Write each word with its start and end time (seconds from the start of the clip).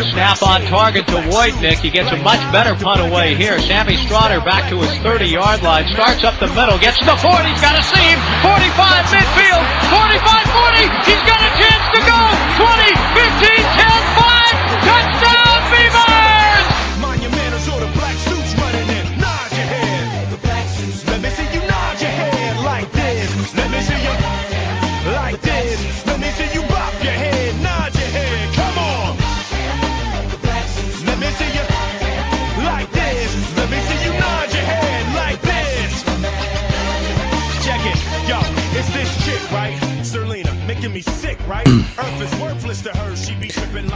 The 0.00 0.08
snap 0.16 0.40
on 0.40 0.64
target 0.64 1.06
to 1.08 1.20
Wojtnik. 1.28 1.76
He 1.84 1.90
gets 1.90 2.08
a 2.08 2.16
much 2.16 2.40
better 2.56 2.72
punt 2.72 3.04
away 3.04 3.34
here. 3.34 3.60
Sammy 3.60 4.00
Stroughter 4.00 4.42
back 4.42 4.70
to 4.70 4.80
his 4.80 4.88
30-yard 5.04 5.60
line. 5.60 5.92
Starts 5.92 6.24
up 6.24 6.40
the 6.40 6.48
middle. 6.56 6.78
Gets 6.78 7.00
to 7.00 7.04
the 7.04 7.20
40. 7.20 7.36
He's 7.44 7.60
got 7.60 7.76
a 7.76 7.84
seam. 7.84 8.16
45 8.40 9.12
midfield. 9.12 9.60
45-40. 9.92 11.04
He's 11.04 11.20
got 11.28 11.44
a 11.44 11.52
chance 11.52 11.84
to 11.92 12.00
go. 12.00 12.16
20, 12.64 12.96
15, 13.12 13.60
10, 13.76 14.00
5. 14.16 14.88
Touchdown 14.88 15.29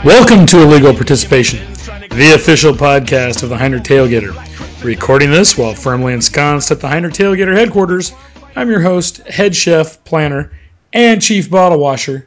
Welcome 0.04 0.44
to 0.46 0.62
Illegal 0.62 0.92
Participation, 0.92 1.64
the 2.10 2.32
official 2.34 2.72
podcast 2.72 3.44
of 3.44 3.48
the 3.48 3.56
Heinrich 3.56 3.84
Tailgater. 3.84 4.34
Recording 4.82 5.30
this 5.30 5.56
while 5.56 5.72
firmly 5.72 6.14
ensconced 6.14 6.72
at 6.72 6.80
the 6.80 6.88
Heinrich 6.88 7.14
Tailgater 7.14 7.54
headquarters, 7.54 8.12
I'm 8.56 8.68
your 8.68 8.80
host, 8.80 9.18
head 9.28 9.54
chef, 9.54 10.02
planner, 10.02 10.50
and 10.92 11.22
chief 11.22 11.48
bottle 11.48 11.78
washer, 11.78 12.26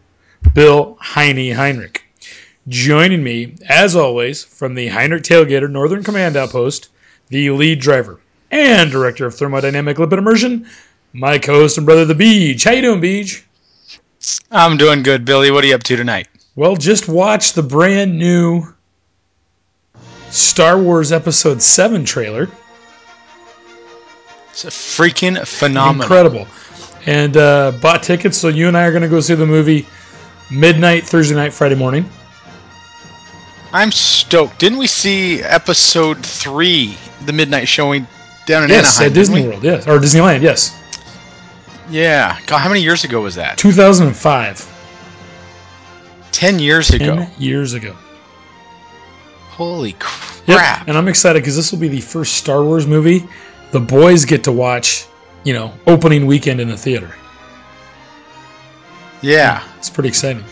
Bill 0.54 0.98
Heine 1.02 1.54
Heinrich. 1.54 2.06
Joining 2.70 3.22
me, 3.22 3.56
as 3.68 3.98
always, 3.98 4.46
from 4.46 4.76
the 4.76 4.88
Heinrich 4.88 5.24
Tailgater 5.24 5.70
Northern 5.70 6.06
Command 6.06 6.38
Outpost, 6.38 6.88
the 7.28 7.50
lead 7.50 7.82
driver 7.82 8.22
and 8.50 8.90
director 8.90 9.26
of 9.26 9.36
thermodynamic 9.36 9.96
lipid 9.96 10.20
immersion, 10.20 10.68
my 11.12 11.38
co-host 11.38 11.78
and 11.78 11.86
brother, 11.86 12.06
the 12.06 12.16
Beach. 12.16 12.64
How 12.64 12.72
you 12.72 12.82
doing, 12.82 13.02
Beach? 13.02 13.44
I'm 14.52 14.78
doing 14.78 15.04
good, 15.04 15.26
Billy. 15.26 15.52
What 15.52 15.64
are 15.64 15.68
you 15.68 15.76
up 15.76 15.84
to 15.84 15.96
tonight? 15.96 16.28
Well, 16.56 16.76
just 16.76 17.08
watch 17.08 17.54
the 17.54 17.64
brand 17.64 18.18
new 18.18 18.64
Star 20.30 20.78
Wars 20.82 21.12
Episode 21.12 21.62
7 21.62 22.04
trailer. 22.04 22.48
It's 24.50 24.66
a 24.66 24.70
freaking 24.70 25.46
phenomenal. 25.46 26.04
Incredible. 26.04 26.48
And 27.06 27.38
uh, 27.38 27.74
bought 27.82 28.04
tickets, 28.04 28.38
so 28.38 28.48
you 28.48 28.68
and 28.68 28.76
I 28.76 28.86
are 28.86 28.92
going 28.92 29.04
to 29.04 29.08
go 29.08 29.20
see 29.20 29.36
the 29.36 29.46
movie 29.46 29.86
midnight, 30.52 31.04
Thursday 31.06 31.36
night, 31.36 31.54
Friday 31.54 31.76
morning. 31.76 32.10
I'm 33.72 33.92
stoked. 33.92 34.60
Didn't 34.60 34.80
we 34.80 34.88
see 34.88 35.42
episode 35.44 36.26
three, 36.26 36.98
the 37.26 37.34
midnight 37.34 37.68
showing 37.68 38.08
down 38.46 38.64
in 38.64 38.70
Yes, 38.70 38.96
Anaheim? 38.98 39.12
at 39.12 39.14
Disney? 39.16 39.48
World, 39.48 39.64
yes. 39.64 39.88
Or 39.88 40.00
Disneyland, 40.00 40.42
yes. 40.42 40.82
Yeah. 41.90 42.38
God, 42.48 42.60
how 42.60 42.70
many 42.70 42.82
years 42.82 43.04
ago 43.04 43.22
was 43.22 43.36
that? 43.36 43.58
2005. 43.58 44.74
Ten 46.32 46.60
years 46.60 46.90
10 46.90 47.02
ago. 47.02 47.28
years 47.40 47.74
ago. 47.74 47.96
Holy 49.50 49.90
Yep. 49.92 50.00
crap! 50.58 50.88
And 50.88 50.98
I'm 50.98 51.08
excited 51.08 51.42
because 51.42 51.56
this 51.56 51.72
will 51.72 51.80
be 51.80 51.88
the 51.88 52.00
first 52.02 52.36
Star 52.36 52.64
Wars 52.64 52.86
movie 52.86 53.26
the 53.72 53.80
boys 53.80 54.24
get 54.26 54.44
to 54.46 54.52
watch, 54.52 55.06
you 55.44 55.54
know, 55.54 55.74
opening 55.88 56.26
weekend 56.26 56.62
in 56.62 56.68
the 56.70 56.78
theater. 56.78 57.10
Yeah. 59.22 59.64
It's 59.78 59.90
pretty 59.90 60.10
exciting. 60.10 60.44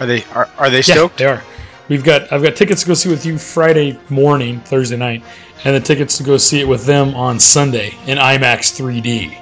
Are 0.00 0.06
they 0.06 0.24
are, 0.34 0.48
are 0.58 0.70
they 0.70 0.78
Yeah, 0.78 0.94
stoked? 0.94 1.18
they 1.18 1.26
are. 1.26 1.42
We've 1.88 2.04
got 2.04 2.32
I've 2.32 2.42
got 2.42 2.54
tickets 2.56 2.82
to 2.82 2.88
go 2.88 2.94
see 2.94 3.08
with 3.08 3.24
you 3.26 3.38
Friday 3.38 3.98
morning, 4.10 4.60
Thursday 4.60 4.96
night, 4.96 5.22
and 5.64 5.74
the 5.74 5.80
tickets 5.80 6.16
to 6.18 6.22
go 6.22 6.36
see 6.36 6.60
it 6.60 6.68
with 6.68 6.84
them 6.84 7.14
on 7.14 7.40
Sunday 7.40 7.94
in 8.06 8.18
IMAX 8.18 8.72
3D. 8.78 9.36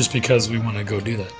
Just 0.00 0.14
because 0.14 0.48
we 0.48 0.58
want 0.58 0.78
to 0.78 0.82
go 0.82 0.98
do 0.98 1.18
that. 1.18 1.30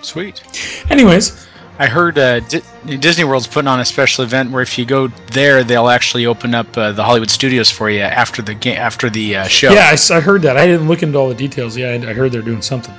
Sweet. 0.00 0.42
Anyways, 0.90 1.46
I 1.78 1.86
heard 1.86 2.16
uh, 2.16 2.40
Di- 2.40 2.62
Disney 2.96 3.24
World's 3.24 3.46
putting 3.46 3.68
on 3.68 3.78
a 3.78 3.84
special 3.84 4.24
event 4.24 4.52
where 4.52 4.62
if 4.62 4.78
you 4.78 4.86
go 4.86 5.08
there, 5.32 5.62
they'll 5.62 5.90
actually 5.90 6.24
open 6.24 6.54
up 6.54 6.78
uh, 6.78 6.92
the 6.92 7.04
Hollywood 7.04 7.28
studios 7.28 7.70
for 7.70 7.90
you 7.90 8.00
after 8.00 8.40
the 8.40 8.54
game 8.54 8.78
after 8.78 9.10
the 9.10 9.36
uh, 9.36 9.44
show. 9.48 9.70
yeah, 9.70 9.94
I 10.10 10.20
heard 10.20 10.40
that. 10.40 10.56
I 10.56 10.66
didn't 10.66 10.88
look 10.88 11.02
into 11.02 11.18
all 11.18 11.28
the 11.28 11.34
details. 11.34 11.76
Yeah, 11.76 11.88
I, 11.90 11.96
I 12.08 12.14
heard 12.14 12.32
they're 12.32 12.40
doing 12.40 12.62
something. 12.62 12.94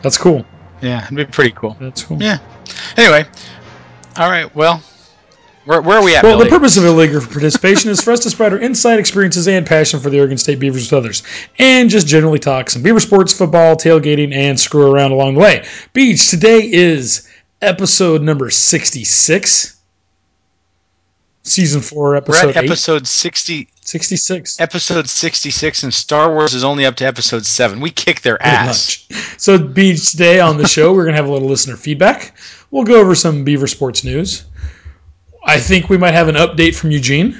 That's 0.00 0.16
cool. 0.16 0.46
Yeah, 0.80 1.04
it'd 1.04 1.14
be 1.14 1.26
pretty 1.26 1.50
cool. 1.50 1.76
That's 1.78 2.02
cool. 2.02 2.22
Yeah. 2.22 2.38
Anyway, 2.96 3.28
all 4.16 4.30
right. 4.30 4.54
Well, 4.56 4.82
where, 5.64 5.82
where 5.82 5.98
are 5.98 6.04
we 6.04 6.16
at, 6.16 6.22
Well, 6.22 6.36
Billy? 6.38 6.44
the 6.48 6.50
purpose 6.56 6.76
of 6.76 6.84
illegal 6.84 7.20
participation 7.20 7.90
is 7.90 8.00
for 8.02 8.12
us 8.12 8.20
to 8.20 8.30
spread 8.30 8.52
our 8.52 8.58
insight, 8.58 8.98
experiences, 8.98 9.46
and 9.46 9.66
passion 9.66 10.00
for 10.00 10.08
the 10.10 10.18
Oregon 10.18 10.38
State 10.38 10.58
Beavers 10.58 10.90
with 10.90 10.96
others, 10.98 11.22
and 11.58 11.90
just 11.90 12.06
generally 12.06 12.38
talk 12.38 12.70
some 12.70 12.82
Beaver 12.82 13.00
sports, 13.00 13.32
football, 13.32 13.76
tailgating, 13.76 14.32
and 14.34 14.58
screw 14.58 14.90
around 14.90 15.12
along 15.12 15.34
the 15.34 15.40
way. 15.40 15.66
Beach, 15.92 16.28
today 16.30 16.60
is 16.72 17.28
episode 17.62 18.22
number 18.22 18.48
66. 18.50 19.76
Season 21.42 21.80
4, 21.80 22.02
We're 22.04 22.16
episode 22.16 22.48
8. 22.50 22.56
episode 22.56 23.06
sixty, 23.06 23.66
66. 23.80 24.60
episode 24.60 25.08
sixty-six, 25.08 25.82
and 25.82 25.92
Star 25.92 26.32
Wars 26.34 26.52
is 26.54 26.62
only 26.64 26.84
up 26.84 26.96
to 26.96 27.06
episode 27.06 27.46
seven. 27.46 27.80
We 27.80 27.90
kick 27.90 28.20
their 28.20 28.40
ass. 28.42 29.08
So, 29.38 29.56
Beach, 29.58 30.10
today 30.10 30.38
on 30.38 30.58
the 30.58 30.68
show, 30.68 30.92
we're 30.92 31.04
going 31.04 31.14
to 31.14 31.20
have 31.20 31.28
a 31.28 31.32
little 31.32 31.48
listener 31.48 31.76
feedback. 31.76 32.36
We'll 32.70 32.84
go 32.84 33.00
over 33.00 33.14
some 33.14 33.42
Beaver 33.42 33.66
sports 33.68 34.04
news. 34.04 34.44
I 35.44 35.58
think 35.58 35.88
we 35.88 35.96
might 35.96 36.14
have 36.14 36.28
an 36.28 36.36
update 36.36 36.74
from 36.74 36.90
Eugene. 36.90 37.36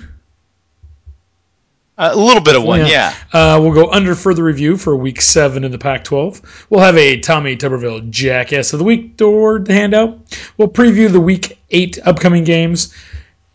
A 2.02 2.16
little 2.16 2.42
bit 2.42 2.56
of 2.56 2.62
one, 2.62 2.86
yeah. 2.86 3.14
Uh, 3.30 3.58
we'll 3.60 3.74
go 3.74 3.90
under 3.90 4.14
further 4.14 4.42
review 4.42 4.78
for 4.78 4.96
week 4.96 5.20
seven 5.20 5.64
in 5.64 5.70
the 5.70 5.76
Pac 5.76 6.02
12. 6.02 6.66
We'll 6.70 6.80
have 6.80 6.96
a 6.96 7.20
Tommy 7.20 7.58
Tuberville 7.58 8.08
Jackass 8.08 8.72
of 8.72 8.78
the 8.78 8.86
Week 8.86 9.18
door 9.18 9.58
to 9.58 9.70
hand 9.70 9.92
out. 9.92 10.18
We'll 10.56 10.68
preview 10.68 11.12
the 11.12 11.20
week 11.20 11.58
eight 11.72 11.98
upcoming 12.06 12.44
games. 12.44 12.94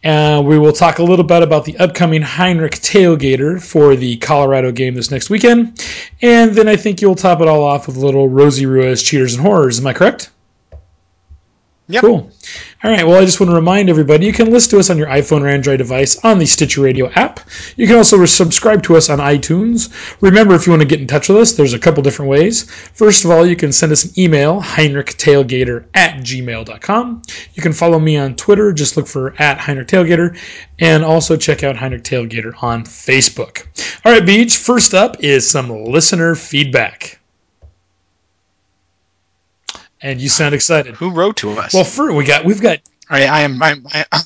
Uh, 0.04 0.44
we 0.46 0.60
will 0.60 0.72
talk 0.72 1.00
a 1.00 1.04
little 1.04 1.26
bit 1.26 1.42
about 1.42 1.66
the 1.66 1.76
upcoming 1.80 2.22
Heinrich 2.22 2.74
Tailgater 2.74 3.60
for 3.60 3.96
the 3.96 4.18
Colorado 4.18 4.72
game 4.72 4.94
this 4.94 5.10
next 5.10 5.32
weekend. 5.32 5.84
And 6.22 6.54
then 6.54 6.68
I 6.68 6.76
think 6.76 7.02
you'll 7.02 7.16
top 7.16 7.42
it 7.42 7.48
all 7.48 7.64
off 7.64 7.88
with 7.88 7.98
a 7.98 8.06
little 8.06 8.30
Rosie 8.30 8.68
Ruiz 8.68 9.02
Cheaters 9.02 9.34
and 9.34 9.42
Horrors. 9.42 9.80
Am 9.80 9.88
I 9.88 9.94
correct? 9.94 10.30
Yep. 11.88 12.02
Cool. 12.02 12.32
All 12.84 12.92
right. 12.92 13.06
Well, 13.06 13.22
I 13.22 13.26
just 13.26 13.40
want 13.40 13.52
to 13.52 13.56
remind 13.56 13.92
everybody 13.92 14.26
you 14.26 14.34
can 14.34 14.50
listen 14.50 14.72
to 14.72 14.80
us 14.80 14.90
on 14.90 14.98
your 14.98 15.06
iPhone 15.08 15.42
or 15.42 15.48
Android 15.48 15.78
device 15.78 16.18
on 16.26 16.40
the 16.40 16.46
Stitcher 16.46 16.82
Radio 16.82 17.12
app. 17.12 17.40
You 17.76 17.86
can 17.86 17.98
also 17.98 18.26
subscribe 18.26 18.82
to 18.84 18.96
us 18.96 19.08
on 19.10 19.20
iTunes. 19.20 19.92
Remember, 20.20 20.56
if 20.56 20.66
you 20.66 20.72
want 20.72 20.82
to 20.82 20.88
get 20.88 21.00
in 21.00 21.06
touch 21.06 21.30
with 21.30 21.38
us, 21.38 21.52
there's 21.52 21.74
a 21.74 21.80
couple 21.80 22.02
different 22.02 22.32
ways. 22.32 22.64
First 22.64 23.24
of 23.24 23.30
all, 23.30 23.46
you 23.46 23.56
can 23.56 23.72
send 23.72 23.92
us 23.92 24.04
an 24.04 24.12
email, 24.18 24.60
heinrichtailgater 24.62 25.86
at 25.94 26.16
gmail.com. 26.22 27.22
You 27.54 27.62
can 27.62 27.74
follow 27.74 28.00
me 28.00 28.18
on 28.18 28.36
Twitter. 28.36 28.74
Just 28.74 28.98
look 28.98 29.06
for 29.06 29.40
at 29.40 29.60
Heinrich 29.60 29.88
Tailgater. 29.88 30.36
And 30.80 31.06
also 31.06 31.38
check 31.38 31.64
out 31.64 31.76
Heinrich 31.76 32.04
Tailgater 32.04 32.52
on 32.64 32.84
Facebook. 32.84 33.68
All 34.04 34.12
right, 34.12 34.26
Beach. 34.26 34.58
First 34.58 34.96
up 34.96 35.24
is 35.24 35.48
some 35.48 35.70
listener 35.70 36.34
feedback. 36.34 37.20
And 40.06 40.22
you 40.22 40.30
sound 40.30 40.54
excited. 40.54 40.94
Who 40.94 41.10
wrote 41.10 41.38
to 41.38 41.50
us? 41.54 41.74
Well, 41.74 41.84
first 41.84 42.16
we 42.16 42.26
got 42.26 42.46
we've 42.46 42.62
got 42.62 42.80
I, 43.10 43.26
I 43.26 43.42
am. 43.42 43.62
I'm, 43.64 43.88
I, 43.92 44.06
uh, 44.12 44.20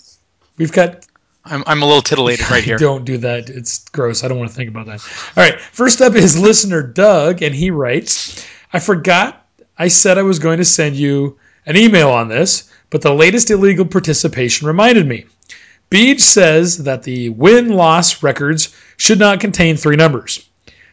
We've 0.57 0.73
got 0.73 1.07
I'm, 1.45 1.63
I'm 1.65 1.81
a 1.81 1.85
little 1.85 2.01
titillated 2.01 2.51
right 2.51 2.61
here. 2.61 2.77
Don't 2.89 3.05
do 3.05 3.17
that. 3.19 3.49
It's 3.49 3.87
gross. 3.87 4.25
I 4.25 4.27
don't 4.27 4.37
want 4.37 4.49
to 4.49 4.55
think 4.55 4.69
about 4.69 4.87
that. 4.87 5.01
All 5.37 5.43
right. 5.43 5.57
First 5.59 6.01
up 6.01 6.15
is 6.15 6.37
listener 6.37 6.83
Doug, 6.83 7.41
and 7.41 7.55
he 7.55 7.71
writes 7.71 8.45
I 8.73 8.79
forgot 8.79 9.47
I 9.77 9.87
said 9.87 10.17
I 10.17 10.23
was 10.23 10.37
going 10.37 10.57
to 10.57 10.65
send 10.65 10.97
you 10.97 11.39
an 11.65 11.77
email 11.77 12.09
on 12.09 12.27
this, 12.27 12.69
but 12.89 13.01
the 13.01 13.13
latest 13.13 13.49
illegal 13.49 13.85
participation 13.85 14.67
reminded 14.67 15.07
me. 15.07 15.27
Beach 15.89 16.19
says 16.19 16.83
that 16.83 17.03
the 17.03 17.29
win 17.29 17.69
loss 17.69 18.21
records 18.21 18.75
should 18.97 19.17
not 19.17 19.39
contain 19.39 19.77
three 19.77 19.95
numbers. 19.95 20.45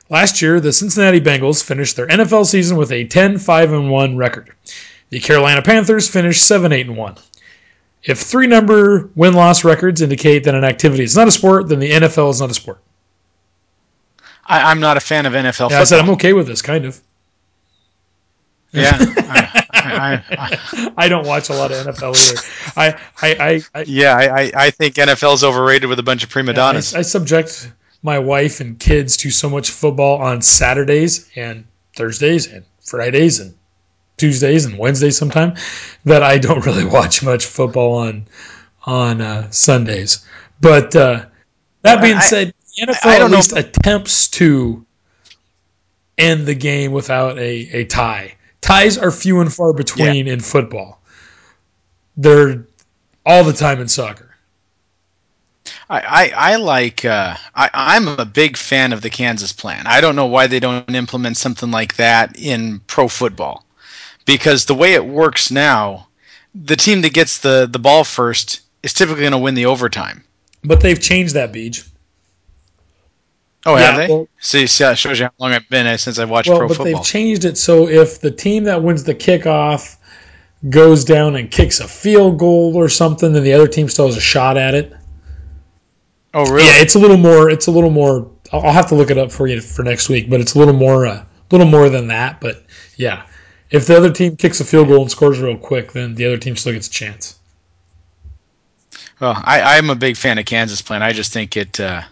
Last 0.08 0.40
year, 0.40 0.60
the 0.60 0.72
Cincinnati 0.72 1.20
Bengals 1.20 1.62
finished 1.62 1.96
their 1.96 2.06
NFL 2.06 2.46
season 2.46 2.76
with 2.76 2.92
a 2.92 3.04
10 3.04 3.38
5 3.38 3.82
1 3.88 4.16
record. 4.16 4.52
The 5.10 5.20
Carolina 5.20 5.62
Panthers 5.62 6.08
finished 6.08 6.44
7 6.46 6.72
8 6.72 6.90
1. 6.90 7.16
If 8.04 8.20
three 8.20 8.46
number 8.46 9.10
win 9.16 9.34
loss 9.34 9.64
records 9.64 10.00
indicate 10.00 10.44
that 10.44 10.54
an 10.54 10.62
activity 10.64 11.02
is 11.02 11.16
not 11.16 11.26
a 11.26 11.32
sport, 11.32 11.68
then 11.68 11.80
the 11.80 11.90
NFL 11.90 12.30
is 12.30 12.40
not 12.40 12.50
a 12.50 12.54
sport. 12.54 12.78
I, 14.44 14.70
I'm 14.70 14.78
not 14.78 14.96
a 14.96 15.00
fan 15.00 15.26
of 15.26 15.32
NFL 15.32 15.70
Yeah. 15.70 15.80
I 15.80 15.84
said 15.84 15.98
I'm 16.00 16.10
okay 16.10 16.32
with 16.32 16.46
this, 16.46 16.62
kind 16.62 16.84
of. 16.84 17.00
yeah, 18.70 18.96
I, 19.00 19.66
I, 19.72 20.24
I, 20.30 20.92
I 20.96 21.08
don't 21.08 21.26
watch 21.26 21.48
a 21.48 21.52
lot 21.54 21.72
of 21.72 21.84
NFL 21.84 22.14
either. 22.30 22.40
I, 22.76 23.64
I, 23.74 23.84
yeah. 23.86 24.14
I, 24.16 24.52
I- 24.54 24.70
think 24.70 24.94
NFL 24.94 25.34
is 25.34 25.42
overrated 25.44 25.88
with 25.88 25.98
a 25.98 26.02
bunch 26.04 26.22
of 26.22 26.30
prima 26.30 26.52
donnas. 26.52 26.94
I 26.94 27.02
subject 27.02 27.72
my 28.02 28.18
wife 28.18 28.60
and 28.60 28.78
kids 28.78 29.16
to 29.18 29.30
so 29.30 29.48
much 29.48 29.70
football 29.70 30.18
on 30.18 30.42
Saturdays 30.42 31.28
and 31.36 31.64
Thursdays 31.94 32.46
and 32.46 32.64
Fridays 32.80 33.40
and 33.40 33.54
Tuesdays 34.16 34.64
and 34.64 34.78
Wednesdays 34.78 35.16
sometime 35.18 35.54
that 36.04 36.22
I 36.22 36.38
don't 36.38 36.64
really 36.66 36.84
watch 36.84 37.22
much 37.22 37.46
football 37.46 37.98
on 37.98 38.26
on 38.84 39.20
uh, 39.20 39.50
Sundays. 39.50 40.24
But 40.60 40.94
uh, 40.94 41.26
that 41.82 42.00
being 42.00 42.16
I- 42.16 42.20
said, 42.20 42.54
the 42.76 42.86
NFL 42.86 43.06
I 43.06 43.16
at 43.16 43.18
don't 43.18 43.30
know 43.30 43.36
least 43.38 43.56
attempts 43.56 44.28
to 44.28 44.84
end 46.18 46.46
the 46.46 46.54
game 46.54 46.92
without 46.92 47.38
a, 47.38 47.68
a 47.72 47.84
tie. 47.84 48.34
Ties 48.60 48.98
are 48.98 49.10
few 49.10 49.40
and 49.40 49.52
far 49.52 49.72
between 49.72 50.26
in 50.26 50.40
football. 50.40 51.00
They're 52.16 52.66
all 53.24 53.44
the 53.44 53.52
time 53.52 53.80
in 53.80 53.88
soccer. 53.88 54.25
I, 55.88 56.00
I, 56.00 56.32
I 56.52 56.56
like. 56.56 57.04
Uh, 57.04 57.36
I, 57.54 57.70
I'm 57.72 58.08
a 58.08 58.24
big 58.24 58.56
fan 58.56 58.92
of 58.92 59.02
the 59.02 59.10
Kansas 59.10 59.52
plan. 59.52 59.86
I 59.86 60.00
don't 60.00 60.16
know 60.16 60.26
why 60.26 60.46
they 60.48 60.58
don't 60.60 60.92
implement 60.94 61.36
something 61.36 61.70
like 61.70 61.96
that 61.96 62.36
in 62.38 62.80
pro 62.88 63.06
football, 63.08 63.64
because 64.24 64.64
the 64.64 64.74
way 64.74 64.94
it 64.94 65.06
works 65.06 65.50
now, 65.50 66.08
the 66.54 66.76
team 66.76 67.02
that 67.02 67.12
gets 67.14 67.38
the 67.38 67.68
the 67.70 67.78
ball 67.78 68.02
first 68.02 68.62
is 68.82 68.92
typically 68.92 69.22
going 69.22 69.32
to 69.32 69.38
win 69.38 69.54
the 69.54 69.66
overtime. 69.66 70.24
But 70.64 70.80
they've 70.80 71.00
changed 71.00 71.34
that, 71.34 71.52
Beach. 71.52 71.84
Oh, 73.64 73.76
Yeah, 73.76 73.82
have 73.92 73.96
they? 73.96 74.08
well- 74.08 74.28
See, 74.40 74.66
see, 74.66 74.84
that 74.84 74.98
shows 74.98 75.18
you 75.18 75.26
how 75.26 75.32
long 75.38 75.52
I've 75.52 75.68
been 75.68 75.86
uh, 75.86 75.96
since 75.96 76.18
I 76.18 76.24
watched 76.24 76.48
Well, 76.48 76.58
pro 76.58 76.68
but 76.68 76.76
football. 76.76 76.94
they've 77.02 77.04
changed 77.04 77.44
it 77.44 77.58
so 77.58 77.88
if 77.88 78.20
the 78.20 78.30
team 78.30 78.64
that 78.64 78.82
wins 78.82 79.02
the 79.04 79.14
kickoff 79.14 79.96
goes 80.70 81.04
down 81.04 81.34
and 81.36 81.50
kicks 81.50 81.80
a 81.80 81.88
field 81.88 82.38
goal 82.38 82.76
or 82.76 82.88
something, 82.88 83.32
then 83.32 83.42
the 83.44 83.52
other 83.52 83.66
team 83.68 83.88
still 83.88 84.06
has 84.06 84.16
a 84.16 84.20
shot 84.20 84.56
at 84.56 84.74
it. 84.74 84.92
Oh, 86.36 86.52
really? 86.52 86.66
Yeah, 86.66 86.82
it's 86.82 86.94
a 86.94 86.98
little 86.98 87.16
more. 87.16 87.50
It's 87.50 87.66
a 87.66 87.70
little 87.70 87.90
more. 87.90 88.30
I'll 88.52 88.60
I'll 88.60 88.72
have 88.72 88.88
to 88.88 88.94
look 88.94 89.10
it 89.10 89.18
up 89.18 89.32
for 89.32 89.46
you 89.46 89.60
for 89.60 89.82
next 89.82 90.08
week, 90.08 90.30
but 90.30 90.40
it's 90.40 90.54
a 90.54 90.58
little 90.58 90.74
more, 90.74 91.04
a 91.04 91.10
uh, 91.10 91.24
little 91.50 91.66
more 91.66 91.88
than 91.88 92.08
that. 92.08 92.40
But 92.40 92.64
yeah, 92.96 93.24
if 93.70 93.86
the 93.86 93.96
other 93.96 94.12
team 94.12 94.36
kicks 94.36 94.60
a 94.60 94.64
field 94.64 94.88
goal 94.88 95.02
and 95.02 95.10
scores 95.10 95.40
real 95.40 95.56
quick, 95.56 95.92
then 95.92 96.14
the 96.14 96.26
other 96.26 96.38
team 96.38 96.56
still 96.56 96.72
gets 96.72 96.88
a 96.88 96.90
chance. 96.90 97.38
Well, 99.20 99.40
I, 99.44 99.76
I'm 99.76 99.90
a 99.90 99.94
big 99.94 100.16
fan 100.16 100.38
of 100.38 100.44
Kansas 100.44 100.82
plan. 100.82 101.02
I 101.02 101.12
just 101.12 101.32
think 101.32 101.56
it 101.56 101.80
uh, 101.80 102.02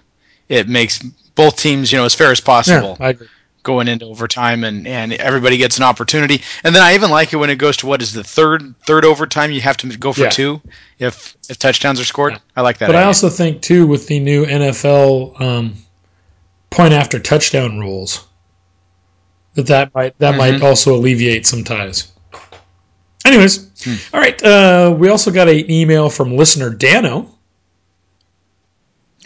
it 0.48 0.68
makes 0.68 1.02
both 1.34 1.56
teams, 1.56 1.92
you 1.92 1.98
know, 1.98 2.04
as 2.04 2.14
fair 2.14 2.30
as 2.30 2.40
possible. 2.40 2.96
Yeah, 2.98 3.06
I 3.06 3.10
agree. 3.10 3.28
Going 3.64 3.88
into 3.88 4.04
overtime 4.04 4.62
and, 4.62 4.86
and 4.86 5.12
everybody 5.14 5.56
gets 5.56 5.76
an 5.78 5.82
opportunity. 5.82 6.42
And 6.62 6.72
then 6.72 6.82
I 6.82 6.94
even 6.94 7.10
like 7.10 7.32
it 7.32 7.36
when 7.36 7.50
it 7.50 7.56
goes 7.56 7.76
to 7.78 7.86
what 7.86 8.00
is 8.00 8.12
the 8.12 8.22
third 8.22 8.76
third 8.86 9.04
overtime 9.04 9.50
you 9.50 9.60
have 9.62 9.76
to 9.78 9.88
go 9.96 10.12
for 10.12 10.22
Yeah. 10.22 10.28
two 10.28 10.62
if 11.00 11.36
if 11.48 11.58
touchdowns 11.58 11.98
are 12.00 12.04
scored. 12.04 12.40
I 12.54 12.60
like 12.60 12.78
that. 12.78 12.86
But 12.86 12.94
I 12.94 13.02
also 13.02 13.28
think 13.28 13.60
too 13.62 13.88
with 13.88 14.06
the 14.06 14.20
new 14.20 14.46
NFL 14.46 15.40
um, 15.40 15.74
point 16.70 16.92
after 16.94 17.18
touchdown 17.18 17.80
rules 17.80 18.24
that 19.54 19.66
that 19.66 19.94
might 19.94 20.16
that 20.18 20.36
might 20.36 20.62
also 20.62 20.94
alleviate 20.94 21.46
some 21.46 21.64
ties. 21.64 22.12
Anyways, 23.24 24.10
all 24.12 24.20
right. 24.20 24.40
Uh, 24.42 24.94
we 24.96 25.08
also 25.08 25.30
got 25.30 25.48
an 25.48 25.70
email 25.70 26.10
from 26.10 26.36
listener 26.36 26.70
Dano. 26.70 27.33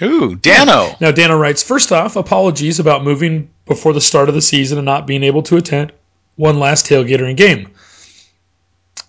Ooh, 0.03 0.37
Dano. 0.37 0.95
Now 1.01 1.11
Dano 1.11 1.37
writes, 1.37 1.63
first 1.63 1.93
off, 1.93 2.17
apologies 2.17 2.79
about 2.79 3.05
moving 3.05 3.51
before 3.67 3.93
the 3.93 4.01
start 4.01 4.29
of 4.29 4.35
the 4.35 4.43
season 4.43 4.79
and 4.79 4.85
not 4.85 5.07
being 5.07 5.23
able 5.23 5.43
to 5.45 5.57
attend 5.57 5.93
one 6.37 6.59
last 6.59 6.87
tailgater 6.87 7.29
and 7.29 7.37
game. 7.37 7.71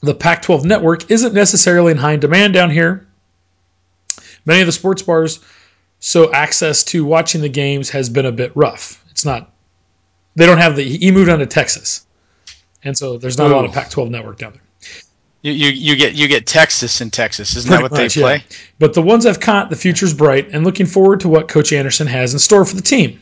The 0.01 0.15
Pac-12 0.15 0.63
network 0.65 1.11
isn't 1.11 1.33
necessarily 1.33 1.91
in 1.91 1.97
high 1.97 2.15
demand 2.15 2.53
down 2.53 2.71
here. 2.71 3.07
Many 4.45 4.61
of 4.61 4.65
the 4.65 4.71
sports 4.71 5.01
bars, 5.01 5.39
so 5.99 6.31
access 6.33 6.83
to 6.85 7.05
watching 7.05 7.41
the 7.41 7.49
games 7.49 7.89
has 7.89 8.09
been 8.09 8.25
a 8.25 8.31
bit 8.31 8.51
rough. 8.55 9.03
It's 9.11 9.25
not. 9.25 9.51
They 10.35 10.45
don't 10.45 10.57
have 10.57 10.75
the. 10.75 10.83
He 10.83 11.11
moved 11.11 11.29
on 11.29 11.39
to 11.39 11.45
Texas, 11.45 12.05
and 12.83 12.97
so 12.97 13.17
there's 13.17 13.37
not 13.37 13.51
a 13.51 13.55
lot 13.55 13.65
of 13.65 13.73
Pac-12 13.73 14.09
network 14.09 14.37
down 14.37 14.53
there. 14.53 14.61
You, 15.41 15.53
you 15.53 15.69
you 15.69 15.95
get 15.95 16.15
you 16.15 16.27
get 16.27 16.45
Texas 16.45 16.99
in 16.99 17.11
Texas, 17.11 17.55
isn't 17.55 17.71
that 17.71 17.81
what 17.81 17.91
much, 17.91 18.13
they 18.13 18.19
yeah. 18.19 18.39
play? 18.39 18.43
But 18.77 18.93
the 18.93 19.01
ones 19.01 19.25
I've 19.25 19.39
caught, 19.39 19.69
the 19.69 19.75
future's 19.77 20.13
bright, 20.13 20.49
and 20.51 20.65
looking 20.65 20.85
forward 20.85 21.21
to 21.21 21.29
what 21.29 21.47
Coach 21.47 21.71
Anderson 21.71 22.07
has 22.07 22.33
in 22.33 22.39
store 22.39 22.65
for 22.65 22.75
the 22.75 22.81
team. 22.81 23.21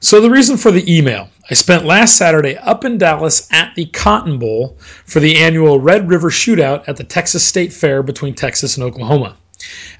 So 0.00 0.20
the 0.20 0.30
reason 0.30 0.56
for 0.56 0.70
the 0.70 0.96
email, 0.96 1.28
I 1.50 1.54
spent 1.54 1.84
last 1.84 2.16
Saturday 2.16 2.56
up 2.56 2.86
in 2.86 2.96
Dallas 2.96 3.46
at 3.52 3.74
the 3.74 3.84
Cotton 3.86 4.38
Bowl 4.38 4.78
for 5.04 5.20
the 5.20 5.36
annual 5.36 5.78
Red 5.78 6.08
River 6.08 6.30
Shootout 6.30 6.84
at 6.88 6.96
the 6.96 7.04
Texas 7.04 7.44
State 7.44 7.72
Fair 7.72 8.02
between 8.02 8.34
Texas 8.34 8.78
and 8.78 8.84
Oklahoma. 8.84 9.36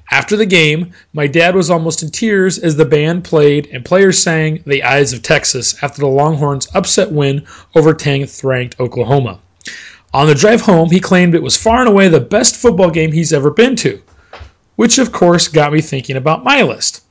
After 0.09 0.35
the 0.35 0.47
game, 0.47 0.91
my 1.13 1.27
dad 1.27 1.53
was 1.53 1.69
almost 1.69 2.01
in 2.01 2.09
tears 2.09 2.57
as 2.57 2.77
the 2.77 2.85
band 2.85 3.25
played 3.25 3.67
and 3.71 3.85
players 3.85 4.17
sang 4.17 4.63
The 4.65 4.81
Eyes 4.83 5.13
of 5.13 5.21
Texas 5.21 5.75
after 5.83 5.99
the 5.99 6.07
Longhorns' 6.07 6.67
upset 6.73 7.11
win 7.11 7.45
over 7.75 7.93
10th 7.93 8.43
ranked 8.43 8.79
Oklahoma. 8.79 9.39
On 10.11 10.25
the 10.25 10.33
drive 10.33 10.61
home, 10.61 10.89
he 10.89 10.99
claimed 10.99 11.35
it 11.35 11.43
was 11.43 11.55
far 11.55 11.79
and 11.81 11.87
away 11.87 12.07
the 12.07 12.19
best 12.19 12.55
football 12.55 12.89
game 12.89 13.11
he's 13.11 13.31
ever 13.31 13.51
been 13.51 13.75
to, 13.75 14.01
which 14.75 14.97
of 14.97 15.11
course 15.11 15.47
got 15.47 15.71
me 15.71 15.81
thinking 15.81 16.15
about 16.15 16.43
my 16.43 16.63
list. 16.63 17.01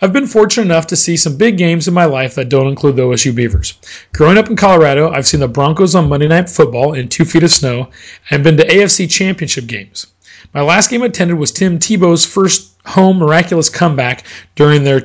I've 0.00 0.12
been 0.12 0.28
fortunate 0.28 0.66
enough 0.66 0.86
to 0.88 0.96
see 0.96 1.16
some 1.16 1.36
big 1.36 1.56
games 1.56 1.88
in 1.88 1.94
my 1.94 2.04
life 2.04 2.36
that 2.36 2.48
don't 2.48 2.68
include 2.68 2.94
the 2.94 3.02
OSU 3.02 3.34
Beavers. 3.34 3.74
Growing 4.12 4.38
up 4.38 4.50
in 4.50 4.54
Colorado, 4.54 5.10
I've 5.10 5.26
seen 5.26 5.40
the 5.40 5.48
Broncos 5.48 5.96
on 5.96 6.08
Monday 6.08 6.28
Night 6.28 6.48
Football 6.48 6.92
in 6.92 7.08
two 7.08 7.24
feet 7.24 7.42
of 7.42 7.50
snow 7.50 7.88
and 8.30 8.44
been 8.44 8.56
to 8.56 8.66
AFC 8.68 9.10
Championship 9.10 9.66
games. 9.66 10.06
My 10.52 10.62
last 10.62 10.90
game 10.90 11.02
attended 11.02 11.38
was 11.38 11.50
Tim 11.50 11.80
Tebow's 11.80 12.24
first 12.24 12.72
home 12.84 13.18
miraculous 13.18 13.68
comeback 13.68 14.24
during 14.54 14.84
their 14.84 15.00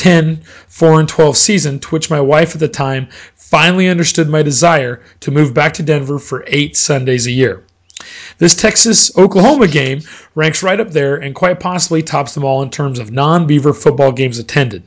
2010 0.00 0.42
4 0.68 1.00
and 1.00 1.08
12 1.08 1.36
season, 1.36 1.78
to 1.78 1.88
which 1.88 2.08
my 2.08 2.20
wife 2.20 2.54
at 2.54 2.60
the 2.60 2.68
time 2.68 3.06
finally 3.36 3.88
understood 3.88 4.28
my 4.30 4.42
desire 4.42 5.02
to 5.20 5.30
move 5.30 5.52
back 5.52 5.74
to 5.74 5.82
Denver 5.82 6.18
for 6.18 6.44
eight 6.46 6.76
Sundays 6.76 7.26
a 7.26 7.30
year. 7.30 7.62
This 8.38 8.54
Texas 8.54 9.14
Oklahoma 9.18 9.68
game 9.68 10.00
ranks 10.34 10.62
right 10.62 10.80
up 10.80 10.92
there 10.92 11.16
and 11.16 11.34
quite 11.34 11.60
possibly 11.60 12.02
tops 12.02 12.32
them 12.32 12.44
all 12.44 12.62
in 12.62 12.70
terms 12.70 12.98
of 12.98 13.12
non 13.12 13.46
Beaver 13.46 13.74
football 13.74 14.10
games 14.10 14.38
attended. 14.38 14.82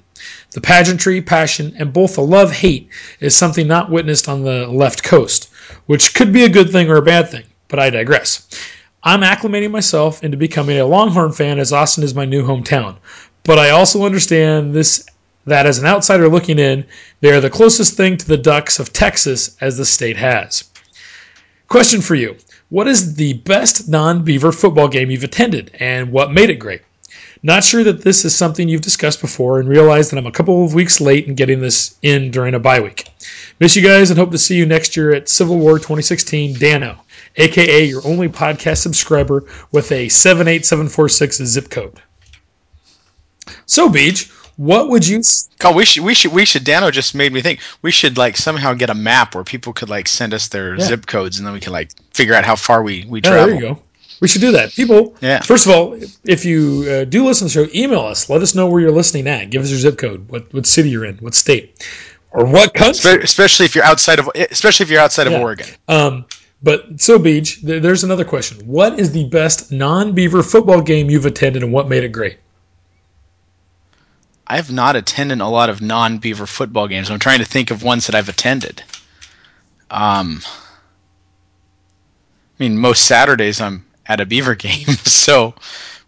The 0.54 0.62
pageantry, 0.62 1.22
passion, 1.22 1.76
and 1.78 1.94
both 1.94 2.16
the 2.16 2.22
love 2.22 2.52
hate 2.52 2.90
is 3.20 3.36
something 3.36 3.68
not 3.68 3.92
witnessed 3.92 4.28
on 4.28 4.44
the 4.44 4.66
left 4.68 5.04
coast, 5.04 5.50
which 5.86 6.16
could 6.16 6.34
be 6.34 6.44
a 6.44 6.50
good 6.50 6.72
thing 6.72 6.90
or 6.90 6.96
a 6.96 7.04
bad 7.04 7.30
thing, 7.30 7.44
but 7.68 7.80
I 7.80 7.92
digress. 7.92 8.48
I'm 9.04 9.22
acclimating 9.22 9.72
myself 9.72 10.24
into 10.24 10.38
becoming 10.38 10.80
a 10.80 10.86
Longhorn 10.86 11.34
fan 11.34 11.60
as 11.60 11.74
Austin 11.74 12.06
is 12.06 12.16
my 12.16 12.24
new 12.26 12.42
hometown, 12.42 12.96
but 13.44 13.60
I 13.60 13.72
also 13.72 14.06
understand 14.06 14.74
this 14.74 15.06
that 15.46 15.66
as 15.66 15.78
an 15.78 15.86
outsider 15.86 16.30
looking 16.30 16.60
in, 16.60 16.86
they 17.20 17.32
are 17.32 17.42
the 17.42 17.50
closest 17.50 17.98
thing 17.98 18.16
to 18.18 18.28
the 18.28 18.38
Ducks 18.38 18.80
of 18.80 18.94
Texas 18.94 19.58
as 19.60 19.78
the 19.78 19.86
state 19.86 20.16
has. 20.16 20.64
Question 21.68 22.02
for 22.02 22.16
you 22.16 22.38
What 22.70 22.88
is 22.88 23.16
the 23.16 23.34
best 23.34 23.90
non 23.90 24.24
Beaver 24.24 24.52
football 24.52 24.88
game 24.88 25.12
you've 25.12 25.24
attended, 25.24 25.72
and 25.80 26.12
what 26.12 26.32
made 26.32 26.50
it 26.50 26.56
great? 26.56 26.82
Not 27.46 27.66
sure 27.66 27.84
that 27.84 28.04
this 28.04 28.24
is 28.24 28.34
something 28.34 28.70
you've 28.70 28.80
discussed 28.80 29.20
before 29.20 29.60
and 29.60 29.68
realize 29.68 30.10
that 30.10 30.18
I'm 30.18 30.26
a 30.26 30.32
couple 30.32 30.64
of 30.64 30.74
weeks 30.74 31.02
late 31.02 31.28
in 31.28 31.36
getting 31.36 31.60
this 31.60 31.96
in 32.02 32.32
during 32.32 32.54
a 32.54 32.60
bye 32.60 32.80
week. 32.80 33.10
Miss 33.60 33.76
you 33.76 33.82
guys 33.82 34.10
and 34.10 34.18
hope 34.18 34.32
to 34.32 34.38
see 34.38 34.56
you 34.56 34.66
next 34.66 34.96
year 34.96 35.14
at 35.14 35.28
Civil 35.28 35.60
War 35.60 35.78
2016 35.78 36.58
Dano, 36.58 36.98
aka 37.36 37.84
your 37.84 38.06
only 38.08 38.30
podcast 38.30 38.78
subscriber 38.78 39.44
with 39.74 39.92
a 39.92 40.08
78746 40.08 41.38
zip 41.44 41.70
code. 41.70 42.00
So, 43.66 43.90
Beach, 43.90 44.30
what 44.58 44.90
would 44.90 45.08
you 45.08 45.22
God, 45.60 45.76
we 45.76 45.86
should 45.86 46.04
we 46.04 46.14
should 46.14 46.32
we 46.32 46.46
should. 46.46 46.64
Dano 46.64 46.92
just 46.92 47.16
made 47.16 47.34
me 47.34 47.42
think 47.42 47.60
we 47.82 47.92
should 47.92 48.18
like 48.18 48.38
somehow 48.38 48.74
get 48.74 48.90
a 48.90 48.94
map 48.94 49.34
where 49.36 49.44
people 49.44 49.74
could 49.74 49.90
like 49.90 50.08
send 50.08 50.34
us 50.34 50.48
their 50.50 50.76
Yeah. 50.76 50.86
zip 50.86 51.06
codes 51.08 51.38
and 51.40 51.46
then 51.48 51.54
we 51.54 51.60
can 51.60 51.74
like 51.74 51.90
figure 52.12 52.34
out 52.36 52.46
how 52.46 52.56
far 52.56 52.84
we 52.84 53.06
we 53.10 53.20
Yeah, 53.24 53.30
travel. 53.32 53.46
there 53.48 53.56
you 53.56 53.62
go. 53.62 53.80
We 54.22 54.28
should 54.28 54.42
do 54.42 54.52
that. 54.54 54.72
People, 54.74 55.16
Yeah. 55.22 55.42
first 55.42 55.66
of 55.66 55.72
all, 55.74 55.98
if 56.24 56.46
you 56.46 56.86
uh, 56.90 57.04
do 57.06 57.26
listen 57.26 57.50
to 57.50 57.62
the 57.62 57.68
show, 57.68 57.72
email 57.78 58.02
us. 58.02 58.30
Let 58.30 58.42
us 58.42 58.56
know 58.56 58.68
where 58.68 58.80
you're 58.80 58.92
listening 58.92 59.28
at. 59.28 59.50
Give 59.50 59.62
us 59.64 59.70
your 59.70 59.80
zip 59.80 59.98
code, 59.98 60.30
what, 60.30 60.54
what 60.54 60.66
city 60.66 60.90
you're 60.92 61.04
in, 61.04 61.18
what 61.18 61.34
state, 61.36 61.84
or 62.32 62.46
what 62.46 62.74
country. 62.74 63.22
Especially 63.22 63.66
if 63.66 63.76
you're 63.76 63.84
outside 63.84 64.20
of, 64.20 64.30
especially 64.52 64.86
if 64.86 64.90
you're 64.92 65.02
outside 65.02 65.28
Yeah. 65.28 65.34
of 65.38 65.42
Oregon. 65.42 65.68
Um, 65.90 66.26
but 66.62 67.02
so, 67.02 67.20
Beach, 67.20 67.60
th- 67.66 67.82
there's 67.82 68.06
another 68.06 68.24
question. 68.24 68.60
What 68.66 68.98
is 68.98 69.12
the 69.12 69.26
best 69.26 69.72
non 69.74 70.14
Beaver 70.14 70.42
football 70.44 70.80
game 70.80 71.10
you've 71.10 71.26
attended 71.26 71.62
and 71.64 71.74
what 71.74 71.90
made 71.90 72.06
it 72.06 72.14
great? 72.14 72.38
I 74.54 74.58
have 74.58 74.72
not 74.72 74.96
attended 74.96 75.42
a 75.42 75.48
lot 75.48 75.72
of 75.72 75.82
non-Beaver 75.82 76.46
football 76.46 76.88
games. 76.88 77.10
I'm 77.10 77.18
trying 77.18 77.40
to 77.40 77.46
think 77.46 77.72
of 77.72 77.82
ones 77.82 78.06
that 78.06 78.14
I've 78.14 78.30
attended. 78.30 78.84
Um, 79.90 80.42
I 80.46 80.50
mean, 82.60 82.78
most 82.78 83.08
Saturdays 83.08 83.60
I'm 83.60 83.84
at 84.06 84.22
a 84.22 84.28
Beaver 84.28 84.54
game. 84.68 84.86
so, 84.86 85.56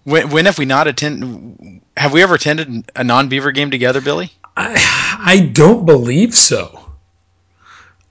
when, 0.03 0.29
when 0.29 0.45
have 0.45 0.59
we 0.59 0.65
not 0.65 0.87
attended? 0.87 1.81
Have 1.97 2.13
we 2.13 2.21
ever 2.21 2.35
attended 2.35 2.91
a 2.95 3.03
non-Beaver 3.03 3.51
game 3.51 3.71
together, 3.71 3.99
Billy? 3.99 4.31
I, 4.55 5.17
I 5.25 5.39
don't 5.51 5.87
believe 5.87 6.35
so. 6.35 6.91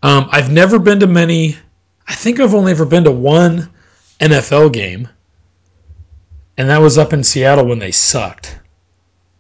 Um, 0.03 0.29
I've 0.33 0.50
never 0.50 0.81
been 0.81 0.99
to 0.99 1.07
many. 1.07 1.57
I 2.09 2.17
think 2.17 2.41
I've 2.41 2.55
only 2.55 2.73
ever 2.73 2.87
been 2.87 3.05
to 3.05 3.12
one 3.12 3.71
NFL 4.19 4.73
game, 4.73 5.09
and 6.59 6.71
that 6.71 6.79
was 6.79 6.99
up 6.99 7.12
in 7.12 7.23
Seattle 7.23 7.67
when 7.67 7.79
they 7.79 7.93
sucked. 7.93 8.59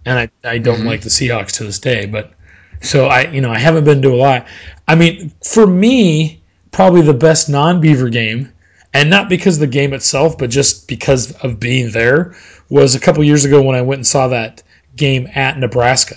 And 0.06 0.18
I, 0.18 0.30
I 0.44 0.58
don't 0.58 0.78
mm-hmm. 0.78 0.86
like 0.86 1.00
the 1.00 1.08
Seahawks 1.08 1.52
to 1.52 1.64
this 1.64 1.78
day, 1.78 2.06
but 2.06 2.32
so 2.80 3.06
I 3.06 3.30
you 3.30 3.40
know 3.40 3.50
I 3.50 3.58
haven't 3.58 3.84
been 3.84 4.02
to 4.02 4.12
a 4.12 4.16
lot. 4.16 4.46
I 4.86 4.94
mean, 4.94 5.32
for 5.42 5.66
me, 5.66 6.42
probably 6.70 7.00
the 7.02 7.14
best 7.14 7.48
non-Beaver 7.48 8.10
game, 8.10 8.52
and 8.92 9.08
not 9.08 9.28
because 9.28 9.56
of 9.56 9.60
the 9.60 9.66
game 9.66 9.92
itself, 9.94 10.36
but 10.36 10.50
just 10.50 10.86
because 10.88 11.32
of 11.42 11.58
being 11.58 11.90
there, 11.90 12.36
was 12.68 12.94
a 12.94 13.00
couple 13.00 13.24
years 13.24 13.44
ago 13.44 13.62
when 13.62 13.76
I 13.76 13.82
went 13.82 14.00
and 14.00 14.06
saw 14.06 14.28
that 14.28 14.62
game 14.96 15.28
at 15.34 15.58
Nebraska 15.58 16.16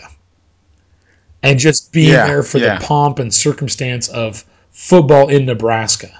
and 1.43 1.59
just 1.59 1.91
being 1.91 2.11
Yeah, 2.11 2.27
there 2.27 2.43
for 2.43 2.57
yeah. 2.57 2.77
the 2.77 2.85
pomp 2.85 3.19
and 3.19 3.33
circumstance 3.33 4.09
of 4.09 4.43
football 4.71 5.29
in 5.29 5.45
Nebraska, 5.45 6.11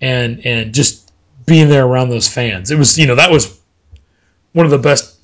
and 0.00 0.44
and 0.46 0.72
just 0.72 1.12
being 1.46 1.68
there 1.68 1.84
around 1.84 2.10
those 2.10 2.28
fans. 2.28 2.70
It 2.70 2.78
was 2.78 2.98
you 2.98 3.06
know 3.06 3.14
that 3.14 3.30
was 3.30 3.60
one 4.52 4.66
of 4.66 4.70
the 4.70 4.78
best 4.78 5.21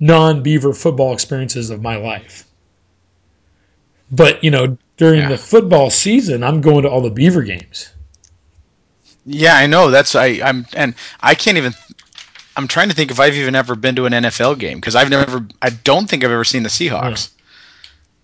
non-Beaver 0.00 0.72
football 0.74 1.12
experiences 1.12 1.70
of 1.70 1.82
my 1.82 1.96
life. 1.96 2.44
But 4.10 4.42
you 4.42 4.50
know 4.50 4.76
during 4.96 5.20
Yeah. 5.20 5.28
the 5.28 5.38
football 5.38 5.90
season, 5.90 6.42
I'm 6.42 6.60
going 6.60 6.82
to 6.82 6.90
all 6.90 7.00
the 7.00 7.10
Beaver 7.10 7.42
games. 7.42 7.90
Yeah, 9.26 9.54
I 9.56 9.66
know. 9.66 9.90
That's 9.90 10.14
I. 10.14 10.40
I'm 10.42 10.66
and 10.74 10.94
I 11.20 11.34
can't 11.34 11.58
even. 11.58 11.74
I'm 12.56 12.66
trying 12.66 12.88
to 12.88 12.94
think 12.94 13.10
if 13.10 13.20
I've 13.20 13.34
even 13.34 13.54
ever 13.54 13.76
been 13.76 13.94
to 13.96 14.06
an 14.06 14.12
NFL 14.12 14.58
game 14.58 14.78
because 14.78 14.96
I've 14.96 15.10
never. 15.10 15.46
I 15.62 15.70
don't 15.70 16.08
think 16.08 16.24
I've 16.24 16.30
ever 16.30 16.44
seen 16.44 16.62
the 16.62 16.68
Seahawks. 16.70 17.30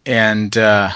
And 0.06 0.56
uh, 0.56 0.90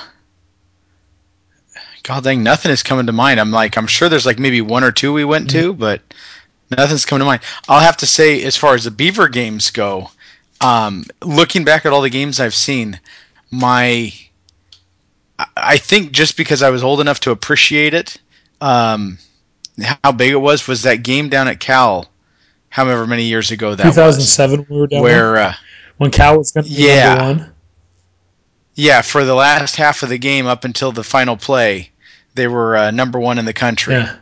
God 2.02 2.25
dang, 2.25 2.42
nothing 2.42 2.70
is 2.73 2.82
coming 2.82 3.06
to 3.06 3.12
mind. 3.12 3.38
I'm 3.38 3.50
like, 3.50 3.76
I'm 3.76 3.87
sure 3.87 4.08
there's 4.08 4.26
like 4.26 4.38
maybe 4.38 4.61
one 4.62 4.82
or 4.82 4.90
two 4.92 5.12
we 5.12 5.25
went 5.25 5.50
to, 5.50 5.73
but 5.75 6.00
nothing's 6.70 7.04
coming 7.04 7.20
to 7.20 7.26
mind. 7.26 7.42
I'll 7.68 7.80
have 7.80 7.99
to 7.99 8.06
say, 8.06 8.42
as 8.44 8.56
far 8.56 8.75
as 8.75 8.85
the 8.85 8.90
Beaver 8.90 9.28
games 9.28 9.70
go, 9.70 10.11
um, 10.61 11.05
looking 11.25 11.65
back 11.65 11.87
at 11.87 11.93
all 11.93 12.00
the 12.03 12.11
games 12.11 12.41
I've 12.41 12.55
seen, 12.55 12.99
my 13.50 14.12
I- 15.57 15.79
think 15.79 16.12
just 16.12 16.37
because 16.37 16.62
I 16.62 16.71
was 16.71 16.83
old 16.83 17.00
enough 17.00 17.21
to 17.21 17.31
appreciate 17.31 17.95
it, 17.95 18.17
um, 18.61 19.19
how 20.03 20.11
big 20.12 20.33
it 20.33 20.37
was, 20.37 20.67
was 20.67 20.83
that 20.83 21.03
game 21.05 21.29
down 21.29 21.47
at 21.47 21.61
Cal, 21.61 22.07
however 22.71 23.07
many 23.07 23.25
years 23.25 23.50
ago 23.53 23.75
that 23.77 23.87
was, 23.87 23.95
2007 23.95 24.67
we 24.69 24.81
were 24.81 24.87
down 24.88 25.03
where 25.03 25.37
uh, 25.37 25.55
when 25.99 26.11
Cal 26.11 26.38
was 26.38 26.50
going 26.50 26.65
to 26.65 26.71
be 26.71 26.77
Yeah. 26.83 27.15
number 27.15 27.43
one. 27.45 27.53
yeah, 28.75 29.03
for 29.03 29.25
the 29.25 29.35
last 29.35 29.77
half 29.77 30.03
of 30.03 30.09
the 30.09 30.19
game 30.19 30.47
up 30.47 30.65
until 30.65 30.91
the 30.93 31.05
final 31.05 31.37
play, 31.37 31.91
they 32.35 32.49
were 32.49 32.77
uh, 32.77 32.91
number 32.91 33.19
one 33.21 33.38
in 33.38 33.45
the 33.45 33.53
country. 33.53 33.95
Yeah. 33.95 34.17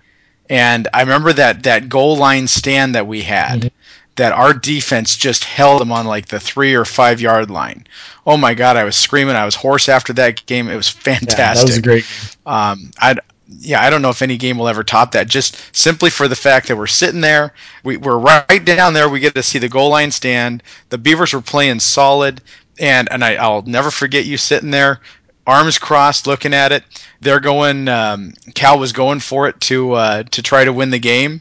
And 0.49 0.87
I 0.95 1.01
remember 1.01 1.33
that 1.33 1.63
that 1.65 1.89
goal 1.89 2.17
line 2.17 2.47
stand 2.47 2.95
that 2.95 3.07
we 3.07 3.23
had, 3.23 3.61
Mm-hmm. 3.63 3.76
That 4.17 4.33
our 4.33 4.53
defense 4.53 5.17
just 5.17 5.45
held 5.45 5.81
them 5.81 5.93
on 5.93 6.07
like 6.07 6.27
the 6.27 6.41
three 6.41 6.75
or 6.75 6.85
five 6.85 7.21
yard 7.21 7.51
line. 7.51 7.87
Oh 8.27 8.37
my 8.37 8.55
God, 8.55 8.77
I 8.77 8.85
was 8.85 8.97
screaming, 8.97 9.37
I 9.37 9.45
was 9.45 9.55
hoarse 9.55 9.89
after 9.89 10.13
that 10.15 10.45
game. 10.47 10.69
It 10.69 10.77
was 10.77 10.89
fantastic. 10.89 11.39
Yeah, 11.39 11.55
that 11.55 11.67
was 11.67 11.79
a 11.79 11.83
great. 11.83 12.37
Um, 12.47 12.91
I 12.99 13.17
yeah, 13.49 13.81
I 13.81 13.91
don't 13.91 14.03
know 14.03 14.11
if 14.11 14.23
any 14.23 14.37
game 14.37 14.59
will 14.59 14.69
ever 14.69 14.83
top 14.83 15.13
that. 15.13 15.29
Just 15.29 15.75
simply 15.75 16.11
for 16.11 16.27
the 16.27 16.35
fact 16.35 16.67
that 16.69 16.77
we're 16.77 16.87
sitting 16.87 17.21
there, 17.21 17.55
we, 17.85 17.97
we're 17.97 18.19
right 18.19 18.65
down 18.65 18.93
there. 18.93 19.09
We 19.09 19.21
get 19.21 19.35
to 19.37 19.43
see 19.43 19.59
the 19.59 19.69
goal 19.69 19.91
line 19.91 20.11
stand. 20.11 20.63
The 20.89 20.99
Beavers 20.99 21.33
were 21.33 21.41
playing 21.41 21.81
solid, 21.81 22.41
and 22.79 23.09
and 23.13 23.25
I, 23.25 23.37
I'll 23.37 23.63
never 23.63 23.91
forget 23.91 24.27
you 24.27 24.37
sitting 24.37 24.71
there, 24.71 25.01
arms 25.47 25.79
crossed, 25.79 26.27
looking 26.27 26.55
at 26.55 26.73
it. 26.73 26.83
They're 27.21 27.41
going. 27.41 27.89
Um, 27.89 28.35
Cal 28.55 28.79
was 28.79 28.93
going 28.93 29.21
for 29.21 29.47
it 29.49 29.61
to 29.63 29.93
uh, 29.93 30.23
to 30.25 30.43
try 30.43 30.65
to 30.65 30.73
win 30.73 30.91
the 30.91 30.99
game, 30.99 31.41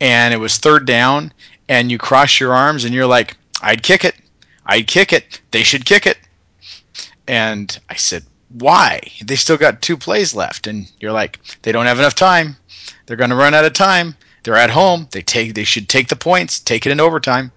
and 0.00 0.32
it 0.32 0.38
was 0.38 0.58
third 0.58 0.86
down, 0.86 1.32
and 1.70 1.90
you 1.90 1.98
cross 1.98 2.40
your 2.40 2.52
arms, 2.52 2.84
and 2.84 2.92
you're 2.92 3.06
like, 3.06 3.36
I'd 3.62 3.84
kick 3.84 4.04
it, 4.04 4.16
I'd 4.66 4.88
kick 4.88 5.12
it. 5.12 5.40
They 5.52 5.62
should 5.62 5.86
kick 5.86 6.04
it. 6.04 6.18
And 7.28 7.78
I 7.88 7.94
said, 7.94 8.24
why? 8.58 9.00
They 9.24 9.36
still 9.36 9.56
got 9.56 9.80
two 9.80 9.96
plays 9.96 10.34
left, 10.34 10.66
and 10.66 10.90
you're 10.98 11.12
like, 11.12 11.38
they 11.62 11.70
don't 11.70 11.86
have 11.86 12.00
enough 12.00 12.16
time. 12.16 12.56
They're 13.06 13.16
going 13.16 13.30
to 13.30 13.36
run 13.36 13.54
out 13.54 13.64
of 13.64 13.72
time. 13.72 14.16
They're 14.42 14.56
at 14.56 14.70
home. 14.70 15.06
They 15.12 15.22
take. 15.22 15.54
They 15.54 15.64
should 15.64 15.88
take 15.88 16.08
the 16.08 16.16
points. 16.16 16.58
Take 16.58 16.86
it 16.86 16.92
in 16.92 16.98
overtime. 16.98 17.52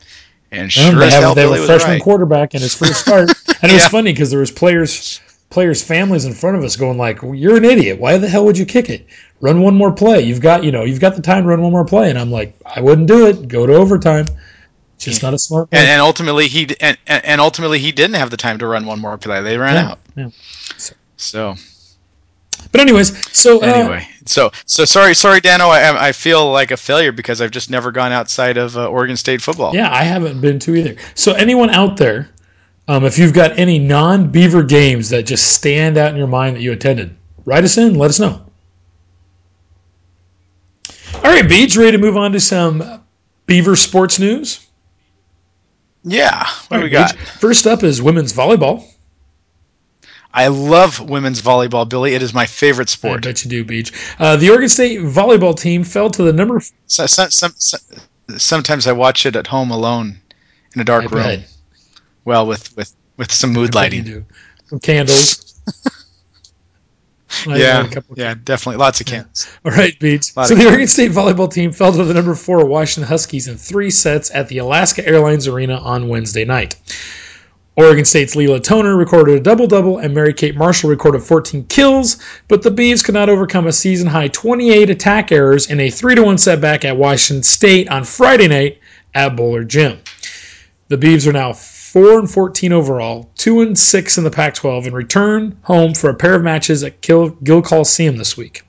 And 0.52 0.72
sure 0.72 0.92
And 0.92 1.02
they 1.02 1.08
as 1.08 1.14
have, 1.14 1.24
hell, 1.24 1.36
they 1.36 1.42
have 1.42 1.52
a 1.52 1.66
freshman 1.66 1.94
right. 1.94 2.02
quarterback 2.02 2.54
in 2.54 2.62
his 2.62 2.76
first 2.76 3.02
start, 3.02 3.30
and 3.64 3.72
it 3.72 3.74
was 3.74 3.88
funny 3.88 4.14
because 4.14 4.30
there 4.30 4.40
was 4.40 4.52
players 4.52 5.20
players 5.54 5.84
families 5.84 6.26
in 6.26 6.34
front 6.34 6.58
of 6.58 6.64
us 6.64 6.76
going 6.76 6.98
like, 6.98 7.22
well, 7.24 7.36
"You're 7.36 7.56
an 7.58 7.64
idiot. 7.66 8.00
Why 8.00 8.18
the 8.18 8.28
hell 8.28 8.46
would 8.46 8.58
you 8.58 8.66
kick 8.66 8.90
it? 8.90 9.08
Run 9.40 9.62
one 9.62 9.76
more 9.76 9.92
play. 9.92 10.22
You've 10.22 10.42
got 10.42 10.64
you 10.64 10.72
know 10.72 10.84
you've 10.84 11.00
got 11.00 11.16
the 11.16 11.22
time 11.22 11.44
to 11.44 11.50
run 11.50 11.62
one 11.62 11.72
more 11.72 11.86
play." 11.86 12.10
And 12.10 12.18
I'm 12.20 12.32
like, 12.32 12.56
"I 12.66 12.82
wouldn't 12.82 13.08
do 13.08 13.28
it. 13.28 13.48
Go 13.48 13.66
to 13.66 13.74
overtime. 13.74 14.26
It's 14.96 15.06
just 15.06 15.22
not 15.24 15.34
a 15.34 15.38
smart." 15.38 15.70
And, 15.72 15.88
and 15.88 16.02
ultimately, 16.02 16.48
he 16.48 16.68
and, 16.82 16.98
and 17.08 17.40
ultimately 17.40 17.80
he 17.80 17.92
didn't 17.92 18.16
have 18.16 18.32
the 18.32 18.38
time 18.38 18.58
to 18.60 18.68
run 18.68 18.86
one 18.86 19.00
more 19.00 19.18
play. 19.18 19.42
They 19.42 19.58
ran 19.58 19.76
Yeah, 19.76 19.92
out. 19.92 20.00
yeah. 20.16 20.30
So 21.18 21.56
But 22.72 22.82
anyways, 22.82 23.14
so 23.38 23.62
uh, 23.62 23.66
anyway, 23.66 24.08
so 24.26 24.52
so 24.66 24.86
sorry, 24.86 25.14
sorry, 25.14 25.40
Dano. 25.40 25.68
I 25.68 26.08
I 26.08 26.12
feel 26.14 26.52
like 26.52 26.72
a 26.72 26.78
failure 26.78 27.12
because 27.12 27.42
I've 27.42 27.52
just 27.52 27.70
never 27.70 27.92
gone 27.92 28.12
outside 28.12 28.58
of 28.58 28.76
uh, 28.76 28.88
Oregon 28.88 29.18
State 29.18 29.42
football. 29.42 29.76
Yeah, 29.76 29.92
I 29.94 30.04
haven't 30.04 30.42
been 30.42 30.58
to 30.60 30.76
either. 30.76 30.96
So 31.16 31.34
anyone 31.34 31.70
out 31.70 31.98
there, 31.98 32.30
um, 32.88 33.06
if 33.06 33.18
you've 33.18 33.34
got 33.34 33.58
any 33.58 33.80
non-Beaver 33.80 34.64
games 34.64 35.10
that 35.10 35.24
just 35.24 35.54
stand 35.54 35.98
out 35.98 36.12
in 36.12 36.18
your 36.18 36.28
mind 36.28 36.56
that 36.56 36.62
you 36.62 36.72
attended, 36.72 37.16
write 37.46 37.64
us 37.64 37.78
in. 37.78 37.96
Let 37.96 38.10
us 38.10 38.20
know. 38.20 38.46
All 41.16 41.32
right, 41.32 41.48
Beach, 41.48 41.78
ready 41.78 41.94
to 41.94 41.98
move 41.98 42.18
on 42.18 42.32
to 42.34 42.40
some 42.40 43.02
Beaver 43.46 43.76
sports 43.76 44.20
news? 44.20 44.68
Yeah. 46.04 46.46
What 46.68 46.78
do 46.78 46.84
we 46.84 46.90
got? 46.90 47.14
Beach. 47.14 47.22
First 47.40 47.68
up 47.68 47.84
is 47.84 48.02
women's 48.02 48.34
volleyball. 48.34 48.86
I 50.34 50.48
love 50.48 51.00
women's 51.00 51.42
volleyball, 51.42 51.88
Billy. 51.88 52.16
It 52.16 52.24
is 52.24 52.34
my 52.34 52.48
favorite 52.48 52.90
sport. 52.90 53.26
I 53.26 53.30
bet 53.30 53.46
you 53.46 53.52
do, 53.52 53.64
Beach. 53.64 53.94
Uh, 54.20 54.36
the 54.36 54.50
Oregon 54.50 54.68
State 54.68 55.00
volleyball 55.00 55.58
team 55.58 55.84
fell 55.84 56.10
to 56.10 56.24
the 56.24 56.34
number. 56.34 56.60
So, 56.88 57.06
so, 57.06 57.30
some, 57.30 57.54
some, 57.58 57.82
sometimes 58.38 58.88
I 58.88 58.94
watch 58.94 59.26
it 59.28 59.36
at 59.36 59.46
home 59.48 59.70
alone 59.70 60.18
in 60.74 60.82
a 60.82 60.84
dark 60.84 61.04
I 61.04 61.16
room. 61.16 61.24
bet. 61.24 61.53
Well, 62.26 62.48
with 62.48 62.76
with 62.76 62.94
with 63.18 63.32
some 63.32 63.54
mood 63.54 63.76
lighting. 63.76 64.26
Some 64.66 64.80
candles. 64.80 65.62
Yeah, 67.48 67.90
yeah, 68.16 68.36
definitely 68.42 68.78
lots 68.78 69.02
of 69.02 69.08
cans. 69.08 69.48
All 69.66 69.72
right, 69.72 69.98
Beach. 70.00 70.26
So 70.26 70.56
the. 70.56 70.68
Oregon 70.68 70.88
State 70.88 71.12
volleyball 71.12 71.52
team 71.52 71.72
fell 71.72 71.92
to 71.92 72.04
the 72.04 72.14
number 72.14 72.36
four 72.36 72.66
Washington 72.66 73.08
Huskies 73.08 73.48
in 73.48 73.58
three 73.58 73.90
sets 73.90 74.34
at 74.34 74.48
the 74.48 74.60
Alaska 74.60 75.06
Airlines 75.06 75.48
Arena 75.48 75.78
on 75.78 76.08
Wednesday 76.08 76.46
night. 76.46 76.76
Oregon 77.76 78.06
State's 78.06 78.36
Leela 78.36 78.62
Toner 78.62 78.96
recorded 78.96 79.36
a 79.36 79.40
double 79.40 79.66
double, 79.66 79.98
and 79.98 80.14
Mary 80.14 80.34
Kate 80.34 80.56
Marshall 80.56 80.92
recorded 80.92 81.24
14 81.24 81.66
kills, 81.66 82.18
but 82.48 82.62
the 82.62 82.70
Beavs 82.70 83.04
could 83.04 83.16
not 83.16 83.30
overcome 83.30 83.66
a 83.66 83.72
season 83.72 84.08
high 84.08 84.28
28 84.28 84.92
attack 84.92 85.32
errors 85.32 85.72
in 85.72 85.80
a 85.80 85.90
3 85.90 86.20
1 86.20 86.38
setback 86.38 86.86
at 86.86 86.96
Washington 86.96 87.42
State 87.42 87.90
on 87.90 88.04
Friday 88.04 88.48
night 88.48 88.78
at 89.16 89.36
Bohler 89.36 89.68
Gym. 89.68 89.98
The 90.90 90.98
Beavs 90.98 91.28
are 91.28 91.34
now 91.34 91.54
4 91.94 92.18
and 92.18 92.32
14 92.32 92.74
overall, 92.74 93.30
2 93.36 93.62
and 93.62 93.78
6 93.78 94.18
in 94.18 94.24
the 94.24 94.32
Pac 94.32 94.56
12, 94.56 94.88
and 94.88 94.96
return 94.96 95.56
home 95.62 95.94
for 95.94 96.10
a 96.10 96.16
pair 96.16 96.34
of 96.34 96.42
matches 96.42 96.84
at 96.84 97.02
Gill, 97.02 97.30
Gill 97.44 97.62
Coliseum 97.62 98.18
this 98.18 98.36
week. 98.36 98.64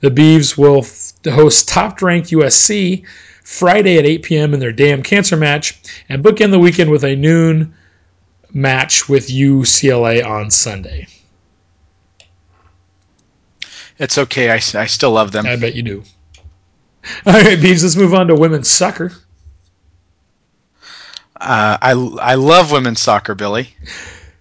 The 0.00 0.08
Beavs 0.08 0.56
will 0.56 0.86
host 1.30 1.68
top 1.68 2.00
ranked 2.00 2.30
USC 2.30 3.04
Friday 3.44 3.98
at 3.98 4.06
8 4.06 4.22
p.m. 4.22 4.54
in 4.54 4.60
their 4.60 4.72
Damn 4.72 5.02
Cancer 5.02 5.36
match 5.36 5.82
and 6.08 6.24
bookend 6.24 6.50
the 6.50 6.58
weekend 6.58 6.90
with 6.90 7.04
a 7.04 7.14
noon 7.14 7.74
match 8.54 9.06
with 9.06 9.28
UCLA 9.28 10.26
on 10.26 10.50
Sunday. 10.50 11.08
It's 13.98 14.16
okay. 14.16 14.50
I, 14.50 14.54
I 14.54 14.86
still 14.86 15.10
love 15.10 15.30
them. 15.30 15.44
I 15.44 15.56
bet 15.56 15.74
you 15.74 15.82
do. 15.82 16.04
All 17.26 17.34
right, 17.34 17.58
Beavs, 17.58 17.82
let's 17.82 17.96
move 17.96 18.14
on 18.14 18.28
to 18.28 18.34
women's 18.34 18.70
soccer. 18.70 19.12
Uh, 21.42 21.76
I 21.82 21.90
I 22.20 22.34
love 22.36 22.70
women's 22.70 23.00
soccer, 23.00 23.34
Billy. 23.34 23.74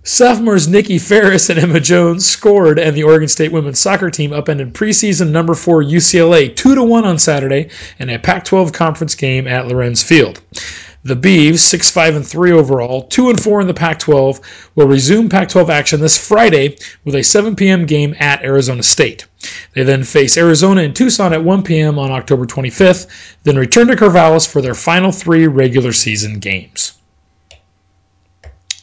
Sophomores 0.03 0.67
Nikki 0.67 0.97
Ferris 0.97 1.49
and 1.49 1.59
Emma 1.59 1.79
Jones 1.79 2.25
scored, 2.25 2.79
and 2.79 2.95
the 2.95 3.03
Oregon 3.03 3.27
State 3.27 3.51
women's 3.51 3.79
soccer 3.79 4.09
team 4.09 4.33
upended 4.33 4.73
preseason 4.73 5.29
number 5.29 5.53
four 5.53 5.83
UCLA 5.83 6.55
two 6.55 6.75
to 6.75 6.83
one 6.83 7.05
on 7.05 7.19
Saturday 7.19 7.69
in 7.99 8.09
a 8.09 8.17
Pac-12 8.17 8.73
conference 8.73 9.15
game 9.15 9.47
at 9.47 9.67
Lorenz 9.67 10.01
Field. 10.01 10.41
The 11.03 11.15
Beavs, 11.15 11.59
six 11.59 11.89
five 11.89 12.15
and 12.15 12.25
three 12.27 12.51
overall, 12.51 13.03
two 13.03 13.29
and 13.31 13.41
four 13.41 13.59
in 13.59 13.65
the 13.65 13.73
Pac-12, 13.73 14.39
will 14.75 14.87
resume 14.87 15.29
Pac-12 15.29 15.69
action 15.69 15.99
this 15.99 16.27
Friday 16.27 16.77
with 17.05 17.15
a 17.15 17.23
7 17.23 17.55
p.m. 17.55 17.87
game 17.87 18.15
at 18.19 18.43
Arizona 18.43 18.83
State. 18.83 19.25
They 19.73 19.81
then 19.83 20.03
face 20.03 20.37
Arizona 20.37 20.81
in 20.81 20.93
Tucson 20.93 21.33
at 21.33 21.43
1 21.43 21.63
p.m. 21.63 21.97
on 21.97 22.11
October 22.11 22.45
25th, 22.45 23.35
then 23.43 23.55
return 23.55 23.87
to 23.87 23.95
Corvallis 23.95 24.47
for 24.47 24.61
their 24.61 24.75
final 24.75 25.11
three 25.11 25.47
regular 25.47 25.91
season 25.91 26.37
games. 26.39 26.93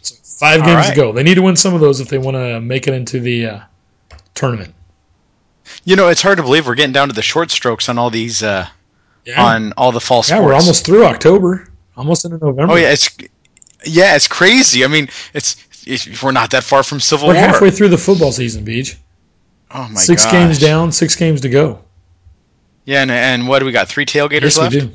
So 0.02 0.16
five 0.24 0.60
All 0.60 0.66
games 0.66 0.86
right. 0.86 0.90
to 0.90 0.96
go. 0.96 1.12
They 1.12 1.22
need 1.22 1.34
to 1.36 1.42
win 1.42 1.54
some 1.56 1.72
of 1.74 1.80
those 1.80 2.00
if 2.00 2.08
they 2.08 2.18
want 2.18 2.36
to 2.36 2.60
make 2.60 2.88
it 2.88 2.94
into 2.94 3.20
the 3.20 3.46
uh, 3.46 3.60
tournament. 4.34 4.74
You 5.84 5.94
know, 5.96 6.08
it's 6.08 6.22
hard 6.22 6.38
to 6.38 6.42
believe 6.42 6.66
we're 6.66 6.74
getting 6.74 6.92
down 6.92 7.08
to 7.08 7.14
the 7.14 7.22
short 7.22 7.50
strokes 7.52 7.88
on 7.88 7.96
all 7.98 8.10
these 8.10 8.42
uh, 8.42 8.66
Yeah, 9.24 9.40
on 9.44 9.72
all 9.76 9.92
the 9.92 10.00
fall 10.00 10.22
sports. 10.24 10.40
yeah, 10.40 10.44
we're 10.44 10.54
almost 10.54 10.84
through 10.86 11.04
October, 11.04 11.67
almost 11.98 12.24
into 12.24 12.38
oh, 12.42 12.48
November. 12.48 12.72
Oh 12.72 12.76
yeah, 12.76 12.92
it's 12.92 13.14
yeah, 13.84 14.16
it's 14.16 14.28
crazy. 14.28 14.84
I 14.84 14.88
mean, 14.88 15.08
it's, 15.34 15.56
it's 15.86 16.22
we're 16.22 16.32
not 16.32 16.50
that 16.52 16.64
far 16.64 16.82
from 16.82 17.00
Civil 17.00 17.26
war. 17.26 17.34
we're 17.34 17.40
halfway 17.40 17.70
through 17.70 17.88
the 17.88 17.98
football 17.98 18.32
season, 18.32 18.64
Beach. 18.64 18.96
oh 19.72 19.88
my 19.88 20.00
Six 20.00 20.24
gosh. 20.24 20.32
games 20.32 20.58
down, 20.58 20.92
six 20.92 21.14
games 21.14 21.40
to 21.42 21.48
go. 21.48 21.84
Yeah, 22.84 23.02
and, 23.02 23.10
and 23.10 23.48
what 23.48 23.58
do 23.58 23.66
we 23.66 23.72
got? 23.72 23.88
Three 23.88 24.06
tailgaters 24.06 24.42
Yes, 24.42 24.58
left. 24.58 24.74
we 24.74 24.80
do. 24.80 24.86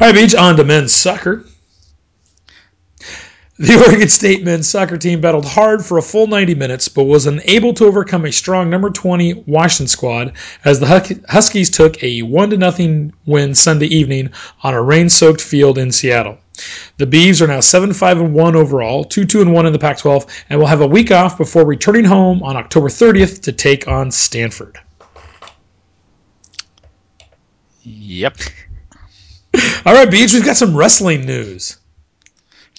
All 0.00 0.08
right, 0.08 0.14
Beach, 0.14 0.34
on 0.34 0.56
to 0.56 0.64
men's 0.64 0.94
soccer. 0.94 1.44
The 3.58 3.82
Oregon 3.86 4.10
State 4.10 4.44
men's 4.44 4.68
soccer 4.68 4.98
team 4.98 5.22
battled 5.22 5.46
hard 5.46 5.82
for 5.82 5.96
a 5.96 6.02
full 6.02 6.26
90 6.26 6.54
minutes, 6.56 6.88
but 6.88 7.04
was 7.04 7.24
unable 7.24 7.72
to 7.74 7.86
overcome 7.86 8.26
a 8.26 8.32
strong 8.32 8.68
number 8.68 8.90
20 8.90 9.44
Washington 9.46 9.88
squad 9.88 10.32
as 10.66 10.78
the 10.78 11.22
Huskies 11.30 11.70
took 11.70 12.02
a 12.02 12.20
1 12.20 12.50
to 12.50 12.58
nothing 12.58 13.14
win 13.24 13.54
Sunday 13.54 13.86
evening 13.86 14.28
on 14.62 14.74
a 14.74 14.82
rain-soaked 14.82 15.40
field 15.40 15.78
in 15.78 15.90
Seattle. 15.90 16.36
The 16.98 17.06
Beavs 17.06 17.40
are 17.40 17.46
now 17.46 17.60
7-5 17.60 18.26
and 18.26 18.34
1 18.34 18.56
overall, 18.56 19.06
2-2 19.06 19.40
and 19.40 19.54
1 19.54 19.64
in 19.64 19.72
the 19.72 19.78
Pac-12, 19.78 20.28
and 20.50 20.60
will 20.60 20.66
have 20.66 20.82
a 20.82 20.86
week 20.86 21.10
off 21.10 21.38
before 21.38 21.64
returning 21.64 22.04
home 22.04 22.42
on 22.42 22.58
October 22.58 22.88
30th 22.88 23.40
to 23.44 23.52
take 23.52 23.88
on 23.88 24.10
Stanford. 24.10 24.78
Yep. 27.84 28.36
All 29.86 29.94
right, 29.94 30.10
Beach, 30.10 30.34
we've 30.34 30.44
got 30.44 30.58
some 30.58 30.76
wrestling 30.76 31.24
news. 31.24 31.78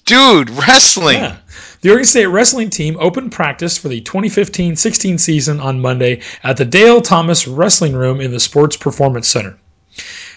Dude, 0.07 0.49
wrestling. 0.51 1.17
Yeah. 1.17 1.35
The 1.81 1.89
Oregon 1.89 2.05
State 2.05 2.27
wrestling 2.27 2.69
team 2.69 2.95
opened 2.97 3.33
practice 3.33 3.77
for 3.77 3.89
the 3.89 3.99
2015-16 3.99 5.19
season 5.19 5.59
on 5.59 5.81
Monday 5.81 6.21
at 6.43 6.55
the 6.55 6.63
Dale 6.63 7.01
Thomas 7.01 7.45
Wrestling 7.45 7.93
Room 7.93 8.21
in 8.21 8.31
the 8.31 8.39
Sports 8.39 8.77
Performance 8.77 9.27
Center. 9.27 9.57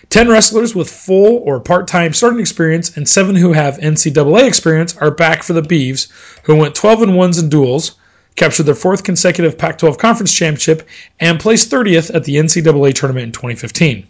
Ten 0.08 0.28
wrestlers 0.28 0.74
with 0.74 0.90
full 0.90 1.36
or 1.44 1.60
part-time 1.60 2.12
starting 2.14 2.40
experience 2.40 2.96
and 2.96 3.08
seven 3.08 3.36
who 3.36 3.52
have 3.52 3.78
NCAA 3.78 4.42
experience 4.42 4.96
are 4.96 5.12
back 5.12 5.44
for 5.44 5.52
the 5.52 5.62
Beavs, 5.62 6.08
who 6.42 6.56
went 6.56 6.74
12 6.74 7.02
and 7.02 7.16
ones 7.16 7.38
in 7.38 7.48
duals, 7.48 7.92
captured 8.34 8.64
their 8.64 8.74
fourth 8.74 9.04
consecutive 9.04 9.56
Pac-12 9.56 9.98
conference 9.98 10.34
championship, 10.34 10.88
and 11.20 11.38
placed 11.38 11.70
30th 11.70 12.12
at 12.12 12.24
the 12.24 12.36
NCAA 12.36 12.92
tournament 12.92 13.24
in 13.24 13.32
2015. 13.32 14.04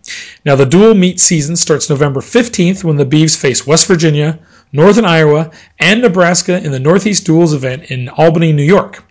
Now 0.46 0.56
the 0.56 0.64
dual 0.64 0.94
meet 0.94 1.20
season 1.20 1.54
starts 1.54 1.90
November 1.90 2.20
15th 2.20 2.82
when 2.82 2.96
the 2.96 3.04
Beavs 3.04 3.36
face 3.36 3.66
West 3.66 3.86
Virginia, 3.86 4.38
Northern 4.72 5.04
Iowa, 5.04 5.50
and 5.78 6.00
Nebraska 6.00 6.62
in 6.62 6.70
the 6.70 6.78
Northeast 6.78 7.26
Duals 7.26 7.54
event 7.54 7.90
in 7.90 8.08
Albany, 8.08 8.52
New 8.52 8.62
York. 8.62 9.04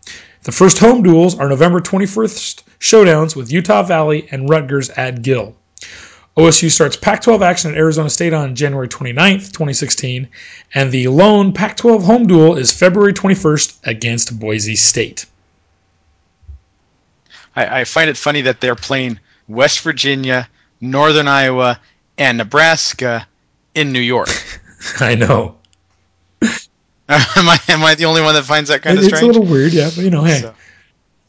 The 0.44 0.52
first 0.54 0.78
home 0.78 1.04
duals 1.04 1.38
are 1.38 1.50
November 1.50 1.82
21st 1.82 2.64
showdowns 2.80 3.36
with 3.36 3.52
Utah 3.52 3.84
Valley 3.84 4.28
and 4.32 4.50
Rutgers 4.50 4.90
at 4.92 5.22
Gill. 5.22 5.56
OSU 6.38 6.72
starts 6.72 6.96
Pac 6.96 7.22
12 7.24 7.42
action 7.42 7.72
at 7.72 7.78
Arizona 7.78 8.10
State 8.10 8.34
on 8.34 8.56
January 8.56 8.88
29th, 8.88 9.52
2016, 9.52 10.30
and 10.74 10.92
the 10.92 11.10
lone 11.10 11.52
Pac 11.52 11.76
12 11.76 12.04
home 12.04 12.28
dual 12.28 12.56
is 12.56 12.72
February 12.72 13.14
21st 13.14 13.80
against 13.84 14.40
Boise 14.40 14.78
State. 14.78 15.26
I, 17.54 17.82
I 17.82 17.84
find 17.84 18.10
it 18.10 18.16
funny 18.16 18.42
that 18.42 18.62
they're 18.62 18.76
playing 18.76 19.20
West 19.50 19.82
Virginia, 19.82 20.48
Northern 20.80 21.28
Iowa, 21.28 21.82
and 22.18 22.38
Nebraska 22.38 23.28
in 23.76 23.92
New 23.92 24.00
York. 24.00 24.30
I 25.00 25.16
know. 25.16 25.56
am 26.42 26.50
I 27.10 27.60
am 27.70 27.84
I 27.84 27.96
the 27.96 28.06
only 28.06 28.22
one 28.22 28.34
that 28.36 28.44
finds 28.44 28.70
that 28.70 28.82
kind 28.82 28.98
of 28.98 29.04
strange? 29.04 29.14
it's 29.14 29.24
a 29.24 29.26
little 29.26 29.46
weird, 29.46 29.74
yeah, 29.74 29.90
but 29.96 30.04
you 30.04 30.10
know, 30.10 30.24
hey, 30.24 30.40
So- 30.42 30.54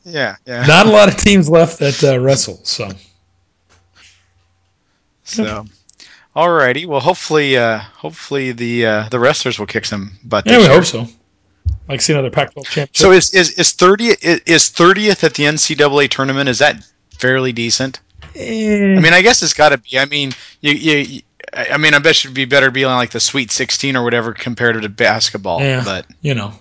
Yeah, 0.04 0.36
yeah. 0.46 0.64
not 0.66 0.86
a 0.86 0.90
lot 0.90 1.08
of 1.08 1.16
teams 1.16 1.48
left 1.48 1.78
that 1.80 2.02
uh, 2.04 2.18
wrestle, 2.20 2.60
so. 2.64 2.88
So, 5.24 5.64
alrighty. 6.34 6.86
Well, 6.86 7.00
hopefully, 7.00 7.56
uh, 7.56 7.78
hopefully 7.78 8.52
the 8.52 8.86
uh, 8.86 9.08
the 9.10 9.18
wrestlers 9.20 9.58
will 9.58 9.66
kick 9.66 9.84
some 9.84 10.12
butt. 10.24 10.46
Yeah, 10.46 10.58
we 10.58 10.64
year. 10.64 10.72
hope 10.72 10.84
so. 10.84 11.06
Like 11.88 12.00
see 12.00 12.12
another 12.12 12.30
Pac-12 12.30 12.64
championship. 12.64 12.96
So 12.96 13.12
is 13.12 13.32
is 13.34 13.50
is 13.52 13.72
thirty 13.72 14.06
is 14.22 14.68
thirtieth 14.70 15.22
at 15.24 15.34
the 15.34 15.44
NCAA 15.44 16.08
tournament? 16.10 16.48
Is 16.48 16.58
that 16.58 16.84
fairly 17.18 17.52
decent? 17.52 18.00
Eh, 18.36 18.96
I 18.96 19.00
mean, 19.00 19.12
I 19.12 19.22
guess 19.22 19.42
it's 19.42 19.54
got 19.54 19.70
to 19.70 19.78
be. 19.78 19.98
I 19.98 20.04
mean, 20.06 20.32
you, 20.60 20.72
you- 20.72 21.22
I 21.52 21.68
I 21.72 21.76
mean, 21.76 21.94
I 21.94 21.98
bet 21.98 22.16
it'd 22.24 22.34
be 22.34 22.44
better 22.44 22.70
being 22.70 22.86
like 22.86 23.10
the 23.10 23.20
Sweet 23.20 23.50
Sixteen 23.50 23.96
or 23.96 24.02
whatever 24.04 24.32
compared 24.32 24.80
to 24.80 24.88
basketball. 24.88 25.60
yeah, 25.60 25.82
But 25.84 26.06
you 26.22 26.34
know, 26.34 26.52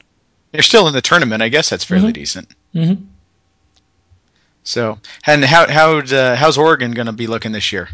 you're 0.53 0.63
still 0.63 0.87
in 0.87 0.93
the 0.93 1.01
tournament. 1.01 1.41
I 1.41 1.49
guess 1.49 1.69
that's 1.69 1.83
fairly 1.83 2.11
Mhm. 2.11 2.13
decent. 2.13 2.49
Mhm. 2.75 3.05
So, 4.63 4.99
and 5.25 5.43
how 5.43 5.67
how 5.67 5.97
uh, 5.97 6.35
how's 6.35 6.57
Oregon 6.57 6.91
going 6.91 7.07
to 7.07 7.11
be 7.13 7.27
looking 7.27 7.51
this 7.51 7.71
year? 7.71 7.89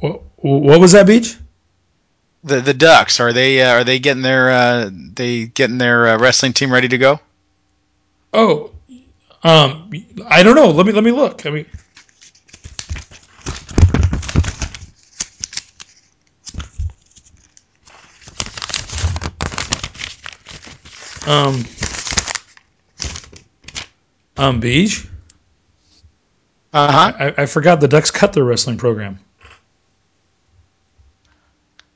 what, 0.00 0.22
what 0.36 0.80
was 0.80 0.92
that 0.92 1.06
beach? 1.06 1.36
The 2.44 2.60
the 2.60 2.74
Ducks 2.74 3.18
are 3.20 3.32
they 3.32 3.62
uh, 3.62 3.72
are 3.74 3.84
they 3.84 3.98
getting 3.98 4.22
their 4.22 4.50
uh, 4.50 4.90
they 4.92 5.46
getting 5.46 5.78
their 5.78 6.08
uh, 6.08 6.18
wrestling 6.18 6.52
team 6.52 6.72
ready 6.72 6.88
to 6.88 6.98
go? 6.98 7.20
Oh, 8.32 8.70
um, 9.42 9.90
I 10.28 10.42
don't 10.42 10.54
know. 10.54 10.70
Let 10.70 10.86
me 10.86 10.92
let 10.92 11.02
me 11.04 11.10
look. 11.10 11.46
I 11.46 11.50
mean, 11.50 11.66
um, 21.28 21.64
um, 24.36 24.60
Beach. 24.60 25.06
Uh 26.72 26.92
huh. 26.92 27.12
I, 27.18 27.42
I 27.42 27.46
forgot 27.46 27.80
the 27.80 27.88
Ducks 27.88 28.10
cut 28.10 28.32
their 28.32 28.44
wrestling 28.44 28.76
program. 28.78 29.18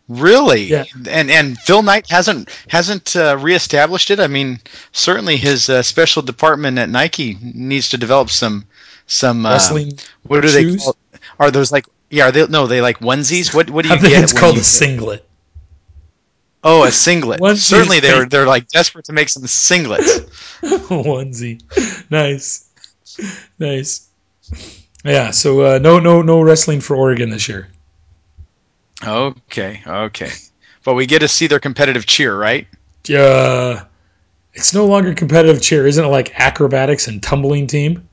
Really? 0.08 0.64
Yeah. 0.64 0.84
And 1.08 1.30
and 1.30 1.58
Phil 1.58 1.82
Knight 1.82 2.10
hasn't 2.10 2.50
hasn't 2.68 3.16
uh, 3.16 3.38
reestablished 3.40 4.10
it. 4.10 4.20
I 4.20 4.26
mean, 4.26 4.60
certainly 4.92 5.36
his 5.36 5.68
uh, 5.70 5.82
special 5.82 6.22
department 6.22 6.78
at 6.78 6.90
Nike 6.90 7.38
needs 7.42 7.88
to 7.90 7.98
develop 7.98 8.30
some 8.30 8.66
some 9.06 9.46
uh, 9.46 9.52
Wrestling 9.52 9.98
What 10.24 10.42
do 10.42 10.48
shoes? 10.48 10.76
they 10.76 10.84
call? 10.84 10.96
Are 11.38 11.50
those 11.50 11.72
like? 11.72 11.86
Yeah, 12.10 12.28
are 12.28 12.32
they? 12.32 12.46
No, 12.48 12.66
they 12.66 12.80
like 12.82 12.98
onesies. 12.98 13.54
What 13.54 13.70
what 13.70 13.82
do 13.84 13.88
you 13.88 13.94
I 13.94 13.98
think 13.98 14.12
get? 14.14 14.22
it's 14.24 14.32
called 14.38 14.58
a 14.58 14.64
singlet. 14.64 15.26
Oh, 16.64 16.84
a 16.84 16.92
singlet. 16.92 17.40
Certainly, 17.58 18.00
they're 18.00 18.20
make- 18.20 18.30
they're 18.30 18.46
like 18.46 18.68
desperate 18.68 19.06
to 19.06 19.12
make 19.12 19.28
some 19.28 19.42
singlets. 19.44 20.20
onesie. 20.88 21.60
Nice, 22.10 22.68
nice. 23.58 24.08
Yeah. 25.04 25.30
So 25.32 25.62
uh, 25.62 25.78
no, 25.78 25.98
no, 25.98 26.22
no 26.22 26.40
wrestling 26.40 26.80
for 26.80 26.96
Oregon 26.96 27.30
this 27.30 27.48
year. 27.48 27.68
okay, 29.04 29.82
okay. 29.86 30.30
But 30.84 30.94
we 30.94 31.06
get 31.06 31.20
to 31.20 31.28
see 31.28 31.46
their 31.48 31.60
competitive 31.60 32.06
cheer, 32.06 32.36
right? 32.36 32.66
Uh, 33.12 33.84
it's 34.54 34.72
no 34.74 34.86
longer 34.86 35.14
competitive 35.14 35.60
cheer, 35.60 35.86
isn't 35.86 36.04
it? 36.04 36.08
Like 36.08 36.38
acrobatics 36.38 37.08
and 37.08 37.22
tumbling 37.22 37.66
team. 37.66 38.08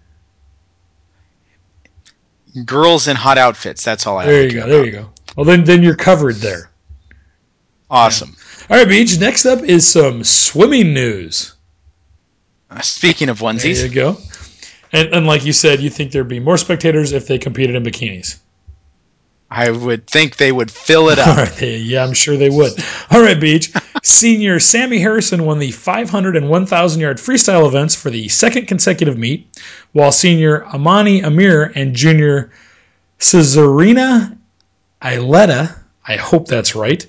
Girls 2.65 3.07
in 3.07 3.15
hot 3.15 3.37
outfits. 3.37 3.83
That's 3.83 4.07
all 4.07 4.17
I. 4.17 4.25
There 4.25 4.43
you 4.43 4.51
go. 4.51 4.59
care 4.61 4.69
There 4.69 4.85
you 4.85 4.91
go. 4.91 5.09
Well, 5.35 5.45
then, 5.45 5.63
then 5.63 5.83
you're 5.83 5.95
covered 5.95 6.37
there. 6.37 6.71
Awesome. 7.89 8.35
All 8.69 8.77
right, 8.77 8.87
Beach. 8.87 9.19
Next 9.19 9.45
up 9.45 9.61
is 9.63 9.87
some 9.87 10.23
swimming 10.23 10.93
news. 10.93 11.55
Uh, 12.69 12.81
speaking 12.81 13.29
of 13.29 13.39
onesies, 13.39 13.77
There 13.77 13.87
you 13.87 13.93
go. 13.93 14.17
And, 14.91 15.13
and 15.13 15.27
like 15.27 15.45
you 15.45 15.53
said, 15.53 15.79
you 15.79 15.89
think 15.89 16.11
there'd 16.11 16.27
be 16.27 16.39
more 16.39 16.57
spectators 16.57 17.11
if 17.11 17.27
they 17.27 17.37
competed 17.37 17.75
in 17.75 17.83
bikinis. 17.83 18.39
I 19.51 19.71
would 19.71 20.05
think 20.05 20.37
they 20.37 20.51
would 20.51 20.69
fill 20.69 21.09
it 21.09 21.17
up. 21.17 21.37
right, 21.59 21.61
yeah, 21.61 22.03
I'm 22.03 22.13
sure 22.13 22.37
they 22.37 22.51
would. 22.51 22.73
All 23.09 23.21
right, 23.21 23.39
Beach. 23.39 23.73
Senior 24.03 24.59
Sammy 24.59 24.99
Harrison 24.99 25.45
won 25.45 25.57
the 25.57 25.71
500 25.71 26.37
and 26.37 26.49
1,000 26.49 27.01
yard 27.01 27.17
freestyle 27.17 27.67
events 27.67 27.95
for 27.95 28.11
the 28.11 28.27
second 28.27 28.67
consecutive 28.67 29.17
meet, 29.17 29.47
while 29.93 30.11
senior 30.11 30.65
Amani 30.67 31.23
Amir 31.23 31.71
and 31.75 31.95
junior 31.95 32.51
Cesarina 33.17 34.37
Ileta, 35.01 35.75
I 36.07 36.15
hope 36.15 36.47
that's 36.47 36.75
right, 36.75 37.05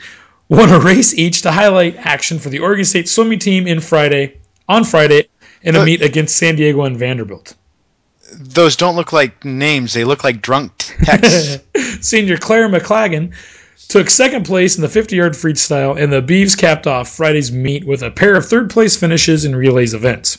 won 0.51 0.69
a 0.69 0.79
race 0.79 1.15
each 1.15 1.43
to 1.43 1.51
highlight 1.51 1.97
action 1.97 2.39
for 2.39 2.51
the 2.51 2.59
Oregon 2.59 2.85
State 2.85 3.09
swimming 3.09 3.39
team 3.39 3.67
in 3.67 3.81
Friday 3.81 4.37
on 4.69 4.85
Friday 4.85 5.29
in 5.63 5.77
a 5.77 5.85
meet 5.85 6.03
against 6.03 6.37
San 6.37 6.57
Diego 6.57 6.83
and 6.83 6.99
Vanderbilt. 6.99 7.55
Those 8.35 8.77
don't 8.77 8.97
look 8.97 9.13
like 9.13 9.45
names; 9.45 9.95
they 9.95 10.05
look 10.05 10.23
like 10.23 10.43
drunk 10.43 10.73
texts. 10.77 11.59
Senior 12.07 12.37
Claire 12.37 12.69
McLagan 12.69 13.33
took 13.89 14.09
second 14.09 14.45
place 14.45 14.77
in 14.77 14.83
the 14.83 14.89
50-yard 14.89 15.33
freestyle, 15.33 16.01
and 16.01 16.13
the 16.13 16.23
Beavs 16.23 16.57
capped 16.57 16.87
off 16.87 17.09
Friday's 17.09 17.51
meet 17.51 17.85
with 17.85 18.03
a 18.03 18.11
pair 18.11 18.37
of 18.37 18.47
third-place 18.47 18.97
finishes 18.97 19.45
in 19.45 19.57
relays 19.57 19.95
events. 19.95 20.39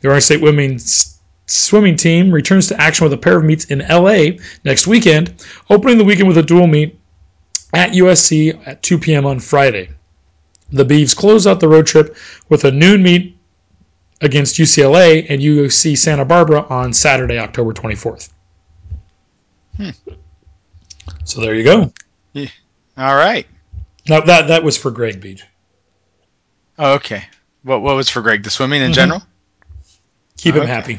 The 0.00 0.08
Oregon 0.08 0.20
State 0.20 0.42
women's 0.42 1.18
swimming 1.46 1.96
team 1.96 2.30
returns 2.30 2.68
to 2.68 2.80
action 2.80 3.04
with 3.04 3.12
a 3.12 3.18
pair 3.18 3.38
of 3.38 3.44
meets 3.44 3.64
in 3.66 3.78
LA 3.88 4.38
next 4.64 4.86
weekend, 4.86 5.44
opening 5.70 5.98
the 5.98 6.04
weekend 6.04 6.28
with 6.28 6.38
a 6.38 6.42
dual 6.42 6.66
meet 6.66 6.99
at 7.72 7.92
USC 7.92 8.60
at 8.66 8.82
2 8.82 8.98
p.m. 8.98 9.26
on 9.26 9.38
Friday. 9.40 9.90
The 10.72 10.84
Beavs 10.84 11.16
close 11.16 11.46
out 11.46 11.60
the 11.60 11.68
road 11.68 11.86
trip 11.86 12.16
with 12.48 12.64
a 12.64 12.70
noon 12.70 13.02
meet 13.02 13.36
against 14.20 14.56
UCLA 14.56 15.26
and 15.28 15.40
UC 15.40 15.96
Santa 15.98 16.24
Barbara 16.24 16.62
on 16.68 16.92
Saturday, 16.92 17.38
October 17.38 17.72
24th. 17.72 18.30
So 21.24 21.40
there 21.40 21.54
you 21.54 21.64
go. 21.64 21.92
All 22.96 23.16
right. 23.16 23.46
Now 24.08 24.20
that 24.20 24.48
that 24.48 24.62
was 24.62 24.76
for 24.76 24.90
Greg 24.90 25.20
Beach. 25.20 25.44
Oh, 26.78 26.94
okay. 26.94 27.24
What 27.62 27.82
what 27.82 27.96
was 27.96 28.08
for 28.08 28.20
Greg? 28.22 28.42
The 28.42 28.50
swimming 28.50 28.82
in 28.82 28.90
Mhm. 28.90 28.94
general? 28.94 29.22
Keep 30.36 30.56
him 30.56 30.62
Okay. 30.62 30.70
happy. 30.70 30.98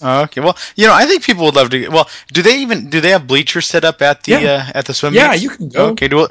Oh, 0.00 0.22
okay. 0.22 0.40
Well, 0.40 0.56
you 0.76 0.86
know, 0.86 0.94
I 0.94 1.06
think 1.06 1.24
people 1.24 1.44
would 1.44 1.56
love 1.56 1.70
to. 1.70 1.88
Well, 1.88 2.08
do 2.32 2.42
they 2.42 2.58
even 2.60 2.88
do 2.90 3.00
they 3.00 3.10
have 3.10 3.26
bleachers 3.26 3.66
set 3.66 3.84
up 3.84 4.00
at 4.02 4.22
the 4.24 4.32
Yeah. 4.32 4.68
uh, 4.68 4.78
at 4.78 4.84
the 4.86 4.94
swim? 4.94 5.14
Yeah, 5.14 5.30
meets? 5.30 5.42
you 5.42 5.50
can 5.50 5.68
go. 5.68 5.86
Okay. 5.90 6.08
Do 6.08 6.28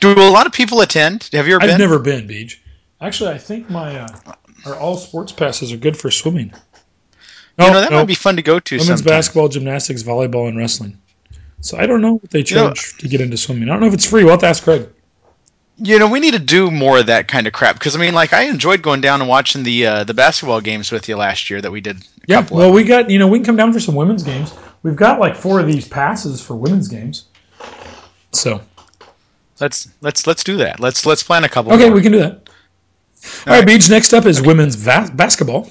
do 0.00 0.12
a 0.12 0.30
lot 0.30 0.46
of 0.46 0.52
people 0.52 0.80
attend? 0.80 1.28
Have 1.32 1.46
you 1.48 1.54
ever 1.56 1.62
I've 1.64 1.70
been? 1.70 1.78
never 1.78 1.98
been 1.98 2.26
Beach. 2.26 2.60
Actually, 3.00 3.30
I 3.30 3.38
think 3.38 3.68
my 3.70 4.00
uh, 4.00 4.08
our 4.66 4.76
all 4.76 4.96
sports 4.96 5.32
passes 5.32 5.72
are 5.72 5.76
good 5.76 5.96
for 5.96 6.10
swimming. 6.10 6.46
you 6.52 7.20
No, 7.58 7.72
know, 7.72 7.80
that 7.80 7.90
no, 7.90 7.98
might 7.98 8.06
be 8.06 8.14
fun 8.14 8.36
to 8.36 8.42
go 8.42 8.58
to. 8.58 8.74
women's 8.76 8.86
sometime. 9.00 9.06
basketball, 9.06 9.48
gymnastics, 9.48 10.02
volleyball, 10.02 10.48
and 10.48 10.56
wrestling. 10.56 10.98
So 11.60 11.76
I 11.78 11.86
don't 11.86 12.00
know 12.00 12.14
what 12.14 12.30
they 12.30 12.44
You 12.44 12.54
know- 12.56 12.66
charge 12.68 12.96
to 12.98 13.08
get 13.08 13.20
into 13.20 13.36
swimming. 13.36 13.68
I 13.68 13.72
don't 13.72 13.80
know 13.80 13.86
if 13.88 13.94
it's 13.94 14.06
free. 14.06 14.22
We'll 14.24 14.32
have 14.32 14.40
to 14.40 14.46
ask 14.46 14.62
Craig. 14.62 14.88
You 15.78 15.98
know, 15.98 16.08
we 16.08 16.20
need 16.20 16.32
to 16.32 16.38
do 16.38 16.70
more 16.70 16.98
of 16.98 17.06
that 17.06 17.28
kind 17.28 17.46
of 17.46 17.52
crap 17.52 17.74
because 17.74 17.94
I 17.94 17.98
mean, 17.98 18.14
like, 18.14 18.32
I 18.32 18.42
enjoyed 18.44 18.80
going 18.80 19.02
down 19.02 19.20
and 19.20 19.28
watching 19.28 19.62
the 19.62 19.86
uh, 19.86 20.04
the 20.04 20.14
basketball 20.14 20.60
games 20.60 20.90
with 20.90 21.08
you 21.08 21.16
last 21.16 21.50
year 21.50 21.60
that 21.60 21.70
we 21.70 21.80
did. 21.80 21.96
A 21.98 22.02
Yeah, 22.26 22.46
well, 22.50 22.72
we 22.72 22.82
got 22.84 23.10
you 23.10 23.18
know 23.18 23.28
we 23.28 23.38
can 23.38 23.44
come 23.44 23.56
down 23.56 23.72
for 23.72 23.80
some 23.80 23.94
women's 23.94 24.22
games. 24.22 24.54
We've 24.82 24.96
got 24.96 25.20
like 25.20 25.36
four 25.36 25.60
of 25.60 25.66
these 25.66 25.86
passes 25.86 26.40
for 26.40 26.56
women's 26.56 26.88
games. 26.88 27.26
So 28.32 28.62
Let's 29.60 29.88
let's 30.02 30.26
let's 30.26 30.44
do 30.44 30.56
that. 30.58 30.80
Let's 30.80 31.06
let's 31.06 31.22
plan 31.22 31.44
a 31.44 31.48
couple. 31.48 31.72
okay, 31.72 31.86
more. 31.86 31.94
we 31.94 32.02
can 32.02 32.12
do 32.12 32.18
that. 32.18 32.32
All 32.32 32.42
right, 33.46 33.58
right. 33.58 33.66
Beach. 33.66 33.88
Next 33.88 34.12
up 34.12 34.26
is 34.26 34.42
women's 34.42 34.74
va- 34.74 35.10
basketball. 35.14 35.70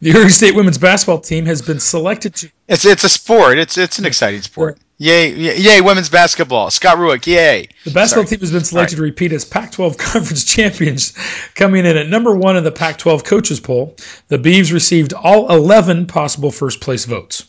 The 0.00 0.12
Oregon 0.12 0.30
State 0.30 0.54
women's 0.54 0.78
basketball 0.78 1.20
team 1.20 1.46
has 1.46 1.62
been 1.62 1.80
selected 1.80 2.34
to 2.36 2.50
It's 2.68 2.84
it's 2.84 3.04
a 3.04 3.08
sport. 3.08 3.58
It's 3.58 3.76
it's 3.76 3.98
an 3.98 4.06
exciting 4.06 4.42
sport. 4.42 4.78
Yay, 4.98 5.34
yay, 5.34 5.58
yay, 5.58 5.80
women's 5.82 6.08
basketball. 6.08 6.70
Scott 6.70 6.96
Rueck, 6.96 7.26
yay. 7.26 7.68
The 7.84 7.90
basketball 7.90 8.24
Sorry. 8.24 8.38
team 8.38 8.40
has 8.40 8.50
been 8.52 8.64
selected 8.64 8.96
to 8.96 9.02
repeat 9.02 9.30
as 9.32 9.44
Pac 9.44 9.72
12 9.72 9.98
conference 9.98 10.44
champions, 10.44 11.12
coming 11.54 11.84
in 11.84 11.98
at 11.98 12.08
number 12.08 12.34
one 12.34 12.56
in 12.56 12.64
the 12.64 12.72
Pac 12.72 12.96
12 12.96 13.22
coaches 13.22 13.60
poll. 13.60 13.94
The 14.28 14.38
Beavs 14.38 14.72
received 14.72 15.12
all 15.12 15.50
11 15.52 16.06
possible 16.06 16.50
first 16.50 16.80
place 16.80 17.04
votes. 17.04 17.44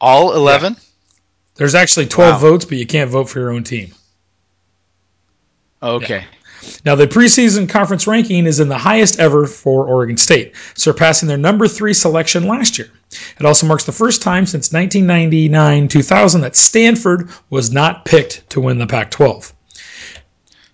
All 0.00 0.34
11? 0.34 0.76
There's 1.56 1.74
actually 1.74 2.06
12 2.06 2.34
Wow. 2.34 2.38
votes, 2.38 2.64
but 2.64 2.78
you 2.78 2.86
can't 2.86 3.10
vote 3.10 3.28
for 3.28 3.40
your 3.40 3.50
own 3.50 3.62
team. 3.64 3.92
Okay. 5.82 6.24
Now, 6.84 6.94
the 6.94 7.06
preseason 7.06 7.68
conference 7.68 8.06
ranking 8.06 8.46
is 8.46 8.60
in 8.60 8.68
the 8.68 8.78
highest 8.78 9.18
ever 9.18 9.46
for 9.46 9.86
Oregon 9.86 10.16
State, 10.16 10.54
surpassing 10.74 11.28
their 11.28 11.38
number 11.38 11.66
three 11.68 11.94
selection 11.94 12.46
last 12.46 12.78
year. 12.78 12.90
It 13.38 13.46
also 13.46 13.66
marks 13.66 13.84
the 13.84 13.92
first 13.92 14.22
time 14.22 14.46
since 14.46 14.72
1999 14.72 15.88
2000 15.88 16.40
that 16.42 16.56
Stanford 16.56 17.30
was 17.50 17.72
not 17.72 18.04
picked 18.04 18.48
to 18.50 18.60
win 18.60 18.78
the 18.78 18.86
Pac 18.86 19.10
12. 19.10 19.52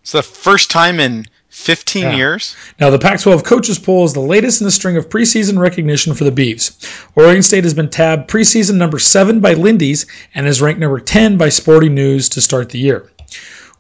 It's 0.03 0.13
the 0.13 0.23
first 0.23 0.71
time 0.71 0.99
in 0.99 1.27
15 1.51 2.03
Yeah. 2.05 2.17
years. 2.17 2.57
Now, 2.81 2.91
the 2.91 2.99
Pac 2.99 3.21
12 3.21 3.45
coaches 3.45 3.79
poll 3.79 4.05
is 4.05 4.13
the 4.13 4.21
latest 4.21 4.61
in 4.61 4.65
the 4.65 4.71
string 4.71 4.97
of 4.97 5.09
preseason 5.09 5.59
recognition 5.59 6.15
for 6.15 6.25
the 6.25 6.33
Beavs. 6.33 6.73
Oregon 7.17 7.43
State 7.43 7.65
has 7.65 7.75
been 7.75 7.89
tabbed 7.91 8.31
preseason 8.31 8.75
number 8.77 8.99
7 8.99 9.41
by 9.41 9.55
Lindy's 9.55 10.07
and 10.35 10.47
is 10.47 10.63
ranked 10.63 10.81
number 10.81 11.01
10 11.01 11.37
by 11.37 11.49
Sporting 11.49 11.95
News 11.95 12.29
to 12.31 12.41
start 12.41 12.71
the 12.71 12.79
year. 12.79 13.11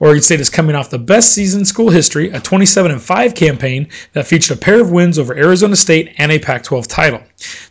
Oregon 0.00 0.22
State 0.22 0.40
is 0.40 0.48
coming 0.48 0.74
off 0.74 0.88
the 0.88 0.98
best 0.98 1.34
season 1.34 1.60
in 1.60 1.64
school 1.66 1.90
history, 1.90 2.30
a 2.30 2.40
27 2.40 2.98
5 2.98 3.34
campaign 3.34 3.86
that 4.14 4.26
featured 4.26 4.56
a 4.56 4.60
pair 4.60 4.80
of 4.80 4.90
wins 4.90 5.18
over 5.18 5.36
Arizona 5.36 5.76
State 5.76 6.14
and 6.16 6.32
a 6.32 6.38
Pac 6.38 6.62
12 6.62 6.88
title. 6.88 7.22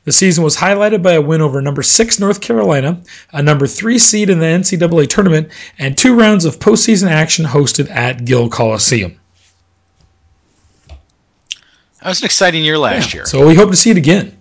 The 0.06 0.12
season 0.12 0.44
was 0.44 0.56
highlighted 0.56 1.02
by 1.02 1.14
a 1.14 1.22
win 1.22 1.42
over 1.42 1.60
number 1.60 1.82
6 1.82 2.20
North 2.20 2.40
Carolina, 2.40 3.02
a 3.34 3.42
number 3.42 3.66
3 3.66 3.98
seed 3.98 4.30
in 4.30 4.38
the 4.38 4.46
NCAA 4.46 5.10
tournament, 5.10 5.52
and 5.80 5.98
two 5.98 6.16
rounds 6.16 6.46
of 6.46 6.60
postseason 6.60 7.10
action 7.10 7.46
hosted 7.46 7.90
at 7.90 8.26
Gill 8.26 8.48
Coliseum. 8.48 9.20
That 10.88 12.10
was 12.10 12.22
an 12.22 12.26
exciting 12.26 12.64
year 12.64 12.78
last 12.78 13.14
year. 13.14 13.26
So 13.26 13.46
we 13.46 13.56
hope 13.56 13.72
to 13.72 13.76
see 13.76 13.90
it 13.90 13.98
again. 13.98 14.38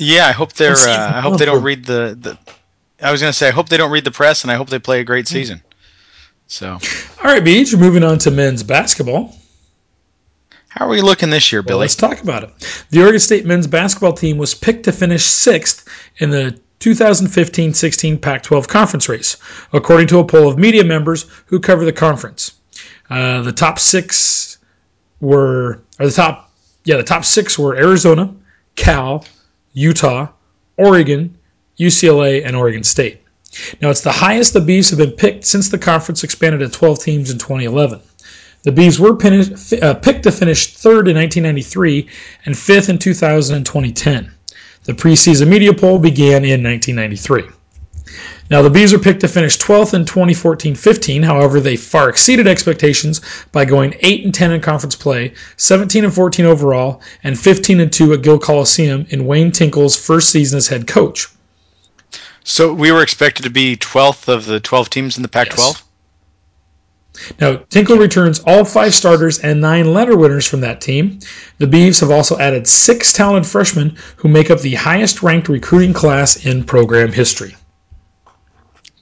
yeah, 0.00 0.26
I 0.26 0.32
hope 0.32 0.52
they're. 0.52 0.76
Uh, 0.76 1.12
I 1.14 1.20
hope 1.20 1.38
they 1.38 1.44
don't 1.44 1.62
read 1.62 1.84
the, 1.84 2.16
the. 2.18 2.38
I 3.04 3.10
was 3.12 3.20
going 3.20 3.30
to 3.30 3.36
say 3.36 3.48
I 3.48 3.50
hope 3.50 3.68
they 3.68 3.76
don't 3.76 3.90
read 3.90 4.04
the 4.04 4.10
press, 4.10 4.42
and 4.42 4.50
I 4.50 4.54
hope 4.54 4.70
they 4.70 4.78
play 4.78 5.00
a 5.00 5.04
great 5.04 5.28
season. 5.28 5.60
So, 6.48 6.72
All 6.72 7.24
right, 7.24 7.42
Beach, 7.44 7.74
moving 7.76 8.04
on 8.04 8.18
to 8.18 8.30
men's 8.30 8.62
basketball. 8.62 9.34
how 10.68 10.86
are 10.86 10.88
we 10.88 11.00
looking 11.02 11.30
this 11.30 11.50
year, 11.50 11.60
Well, 11.62 11.68
Billy? 11.68 11.80
let's 11.80 11.96
talk 11.96 12.22
about 12.22 12.44
it. 12.44 12.84
The 12.90 13.02
Oregon 13.02 13.18
State 13.20 13.44
men's 13.46 13.66
basketball 13.66 14.12
team 14.12 14.38
was 14.38 14.54
picked 14.54 14.84
to 14.84 14.92
finish 14.92 15.24
sixth 15.24 15.88
in 16.18 16.30
the 16.30 16.58
2015 16.78 17.74
16 17.74 18.18
Pac 18.18 18.42
12 18.42 18.68
conference 18.68 19.08
race, 19.08 19.36
according 19.72 20.06
to 20.08 20.18
a 20.18 20.24
poll 20.24 20.48
of 20.48 20.58
media 20.58 20.84
members 20.84 21.26
who 21.46 21.58
cover 21.58 21.84
the 21.84 21.92
conference. 21.92 22.52
Uh, 23.10 23.40
the 23.42 23.52
top 23.52 23.78
six 23.78 24.58
were, 25.20 25.80
or 25.98 26.06
the 26.06 26.12
top, 26.12 26.52
yeah, 26.84 26.96
the 26.96 27.02
top 27.02 27.24
six 27.24 27.58
were 27.58 27.74
Arizona, 27.76 28.32
Cal, 28.76 29.24
Utah, 29.72 30.28
Oregon, 30.76 31.36
UCLA, 31.78 32.44
and 32.46 32.54
Oregon 32.54 32.84
State. 32.84 33.22
Now, 33.80 33.90
it's 33.90 34.00
the 34.00 34.12
highest 34.12 34.52
the 34.52 34.60
Beavs 34.60 34.90
have 34.90 34.98
been 34.98 35.12
picked 35.12 35.44
since 35.44 35.68
the 35.68 35.78
conference 35.78 36.24
expanded 36.24 36.60
to 36.60 36.68
12 36.68 36.98
teams 36.98 37.30
in 37.30 37.38
2011. 37.38 38.00
The 38.62 38.72
Beavs 38.72 38.98
were 38.98 39.12
uh, 39.82 39.94
picked 39.94 40.24
to 40.24 40.32
finish 40.32 40.74
third 40.74 41.08
in 41.08 41.16
1993 41.16 42.08
and 42.46 42.58
fifth 42.58 42.88
in 42.88 42.98
2000 42.98 43.56
and 43.56 43.64
2010. 43.64 44.32
The 44.84 44.92
preseason 44.92 45.48
media 45.48 45.72
poll 45.72 45.98
began 45.98 46.44
in 46.44 46.62
1993. 46.62 47.44
Now, 48.50 48.62
the 48.62 48.70
Bees 48.70 48.92
were 48.92 49.00
picked 49.00 49.20
to 49.22 49.28
finish 49.28 49.58
12th 49.58 49.94
in 49.94 50.04
2014-15. 50.04 51.24
However, 51.24 51.58
they 51.58 51.74
far 51.74 52.08
exceeded 52.08 52.46
expectations 52.46 53.20
by 53.50 53.64
going 53.64 53.94
8 54.00 54.24
and 54.24 54.32
10 54.32 54.52
in 54.52 54.60
conference 54.60 54.94
play, 54.94 55.32
17 55.56 56.04
and 56.04 56.14
14 56.14 56.46
overall, 56.46 57.02
and 57.24 57.38
15 57.38 57.80
and 57.80 57.92
2 57.92 58.12
at 58.12 58.22
Gill 58.22 58.38
Coliseum 58.38 59.06
in 59.10 59.26
Wayne 59.26 59.50
Tinkle's 59.50 59.96
first 59.96 60.30
season 60.30 60.58
as 60.58 60.68
head 60.68 60.86
coach. 60.86 61.26
So 62.48 62.72
we 62.72 62.92
were 62.92 63.02
expected 63.02 63.42
to 63.42 63.50
be 63.50 63.76
12th 63.76 64.28
of 64.28 64.46
the 64.46 64.60
12 64.60 64.88
teams 64.88 65.16
in 65.16 65.22
the 65.22 65.28
Pac-12. 65.28 65.82
Now, 67.40 67.56
Tinkle 67.70 67.96
returns 67.96 68.38
all 68.46 68.64
five 68.64 68.94
starters 68.94 69.40
and 69.40 69.60
nine 69.60 69.92
letter 69.92 70.16
winners 70.16 70.46
from 70.46 70.60
that 70.60 70.80
team. 70.80 71.18
The 71.58 71.66
Beavs 71.66 72.00
have 72.00 72.12
also 72.12 72.38
added 72.38 72.68
six 72.68 73.12
talented 73.12 73.50
freshmen 73.50 73.96
who 74.14 74.28
make 74.28 74.50
up 74.52 74.60
the 74.60 74.76
highest 74.76 75.24
ranked 75.24 75.48
recruiting 75.48 75.92
class 75.92 76.46
in 76.46 76.62
program 76.62 77.10
history. 77.10 77.56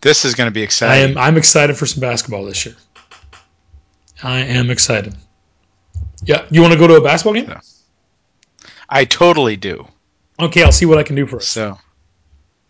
This 0.00 0.24
is 0.24 0.34
going 0.34 0.48
to 0.48 0.54
be 0.54 0.62
I 0.62 0.64
exciting. 0.64 1.10
am 1.10 1.18
I'm 1.18 1.36
excited 1.36 1.76
for 1.76 1.84
some 1.84 2.00
basketball 2.00 2.46
this 2.46 2.64
year. 2.64 2.76
I 4.22 4.38
am 4.40 4.70
excited. 4.70 5.14
Yeah, 6.22 6.46
you 6.50 6.62
want 6.62 6.72
to 6.72 6.78
go 6.78 6.86
to 6.86 6.94
a 6.94 7.02
basketball 7.02 7.34
game? 7.34 7.52
I 8.88 9.04
totally 9.04 9.56
do. 9.56 9.86
Okay, 10.40 10.62
I'll 10.62 10.72
see 10.72 10.86
what 10.86 10.96
I 10.96 11.02
can 11.02 11.14
do 11.14 11.26
for 11.26 11.36
us. 11.36 11.46
So, 11.46 11.78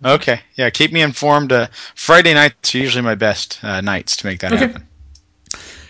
okay, 0.05 0.41
yeah, 0.55 0.71
keep 0.71 0.93
me 0.93 1.01
informed. 1.03 1.53
Uh, 1.53 1.69
Friday 1.95 2.35
nights 2.35 2.75
are 2.75 2.79
usually 2.79 3.03
my 3.03 3.15
best 3.15 3.59
uh, 3.63 3.81
nights 3.81 4.17
to 4.19 4.27
make 4.27 4.41
that 4.41 4.53
Okay. 4.53 4.67
happen. 4.67 4.87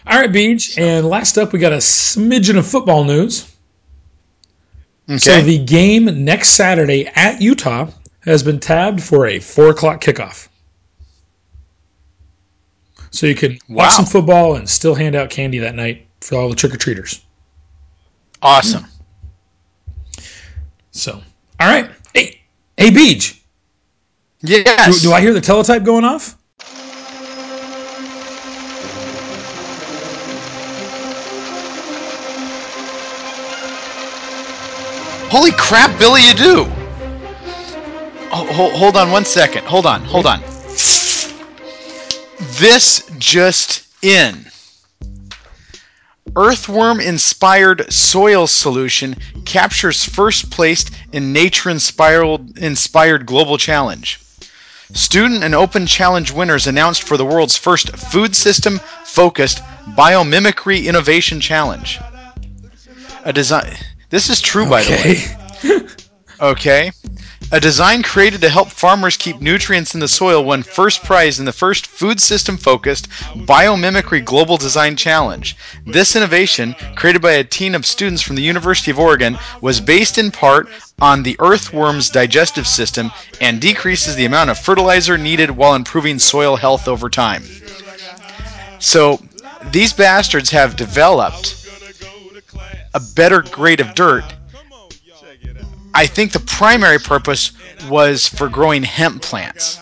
All 0.07 0.21
right, 0.21 0.31
Beach. 0.31 0.79
And 0.79 1.07
last 1.09 1.39
up, 1.39 1.53
we 1.53 1.59
got 1.59 1.73
a 1.73 1.79
smidgen 1.79 2.59
of 2.59 2.67
football 2.67 3.05
news. 3.05 3.51
Okay. 5.09 5.19
So 5.19 5.41
the 5.43 5.59
game 5.65 6.25
next 6.25 6.51
Saturday 6.51 7.07
at 7.07 7.41
Utah 7.41 7.91
has 8.21 8.43
been 8.43 8.61
tabbed 8.61 9.03
for 9.03 9.27
a 9.27 9.39
four 9.39 9.69
o'clock 9.71 10.01
kickoff. 10.01 10.49
So 13.11 13.27
you 13.27 13.35
can 13.35 13.59
watch 13.69 13.93
some 13.93 14.07
football 14.07 14.57
and 14.57 14.69
still 14.69 14.95
hand 14.95 15.15
out 15.15 15.31
candy 15.31 15.59
that 15.59 15.75
night 15.75 16.07
for 16.21 16.37
all 16.37 16.49
the 16.49 16.57
trick 16.57 16.75
or 16.75 16.79
treaters. 16.79 17.21
awesome. 18.43 18.87
So, 20.91 21.23
all 21.61 21.69
right. 21.69 21.91
Hey, 22.13 22.41
hey, 22.77 22.91
Beach. 22.91 23.43
Yes. 24.47 25.01
Do, 25.01 25.09
do 25.09 25.15
I 25.15 25.23
hear 25.23 25.33
the 25.33 25.41
teletype 25.41 25.85
going 25.85 26.05
off? 26.05 26.37
Holy 35.31 35.51
crap, 35.53 35.99
Billy, 35.99 36.21
you 36.23 36.35
do! 36.35 36.67
Oh, 38.31 38.47
hold, 38.53 38.73
hold 38.75 38.97
on 38.97 39.11
one 39.11 39.25
second. 39.25 39.65
Hold 39.65 39.87
on, 39.87 40.05
hold 40.05 40.27
on. 40.27 40.41
This 42.59 43.11
just 43.19 43.87
in. 44.05 44.45
Earthworm 46.37 47.01
inspired 47.01 47.91
soil 47.91 48.47
solution 48.47 49.17
captures 49.47 50.05
first 50.05 50.51
place 50.51 50.85
in 51.13 51.33
nature 51.33 51.71
inspired, 51.71 52.59
inspired 52.59 53.25
global 53.25 53.57
challenge. 53.57 54.24
Student 54.93 55.43
and 55.43 55.55
open 55.55 55.87
challenge 55.87 56.31
winners 56.31 56.67
announced 56.67 57.05
for 57.05 57.17
the 57.17 57.25
world's 57.25 57.57
first 57.57 57.97
food 57.97 58.37
system 58.37 58.79
focused 59.05 59.63
biomimicry 59.97 60.85
innovation 60.85 61.41
challenge. 61.41 61.99
A 63.25 63.33
design 63.33 63.77
This 64.11 64.29
is 64.29 64.41
true 64.41 64.69
by 64.69 64.83
the 64.83 64.91
way. 64.91 65.87
Okay. 66.41 66.91
A 67.55 67.61
design 67.61 68.03
created 68.03 68.41
to 68.41 68.49
help 68.49 68.69
farmers 68.69 69.17
keep 69.17 69.41
nutrients 69.41 69.95
in 69.95 70.01
the 70.01 70.09
soil 70.09 70.43
won 70.43 70.65
first 70.65 71.05
prize 71.05 71.39
in 71.39 71.45
the 71.45 71.53
first 71.53 71.87
food 71.87 72.21
system 72.21 72.57
focused 72.57 73.09
Biomimicry 73.47 74.25
Global 74.25 74.57
Design 74.57 74.97
Challenge. 74.97 75.57
This 75.87 76.17
innovation, 76.17 76.75
created 76.97 77.23
by 77.23 77.35
a 77.35 77.45
team 77.45 77.77
of 77.77 77.87
students 77.87 78.23
from 78.23 78.35
the 78.35 78.43
University 78.43 78.91
of 78.91 78.99
Oregon, 78.99 79.39
was 79.61 79.81
based 79.81 80.19
in 80.19 80.33
part 80.33 80.69
on 81.01 81.23
the 81.23 81.37
earthworm's 81.39 82.11
digestive 82.11 82.67
system 82.67 83.13
and 83.41 83.61
decreases 83.61 84.17
the 84.17 84.25
amount 84.25 84.51
of 84.51 84.59
fertilizer 84.59 85.17
needed 85.17 85.53
while 85.53 85.77
improving 85.77 86.19
soil 86.19 86.57
health 86.57 86.89
over 86.89 87.09
time. 87.09 87.45
So, 88.81 89.23
these 89.71 89.93
bastards 89.93 90.51
have 90.51 90.75
developed 90.75 91.55
a 92.95 93.01
better 93.15 93.43
grade 93.43 93.79
of 93.79 93.95
dirt 93.95 94.25
I 95.95 96.07
think 96.07 96.33
the 96.33 96.41
primary 96.41 96.99
purpose 96.99 97.53
was 97.89 98.27
for 98.29 98.49
growing 98.49 98.83
hemp 98.83 99.23
plants. 99.23 99.79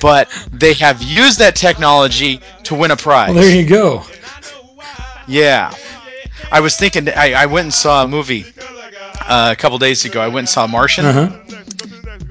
But 0.00 0.30
they 0.52 0.72
have 0.74 1.02
used 1.02 1.38
that 1.40 1.54
technology 1.56 2.40
to 2.64 2.74
win 2.74 2.90
a 2.90 2.96
prize. 2.96 3.34
Well, 3.34 3.42
there 3.42 3.54
you 3.54 3.68
go. 3.68 4.04
Yeah. 5.26 5.72
I 6.50 6.60
was 6.60 6.76
thinking, 6.76 7.08
I, 7.10 7.34
I 7.34 7.46
went 7.46 7.64
and 7.64 7.74
saw 7.74 8.04
a 8.04 8.08
movie 8.08 8.46
uh, 9.22 9.50
a 9.52 9.56
couple 9.56 9.76
days 9.78 10.04
ago. 10.04 10.20
I 10.20 10.28
went 10.28 10.38
and 10.38 10.48
saw 10.48 10.66
Martian, 10.66 11.04
Uh-huh. 11.04 11.28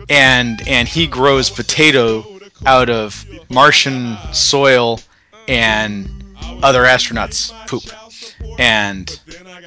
and 0.10 0.68
and 0.68 0.88
he 0.88 1.06
grows 1.06 1.50
potato 1.50 2.26
out 2.66 2.90
of 2.90 3.24
Martian 3.50 4.18
soil 4.32 5.00
and 5.48 6.10
other 6.64 6.84
astronauts' 6.84 7.52
poop. 7.68 7.84
And 8.60 9.20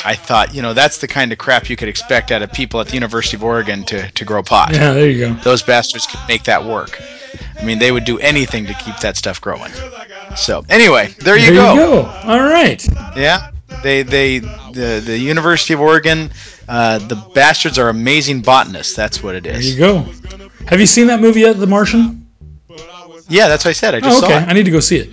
I 0.04 0.14
thought, 0.14 0.54
you 0.54 0.62
know, 0.62 0.74
that's 0.74 0.98
the 0.98 1.09
kind 1.09 1.33
of 1.33 1.38
crap 1.38 1.68
you 1.70 1.76
could 1.76 1.88
expect 1.88 2.30
out 2.33 2.42
of 2.42 2.52
people 2.52 2.80
at 2.80 2.88
the 2.88 2.94
University 2.94 3.37
of 3.37 3.44
Oregon 3.44 3.85
to, 3.85 4.11
to 4.11 4.24
grow 4.24 4.42
pot. 4.42 4.72
Yeah, 4.72 4.92
there 4.92 5.09
you 5.09 5.18
go. 5.28 5.35
Those 5.42 5.62
bastards 5.62 6.06
could 6.06 6.20
make 6.28 6.44
that 6.44 6.64
work. 6.64 7.00
I 7.59 7.64
mean, 7.64 7.78
they 7.78 7.92
would 7.92 8.04
do 8.04 8.18
anything 8.18 8.66
to 8.66 8.74
keep 8.74 8.96
that 8.98 9.16
stuff 9.16 9.40
growing. 9.40 9.70
So, 10.37 10.64
anyway, 10.68 11.09
there 11.20 11.37
you 11.37 11.46
There 11.46 11.54
go. 11.54 11.72
you 11.74 11.78
go. 11.80 12.02
All 12.24 12.40
right. 12.40 12.85
Yeah, 13.16 13.50
they 13.83 14.02
they 14.02 14.38
the 14.38 15.02
the 15.04 15.18
University 15.18 15.74
of 15.74 15.80
Oregon, 15.80 16.30
uh, 16.68 16.98
the 16.98 17.16
bastards 17.35 17.78
are 17.78 17.88
amazing 17.88 18.42
botanists. 18.42 18.94
That's 18.94 19.22
what 19.22 19.35
it 19.35 19.46
is. 19.46 19.76
There 19.76 19.90
you 19.90 20.04
go. 20.04 20.12
Have 20.66 20.80
you 20.80 20.87
seen 20.87 21.06
that 21.09 21.20
movie 21.20 21.40
yet, 21.40 21.59
The 21.59 21.66
Martian? 21.66 22.26
Yeah, 23.28 23.48
that's 23.48 23.64
what 23.64 23.70
I 23.70 23.74
said. 23.74 23.94
I 23.94 24.00
just 24.00 24.22
Oh, 24.22 24.24
okay. 24.26 24.38
saw 24.38 24.44
it. 24.44 24.48
I 24.48 24.52
need 24.52 24.64
to 24.64 24.70
go 24.72 24.80
see 24.80 24.96
it. 24.96 25.11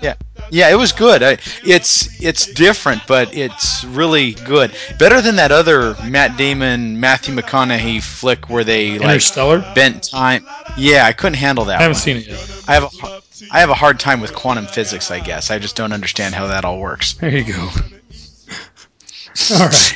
Yeah, 0.00 0.14
yeah, 0.50 0.70
it 0.70 0.76
was 0.76 0.92
good. 0.92 1.22
I, 1.22 1.38
it's 1.64 2.22
it's 2.22 2.46
different, 2.46 3.02
but 3.06 3.34
it's 3.36 3.84
really 3.84 4.32
good. 4.32 4.74
Better 4.98 5.20
than 5.20 5.36
that 5.36 5.52
other 5.52 5.96
Matt 6.04 6.36
Damon, 6.36 6.98
Matthew 6.98 7.34
McConaughey 7.34 8.02
flick 8.02 8.48
where 8.48 8.64
they 8.64 8.92
like 8.92 9.02
Interstellar? 9.02 9.60
bent 9.74 10.02
time. 10.04 10.46
Yeah, 10.76 11.06
I 11.06 11.12
couldn't 11.12 11.38
handle 11.38 11.64
that. 11.66 11.78
I 11.80 11.82
haven't 11.82 11.96
one. 11.96 12.00
seen 12.00 12.16
it 12.18 12.26
yet. 12.28 12.64
I 12.68 12.74
have 12.74 12.84
a, 12.84 13.22
I 13.50 13.60
have 13.60 13.70
a 13.70 13.74
hard 13.74 14.00
time 14.00 14.20
with 14.20 14.34
quantum 14.34 14.66
physics. 14.66 15.10
I 15.10 15.20
guess 15.20 15.50
I 15.50 15.58
just 15.58 15.76
don't 15.76 15.92
understand 15.92 16.34
how 16.34 16.46
that 16.46 16.64
all 16.64 16.80
works. 16.80 17.14
There 17.14 17.30
you 17.30 17.44
go. 17.52 17.68
All 19.52 19.68
right. 19.68 19.94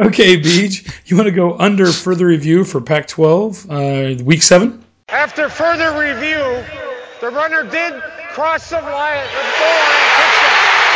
Okay, 0.00 0.36
Beach, 0.36 0.90
you 1.06 1.16
want 1.16 1.26
to 1.26 1.32
go 1.32 1.58
under 1.58 1.86
further 1.92 2.26
review 2.26 2.64
for 2.64 2.80
Pac 2.80 3.06
12, 3.06 3.70
uh, 3.70 4.14
week 4.24 4.42
seven? 4.42 4.82
After 5.08 5.48
further 5.48 5.92
review, 5.98 6.64
the 7.20 7.30
runner 7.30 7.62
did 7.70 8.02
cross 8.34 8.68
the 8.68 8.76
line, 8.76 9.26
the 9.28 9.42
goal 9.58 9.78
line, 9.78 10.10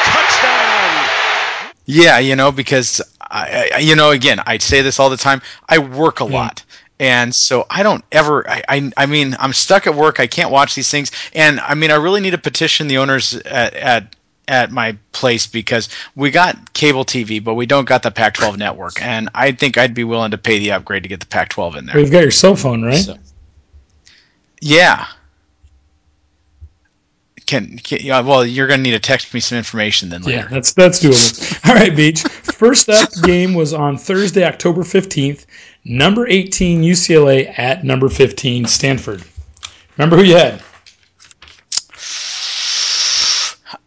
touchdown. 0.05 0.12
Touchdown. 0.12 1.72
Yeah, 1.87 2.18
you 2.18 2.37
know, 2.37 2.53
because 2.53 3.01
I, 3.20 3.70
I, 3.74 3.79
you 3.79 3.96
know, 3.96 4.11
again, 4.11 4.40
I 4.46 4.59
say 4.59 4.83
this 4.83 4.98
all 5.01 5.09
the 5.09 5.16
time. 5.16 5.40
I 5.68 5.79
work 5.79 6.20
a 6.20 6.24
lot, 6.24 6.64
and 7.01 7.35
so 7.35 7.64
I 7.70 7.83
don't 7.83 8.05
ever. 8.12 8.48
I, 8.51 8.62
I, 8.68 8.92
I 8.96 9.07
mean, 9.07 9.37
I'm 9.38 9.53
stuck 9.53 9.87
at 9.87 9.94
work. 9.94 10.20
I 10.20 10.27
can't 10.27 10.51
watch 10.51 10.74
these 10.74 10.90
things, 10.90 11.11
and 11.33 11.61
I 11.61 11.74
mean, 11.74 11.90
I 11.90 11.94
really 11.94 12.20
need 12.20 12.33
to 12.33 12.38
petition 12.38 12.88
the 12.88 12.98
owners 12.98 13.35
at 13.35 13.72
at, 13.74 14.16
at 14.48 14.70
my 14.70 14.96
place 15.12 15.46
because 15.46 15.88
we 16.16 16.31
got 16.31 16.72
cable 16.74 17.05
TV, 17.05 17.42
but 17.42 17.55
we 17.55 17.64
don't 17.66 17.87
got 17.88 18.03
the 18.03 18.11
Pac-12 18.11 18.59
network, 18.59 19.01
and 19.01 19.29
I 19.35 19.53
think 19.53 19.79
I'd 19.79 19.94
be 19.94 20.05
willing 20.05 20.33
to 20.33 20.38
pay 20.38 20.59
the 20.59 20.72
upgrade 20.72 21.05
to 21.05 21.09
get 21.09 21.20
the 21.20 21.27
Pac-12 21.27 21.77
in 21.77 21.87
there. 21.87 21.98
You've 21.98 22.11
got 22.11 22.20
your 22.22 22.31
cell 22.31 22.57
phone, 22.57 22.83
right? 22.83 22.96
So- 23.05 23.16
Yeah. 24.61 25.07
Can, 27.49 27.79
can 27.79 28.01
yeah, 28.03 28.21
well, 28.21 28.45
you're 28.45 28.67
gonna 28.67 28.83
need 28.83 28.91
to 28.91 29.01
text 29.01 29.33
me 29.33 29.41
some 29.41 29.57
information 29.57 30.11
then 30.11 30.21
later. 30.21 30.41
Yeah, 30.41 30.49
that's 30.49 30.75
that's 30.75 31.03
doable. 31.03 31.69
All 31.69 31.75
right, 31.75 31.97
Beach. 31.97 32.23
First 32.23 32.91
up 32.91 33.09
game 33.23 33.55
was 33.55 33.73
on 33.73 33.97
Thursday, 33.97 34.45
October 34.45 34.83
15th. 34.83 35.47
Number 35.83 36.29
18 36.29 36.83
UCLA 36.83 37.59
at 37.59 37.85
number 37.85 38.11
15 38.11 38.67
Stanford. 38.67 39.25
Remember 39.97 40.17
who 40.17 40.25
you 40.25 40.37
had? 40.37 40.63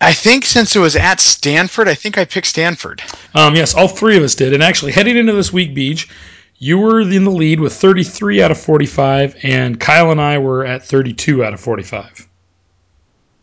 I 0.02 0.14
think 0.14 0.44
since 0.46 0.76
it 0.76 0.80
was 0.80 0.96
at 0.96 1.20
Stanford, 1.20 1.88
I 1.88 1.94
think 1.94 2.18
I 2.18 2.26
picked 2.26 2.48
Stanford. 2.48 3.04
Um, 3.36 3.56
yes, 3.56 3.76
all 3.76 3.88
three 3.88 4.18
of 4.18 4.24
us 4.24 4.34
did. 4.34 4.56
And 4.56 4.64
actually, 4.64 4.92
heading 4.92 5.18
into 5.18 5.34
this 5.34 5.54
week, 5.54 5.76
Beach, 5.76 6.10
you 6.58 6.80
were 6.80 7.02
in 7.02 7.26
the 7.26 7.30
lead 7.30 7.60
with 7.60 7.74
33 7.74 8.42
out 8.42 8.50
of 8.50 8.60
45, 8.60 9.36
and 9.44 9.80
Kyle 9.80 10.10
and 10.10 10.20
I 10.20 10.40
were 10.40 10.66
at 10.66 10.84
32 10.84 11.46
out 11.46 11.54
of 11.54 11.60
45. 11.60 12.28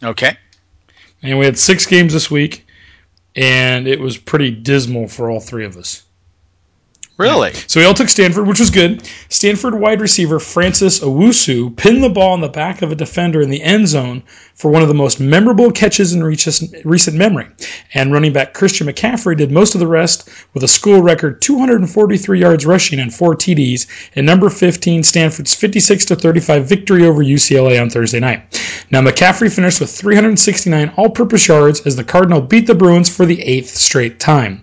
Okay. 0.02 0.36
And 1.22 1.38
we 1.38 1.44
had 1.44 1.58
six 1.58 1.86
games 1.86 2.12
this 2.12 2.30
week, 2.30 2.66
and 3.34 3.88
it 3.88 3.98
was 3.98 4.16
pretty 4.16 4.50
dismal 4.50 5.08
for 5.08 5.30
all 5.30 5.40
three 5.40 5.64
of 5.64 5.76
us. 5.76 6.04
Really? 7.18 7.52
So 7.66 7.80
we 7.80 7.86
all 7.86 7.94
took 7.94 8.08
Stanford, 8.08 8.46
which 8.46 8.60
was 8.60 8.70
good. 8.70 9.02
Stanford 9.28 9.74
wide 9.74 10.00
receiver 10.00 10.38
Francis 10.38 11.00
Owusu 11.00 11.76
pinned 11.76 12.04
the 12.04 12.08
ball 12.08 12.36
in 12.36 12.40
the 12.40 12.48
back 12.48 12.80
of 12.80 12.92
a 12.92 12.94
defender 12.94 13.40
in 13.40 13.50
the 13.50 13.60
end 13.60 13.88
zone 13.88 14.22
for 14.54 14.70
one 14.70 14.82
of 14.82 14.88
the 14.88 14.94
most 14.94 15.18
memorable 15.18 15.72
catches 15.72 16.12
in 16.12 16.22
recent 16.22 17.16
memory. 17.16 17.48
And 17.92 18.12
running 18.12 18.32
back 18.32 18.54
Christian 18.54 18.86
McCaffrey 18.86 19.36
did 19.36 19.50
most 19.50 19.74
of 19.74 19.80
the 19.80 19.86
rest 19.88 20.28
with 20.54 20.62
a 20.62 20.68
school 20.68 21.02
record 21.02 21.42
243 21.42 22.38
yards 22.38 22.64
rushing 22.64 23.00
and 23.00 23.12
four 23.12 23.34
TDs 23.34 23.88
in 24.14 24.24
number 24.24 24.48
15 24.48 25.02
Stanford's 25.02 25.54
56 25.54 26.04
to 26.04 26.16
35 26.16 26.66
victory 26.66 27.04
over 27.04 27.24
UCLA 27.24 27.82
on 27.82 27.90
Thursday 27.90 28.20
night. 28.20 28.62
Now 28.92 29.00
McCaffrey 29.00 29.52
finished 29.52 29.80
with 29.80 29.90
369 29.90 30.92
all-purpose 30.96 31.48
yards 31.48 31.80
as 31.80 31.96
the 31.96 32.04
Cardinal 32.04 32.40
beat 32.40 32.68
the 32.68 32.76
Bruins 32.76 33.08
for 33.08 33.26
the 33.26 33.42
eighth 33.42 33.70
straight 33.70 34.20
time. 34.20 34.62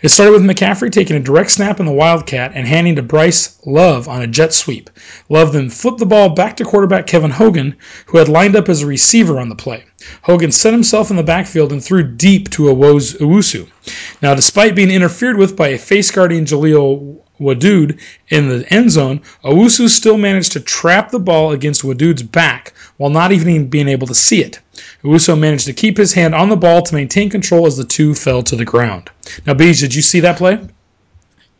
It 0.00 0.10
started 0.10 0.30
with 0.30 0.42
McCaffrey 0.44 0.92
taking 0.92 1.16
a 1.16 1.20
direct 1.20 1.50
snap 1.50 1.80
in 1.80 1.86
the 1.86 1.92
Wildcat 1.92 2.52
and 2.54 2.68
handing 2.68 2.94
to 2.94 3.02
Bryce 3.02 3.58
Love 3.66 4.06
on 4.06 4.22
a 4.22 4.28
jet 4.28 4.54
sweep. 4.54 4.90
Love 5.28 5.52
then 5.52 5.68
flipped 5.68 5.98
the 5.98 6.06
ball 6.06 6.28
back 6.28 6.56
to 6.58 6.64
quarterback 6.64 7.08
Kevin 7.08 7.32
Hogan, 7.32 7.74
who 8.06 8.18
had 8.18 8.28
lined 8.28 8.54
up 8.54 8.68
as 8.68 8.82
a 8.82 8.86
receiver 8.86 9.40
on 9.40 9.48
the 9.48 9.56
play. 9.56 9.82
Hogan 10.22 10.52
set 10.52 10.72
himself 10.72 11.10
in 11.10 11.16
the 11.16 11.24
backfield 11.24 11.72
and 11.72 11.82
threw 11.82 12.04
deep 12.04 12.48
to 12.50 12.66
Owusu. 12.66 13.66
Now, 14.22 14.36
despite 14.36 14.76
being 14.76 14.92
interfered 14.92 15.36
with 15.36 15.56
by 15.56 15.68
a 15.68 15.78
face 15.78 16.12
guarding 16.12 16.44
Jaleel 16.44 17.18
Wadood 17.40 17.98
in 18.28 18.48
the 18.48 18.72
end 18.72 18.92
zone, 18.92 19.20
Owusu 19.44 19.88
still 19.88 20.16
managed 20.16 20.52
to 20.52 20.60
trap 20.60 21.10
the 21.10 21.18
ball 21.18 21.50
against 21.50 21.82
Wadood's 21.82 22.22
back 22.22 22.72
while 22.98 23.10
not 23.10 23.32
even 23.32 23.66
being 23.66 23.88
able 23.88 24.06
to 24.06 24.14
see 24.14 24.44
it. 24.44 24.60
Owusu 25.04 25.38
managed 25.38 25.66
to 25.66 25.72
keep 25.72 25.96
his 25.96 26.12
hand 26.12 26.34
on 26.34 26.48
the 26.48 26.56
ball 26.56 26.82
to 26.82 26.94
maintain 26.94 27.30
control 27.30 27.66
as 27.66 27.76
the 27.76 27.84
two 27.84 28.14
fell 28.14 28.42
to 28.42 28.56
the 28.56 28.64
ground. 28.64 29.10
Now, 29.46 29.54
Beej, 29.54 29.80
did 29.80 29.94
you 29.94 30.02
see 30.02 30.20
that 30.20 30.38
play? 30.38 30.58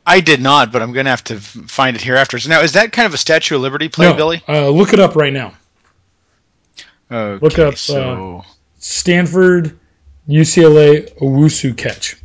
I 0.05 0.21
did 0.21 0.41
not, 0.41 0.73
but 0.73 0.83
I'm 0.83 0.93
going 0.93 1.05
to 1.05 1.11
have 1.11 1.25
to 1.25 1.39
find 1.39 1.95
it 1.95 2.03
here 2.03 2.17
after. 2.17 2.39
So 2.39 2.49
now, 2.49 2.63
is 2.63 2.73
that 2.73 2.93
kind 2.93 3.07
of 3.07 3.15
a 3.15 3.19
Statue 3.19 3.57
of 3.57 3.61
Liberty 3.61 3.89
play, 3.89 4.11
no. 4.11 4.17
Billy? 4.17 4.43
Uh, 4.49 4.69
look 4.71 4.93
it 4.93 5.01
up 5.01 5.15
right 5.15 5.33
now. 5.33 5.53
Okay, 7.11 7.45
look 7.45 7.59
up, 7.59 7.75
uh, 7.75 7.77
So, 7.77 8.45
Stanford 8.79 9.79
UCLA 10.29 11.15
Owusu 11.19 11.77
catch. 11.77 12.17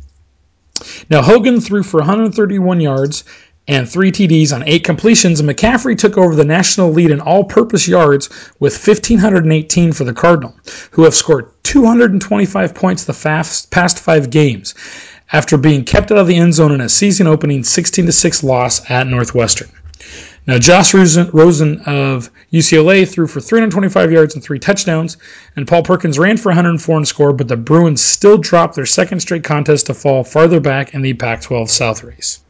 Now 1.08 1.22
Hogan 1.22 1.60
threw 1.60 1.82
for 1.82 2.00
131 2.00 2.80
yards 2.80 3.24
and 3.66 3.88
three 3.88 4.12
TDs 4.12 4.54
on 4.54 4.62
eight 4.66 4.84
completions, 4.84 5.40
and 5.40 5.48
McCaffrey 5.48 5.96
took 5.96 6.18
over 6.18 6.34
the 6.34 6.44
national 6.44 6.90
lead 6.90 7.10
in 7.10 7.20
all 7.20 7.44
purpose 7.44 7.88
yards 7.88 8.28
with 8.60 8.86
1,518 8.86 9.92
for 9.92 10.04
the 10.04 10.12
Cardinal, 10.12 10.54
who 10.90 11.04
have 11.04 11.14
scored 11.14 11.50
225 11.62 12.74
points 12.74 13.04
the 13.04 13.14
fast, 13.14 13.70
past 13.70 13.98
five 13.98 14.30
games 14.30 14.74
after 15.32 15.56
being 15.56 15.84
kept 15.84 16.12
out 16.12 16.18
of 16.18 16.26
the 16.26 16.36
end 16.36 16.54
zone 16.54 16.72
in 16.72 16.80
a 16.80 16.88
season 16.88 17.26
opening 17.26 17.64
16 17.64 18.12
6 18.12 18.44
loss 18.44 18.90
at 18.90 19.06
Northwestern. 19.06 19.68
Now, 20.46 20.58
Josh 20.58 20.92
Rosen, 20.92 21.30
Rosen 21.32 21.80
of 21.86 22.30
UCLA 22.52 23.08
threw 23.08 23.26
for 23.26 23.40
325 23.40 24.12
yards 24.12 24.34
and 24.34 24.44
three 24.44 24.58
touchdowns, 24.58 25.16
and 25.56 25.66
Paul 25.66 25.82
Perkins 25.82 26.18
ran 26.18 26.36
for 26.36 26.50
104 26.50 26.96
and 26.98 27.08
scored, 27.08 27.38
but 27.38 27.48
the 27.48 27.56
Bruins 27.56 28.02
still 28.02 28.36
dropped 28.36 28.74
their 28.74 28.84
second 28.84 29.20
straight 29.20 29.42
contest 29.42 29.86
to 29.86 29.94
fall 29.94 30.22
farther 30.22 30.60
back 30.60 30.92
in 30.92 31.00
the 31.00 31.14
Pac 31.14 31.40
12 31.40 31.70
South 31.70 32.04
race. 32.04 32.40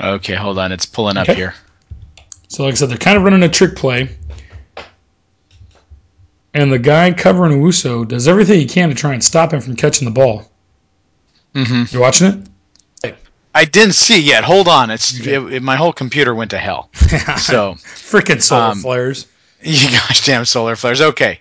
Okay, 0.00 0.34
hold 0.34 0.58
on. 0.58 0.72
It's 0.72 0.86
pulling 0.86 1.16
up 1.16 1.28
Okay. 1.28 1.34
here. 1.34 1.54
So, 2.48 2.64
like 2.64 2.72
I 2.72 2.74
said, 2.76 2.88
they're 2.90 2.96
kind 2.98 3.16
of 3.16 3.24
running 3.24 3.42
a 3.42 3.48
trick 3.48 3.76
play. 3.76 4.08
And 6.54 6.72
the 6.72 6.78
guy 6.78 7.12
covering 7.12 7.60
Owusu 7.60 8.08
does 8.08 8.26
everything 8.26 8.58
he 8.58 8.66
can 8.66 8.88
to 8.88 8.94
try 8.94 9.12
and 9.12 9.22
stop 9.22 9.52
him 9.52 9.60
from 9.60 9.76
catching 9.76 10.06
the 10.06 10.10
ball. 10.12 10.50
hmm 11.54 11.84
You 11.90 12.00
watching 12.00 12.26
it? 12.28 13.14
I 13.54 13.64
didn't 13.64 13.94
see 13.94 14.20
yet. 14.20 14.44
Hold 14.44 14.68
on. 14.68 14.90
It's 14.90 15.18
it, 15.18 15.42
it- 15.52 15.62
my 15.62 15.74
whole 15.76 15.92
computer 15.92 16.34
went 16.34 16.50
to 16.52 16.58
hell. 16.58 16.90
So, 17.38 17.74
Freaking 17.78 18.40
solar 18.42 18.70
Um, 18.72 18.78
flares. 18.80 19.26
you 19.62 19.90
gosh 19.90 20.24
damn 20.24 20.44
solar 20.44 20.76
flares. 20.76 21.00
Okay. 21.00 21.40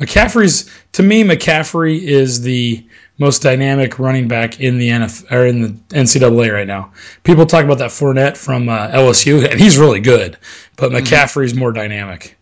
McCaffrey's 0.00 0.70
to 0.92 1.02
me, 1.02 1.22
McCaffrey 1.24 2.00
is 2.00 2.40
the 2.40 2.84
most 3.18 3.42
dynamic 3.42 3.98
running 3.98 4.28
back 4.28 4.60
in 4.60 4.78
the 4.78 4.88
NF 4.88 5.30
or 5.32 5.46
in 5.46 5.60
the 5.62 5.68
NCAA 5.94 6.52
right 6.52 6.66
now. 6.66 6.92
People 7.24 7.46
talk 7.46 7.64
about 7.64 7.78
that 7.78 7.90
Fournette 7.90 8.36
from 8.36 8.68
uh, 8.68 8.88
LSU, 8.88 9.48
and 9.50 9.60
he's 9.60 9.76
really 9.76 10.00
good, 10.00 10.38
but 10.76 10.92
McCaffrey's 10.92 11.54
more 11.54 11.72
dynamic. 11.72 12.36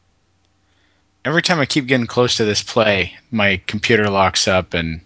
Every 1.24 1.42
time 1.42 1.58
I 1.58 1.66
keep 1.66 1.86
getting 1.86 2.06
close 2.06 2.36
to 2.36 2.44
this 2.44 2.62
play, 2.62 3.12
my 3.32 3.60
computer 3.66 4.08
locks 4.08 4.46
up 4.46 4.74
and 4.74 5.00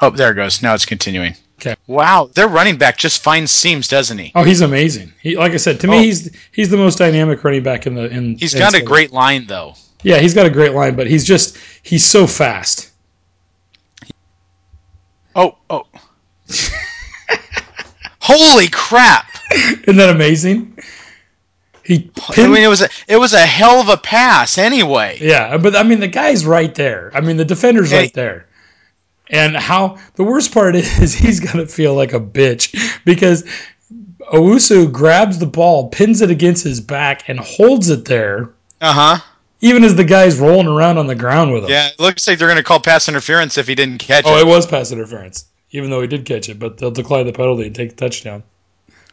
oh, 0.00 0.10
there 0.10 0.32
it 0.32 0.34
goes. 0.34 0.62
Now 0.62 0.74
it's 0.74 0.84
continuing. 0.84 1.36
Okay. 1.60 1.76
Wow, 1.86 2.28
their 2.34 2.48
running 2.48 2.76
back 2.76 2.96
just 2.98 3.22
finds 3.22 3.52
seams, 3.52 3.86
doesn't 3.86 4.18
he? 4.18 4.32
Oh, 4.34 4.42
he's 4.42 4.62
amazing. 4.62 5.12
He, 5.22 5.36
like 5.36 5.52
I 5.52 5.58
said, 5.58 5.78
to 5.80 5.86
me, 5.86 5.98
Oh. 5.98 6.02
he's 6.02 6.36
he's 6.50 6.70
the 6.70 6.76
most 6.76 6.98
dynamic 6.98 7.44
running 7.44 7.62
back 7.62 7.86
in 7.86 7.94
the 7.94 8.10
in. 8.10 8.36
He's 8.36 8.54
got 8.54 8.74
a 8.74 8.82
great 8.82 9.12
line 9.12 9.46
though. 9.46 9.74
Yeah, 10.02 10.18
he's 10.18 10.34
got 10.34 10.46
a 10.46 10.50
great 10.50 10.72
line, 10.72 10.96
but 10.96 11.06
he's 11.06 11.24
just 11.24 11.56
he's 11.84 12.04
so 12.04 12.26
fast. 12.26 12.90
Oh, 15.34 15.56
oh. 15.70 15.86
Holy 18.20 18.68
crap! 18.68 19.26
Isn't 19.52 19.96
that 19.96 20.10
amazing? 20.14 20.78
He 21.84 22.10
I 22.38 22.46
mean, 22.46 22.62
it 22.62 22.68
was 22.68 22.82
a 22.82 22.88
it 23.08 23.16
was 23.16 23.32
a 23.32 23.40
hell 23.40 23.80
of 23.80 23.88
a 23.88 23.96
pass. 23.96 24.56
Anyway, 24.58 25.18
yeah, 25.20 25.56
but 25.56 25.74
I 25.74 25.82
mean 25.82 25.98
the 26.00 26.08
guy's 26.08 26.46
right 26.46 26.72
there. 26.74 27.10
I 27.14 27.20
mean 27.20 27.36
the 27.36 27.44
defender's 27.44 27.90
Hey. 27.90 27.98
right 27.98 28.14
there. 28.14 28.46
And 29.28 29.56
how 29.56 29.98
the 30.14 30.22
worst 30.24 30.52
part 30.54 30.76
is 30.76 31.12
he's 31.12 31.40
gonna 31.40 31.66
feel 31.66 31.94
like 31.94 32.12
a 32.12 32.20
bitch 32.20 33.04
because 33.04 33.44
Owusu 34.32 34.92
grabs 34.92 35.38
the 35.38 35.46
ball, 35.46 35.88
pins 35.88 36.20
it 36.22 36.30
against 36.30 36.62
his 36.62 36.80
back, 36.80 37.28
and 37.28 37.40
holds 37.40 37.90
it 37.90 38.04
there, 38.04 38.50
uh 38.80 38.92
huh. 38.92 39.31
Even 39.62 39.82
as 39.84 39.94
the 39.96 40.04
guy's 40.04 40.38
rolling 40.38 40.66
around 40.66 40.98
on 40.98 41.06
the 41.06 41.14
ground 41.14 41.52
with 41.52 41.64
him. 41.64 41.70
Yeah, 41.70 41.88
it 41.88 41.98
looks 41.98 42.28
like 42.28 42.38
they're 42.38 42.48
going 42.48 42.58
to 42.58 42.62
call 42.62 42.80
pass 42.80 43.08
interference 43.08 43.56
if 43.56 43.66
he 43.66 43.74
didn't 43.74 43.98
catch 43.98 44.26
Oh, 44.26 44.36
it. 44.36 44.38
Oh, 44.38 44.40
it 44.40 44.46
was 44.46 44.66
pass 44.66 44.92
interference, 44.92 45.46
even 45.70 45.88
though 45.88 46.02
he 46.02 46.06
did 46.06 46.26
catch 46.26 46.48
it, 46.50 46.58
but 46.58 46.76
they'll 46.76 46.90
decline 46.90 47.24
the 47.24 47.32
penalty 47.32 47.66
and 47.66 47.74
take 47.74 47.90
the 47.90 47.96
touchdown. 47.96 48.42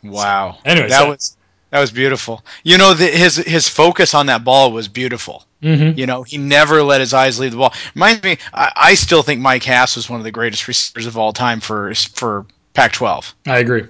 Wow. 0.03 0.57
Anyway, 0.65 0.89
that 0.89 0.99
so- 0.99 1.09
was 1.09 1.37
that 1.71 1.79
was 1.79 1.91
beautiful. 1.91 2.43
You 2.63 2.77
know, 2.77 2.93
the, 2.93 3.05
his 3.07 3.35
his 3.37 3.67
focus 3.69 4.13
on 4.13 4.25
that 4.25 4.43
ball 4.43 4.71
was 4.71 4.87
beautiful. 4.87 5.45
Mm-hmm. 5.61 5.99
You 5.99 6.05
know, 6.07 6.23
he 6.23 6.37
never 6.37 6.81
let 6.81 6.99
his 7.01 7.13
eyes 7.13 7.39
leave 7.39 7.51
the 7.51 7.57
ball. 7.57 7.73
Reminds 7.93 8.23
me, 8.23 8.37
I, 8.53 8.71
I 8.75 8.93
still 8.95 9.21
think 9.23 9.41
Mike 9.41 9.63
Hass 9.63 9.95
was 9.95 10.09
one 10.09 10.19
of 10.19 10.23
the 10.23 10.31
greatest 10.31 10.67
receivers 10.67 11.05
of 11.05 11.17
all 11.17 11.31
time 11.33 11.59
for 11.59 11.93
for 11.93 12.45
Pac-12. 12.73 13.33
I 13.45 13.59
agree. 13.59 13.85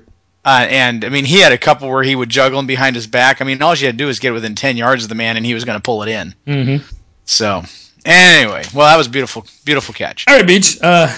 Uh, 0.50 0.66
and 0.66 1.06
I 1.06 1.10
mean, 1.10 1.26
he 1.26 1.40
had 1.40 1.52
a 1.52 1.60
couple 1.60 1.88
where 1.90 2.02
he 2.02 2.16
would 2.16 2.30
juggle 2.30 2.58
him 2.58 2.66
behind 2.66 2.96
his 2.96 3.06
back. 3.06 3.40
I 3.40 3.46
mean, 3.46 3.62
all 3.62 3.76
you 3.76 3.86
had 3.86 3.94
to 3.94 4.04
do 4.04 4.08
was 4.08 4.18
get 4.18 4.34
within 4.34 4.56
ten 4.56 4.78
yards 4.78 5.04
of 5.04 5.10
the 5.10 5.14
man, 5.14 5.38
and 5.38 5.46
he 5.46 5.54
was 5.54 5.64
going 5.64 5.78
to 5.78 5.82
pull 5.82 6.02
it 6.02 6.10
in. 6.10 6.34
Mm-hmm. 6.48 6.96
So, 7.26 7.62
anyway, 8.04 8.64
well, 8.74 8.88
that 8.88 8.98
was 8.98 9.08
beautiful, 9.08 9.46
beautiful 9.64 9.94
catch. 9.94 10.26
All 10.28 10.36
right, 10.36 10.48
Beach. 10.48 10.80
Uh, 10.82 11.16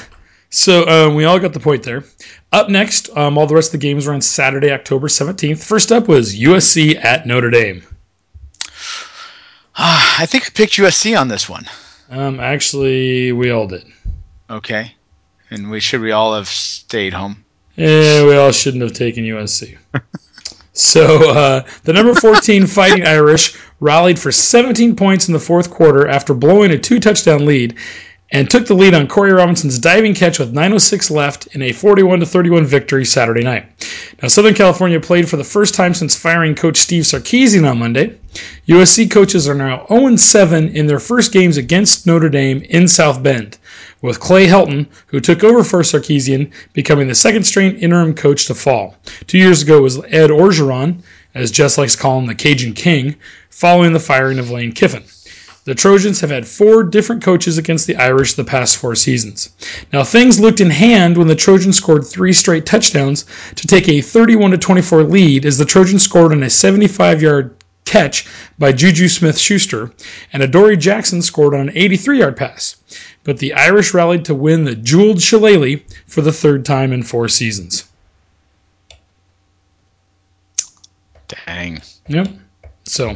so 0.50 0.84
uh, 0.84 1.16
we 1.16 1.24
all 1.24 1.40
got 1.40 1.54
the 1.54 1.62
point 1.62 1.84
there. 1.84 2.04
Up 2.52 2.68
next, 2.68 3.10
um, 3.16 3.38
all 3.38 3.48
the 3.48 3.56
rest 3.56 3.74
of 3.74 3.80
the 3.80 3.88
games 3.88 4.06
were 4.06 4.14
on 4.14 4.20
Saturday, 4.20 4.70
October 4.70 5.08
17th. 5.08 5.64
First 5.64 5.94
up 5.94 6.10
was 6.10 6.36
USC 6.36 7.02
at 7.02 7.26
Notre 7.26 7.50
Dame. 7.50 7.84
I 9.78 10.26
think 10.28 10.46
I 10.46 10.50
picked 10.50 10.74
USC 10.74 11.18
on 11.18 11.30
this 11.30 11.48
one. 11.48 11.70
Um, 12.10 12.42
actually, 12.42 13.32
we 13.32 13.50
all 13.50 13.68
did. 13.68 13.86
Okay, 14.50 14.94
and 15.50 15.72
we 15.72 15.80
should 15.80 16.02
we 16.02 16.12
all 16.12 16.36
have 16.36 16.50
stayed 16.50 17.14
home. 17.14 17.46
Yeah, 17.76 18.26
we 18.26 18.36
all 18.36 18.52
shouldn't 18.52 18.84
have 18.84 18.94
taken 18.94 19.24
USC. 19.24 19.78
so 20.74 21.32
uh, 21.32 21.64
the 21.84 21.94
number 21.94 22.14
14 22.14 22.68
Fighting 22.68 23.06
Irish 23.06 23.58
rallied 23.80 24.20
for 24.20 24.32
17 24.32 24.96
points 24.96 25.28
in 25.28 25.34
the 25.34 25.40
fourth 25.40 25.70
quarter 25.70 26.08
after 26.08 26.34
blowing 26.34 26.72
a 26.72 26.78
two-touchdown 26.78 27.46
lead 27.46 27.78
and 28.32 28.50
took 28.50 28.66
the 28.66 28.74
lead 28.74 28.94
on 28.94 29.08
Corey 29.08 29.34
Robinson's 29.34 29.78
diving 29.78 30.14
catch 30.14 30.40
with 30.40 30.54
9:06 30.54 31.12
left 31.12 31.48
in 31.48 31.62
a 31.62 31.72
41 31.74 32.24
31 32.24 32.66
victory 32.66 33.04
Saturday 33.04 33.44
night. 33.44 33.66
Now 34.22 34.30
Southern 34.30 34.54
California 34.54 35.00
played 35.00 35.30
for 35.30 35.38
the 35.38 35.44
first 35.44 35.74
time 35.74 35.94
since 35.94 36.16
firing 36.16 36.56
coach 36.56 36.78
Steve 36.78 37.04
Sarkisian 37.04 37.70
on 37.70 37.80
Monday. 37.80 38.16
USC 38.68 39.12
coaches 39.12 39.50
are 39.50 39.56
now 39.56 39.86
0-7 39.90 40.74
in 40.74 40.88
their 40.88 41.00
first 41.00 41.34
games 41.34 41.58
against 41.58 42.08
Notre 42.08 42.30
Dame 42.30 42.62
in 42.70 42.88
South 42.88 43.22
Bend, 43.22 43.58
with 44.02 44.20
Clay 44.20 44.48
Helton, 44.48 44.88
who 45.08 45.20
took 45.20 45.44
over 45.44 45.64
for 45.64 45.82
Sarkisian, 45.82 46.52
becoming 46.74 47.08
the 47.08 47.16
second 47.16 47.44
string 47.44 47.78
interim 47.78 48.14
coach 48.14 48.46
to 48.48 48.56
fall. 48.56 48.96
Two 49.28 49.38
years 49.38 49.62
ago 49.62 49.82
was 49.82 49.98
Ed 50.06 50.30
Orgeron, 50.30 51.02
as 51.36 51.52
Jess 51.52 51.78
likes 51.78 51.96
to 51.96 52.02
call 52.02 52.20
him 52.20 52.26
the 52.26 52.36
Cajun 52.36 52.74
King, 52.74 53.16
following 53.50 53.94
the 53.94 54.00
firing 54.00 54.40
of 54.40 54.50
Lane 54.50 54.72
Kiffin. 54.72 55.04
The 55.64 55.76
Trojans 55.76 56.20
have 56.22 56.32
had 56.32 56.48
four 56.48 56.82
different 56.84 57.22
coaches 57.22 57.60
against 57.60 57.86
the 57.86 57.96
Irish 57.96 58.34
the 58.34 58.44
past 58.44 58.78
four 58.78 58.96
seasons. 58.96 59.50
Now, 59.94 60.04
things 60.04 60.40
looked 60.40 60.60
in 60.60 60.72
hand 60.72 61.18
when 61.18 61.28
the 61.28 61.36
Trojans 61.36 61.78
scored 61.78 62.04
three 62.04 62.34
straight 62.34 62.66
touchdowns 62.66 63.26
to 63.56 63.68
take 63.68 63.88
a 63.88 64.02
31 64.02 64.60
24 64.60 65.04
lead 65.04 65.46
as 65.46 65.60
the 65.60 65.66
Trojans 65.66 66.02
scored 66.02 66.32
on 66.32 66.42
a 66.42 66.50
75 66.50 67.22
yard 67.22 67.56
catch 67.86 68.28
by 68.58 68.72
Juju 68.72 69.08
Smith 69.08 69.38
Schuster, 69.38 69.92
and 70.34 70.44
Adoree 70.44 70.78
Jackson 70.78 71.22
scored 71.22 71.54
on 71.54 71.70
an 71.70 71.78
83 71.78 72.20
yard 72.20 72.38
pass. 72.38 72.76
But 73.24 73.38
the 73.38 73.54
Irish 73.54 73.94
rallied 73.94 74.26
to 74.26 74.36
win 74.36 74.64
the 74.64 74.76
jeweled 74.76 75.22
shillelagh 75.22 75.82
for 76.08 76.22
the 76.22 76.32
third 76.32 76.66
time 76.66 76.92
in 76.92 77.04
four 77.04 77.28
seasons. 77.28 77.86
Dang. 81.46 81.82
Yep. 82.08 82.28
So, 82.84 83.16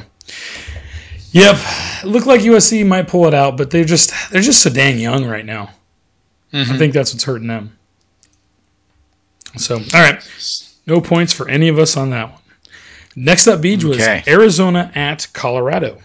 yep, 1.32 1.58
it 2.04 2.08
looked 2.08 2.28
like 2.28 2.42
USC 2.42 2.86
might 2.86 3.08
pull 3.08 3.28
it 3.28 3.34
out, 3.34 3.58
but 3.58 3.72
they're 3.72 3.84
just 3.84 4.14
they're 4.32 4.42
just 4.42 4.62
so 4.62 4.70
dang 4.70 5.00
young 5.00 5.26
right 5.26 5.46
now. 5.46 5.70
I 6.54 6.58
mm-hmm. 6.58 6.78
think 6.78 6.94
that's 6.94 7.14
what's 7.14 7.24
hurting 7.24 7.48
them. 7.48 7.78
So, 9.58 9.76
all 9.76 10.02
right, 10.02 10.24
no 10.86 11.02
points 11.02 11.34
for 11.34 11.50
any 11.50 11.68
of 11.68 11.80
us 11.80 11.98
on 11.98 12.12
that 12.12 12.32
one. 12.32 12.42
Next 13.16 13.48
up, 13.48 13.62
Beach 13.62 13.84
was 13.84 13.98
Okay. 13.98 14.24
Arizona 14.28 14.92
at 14.94 15.28
Colorado. 15.34 16.00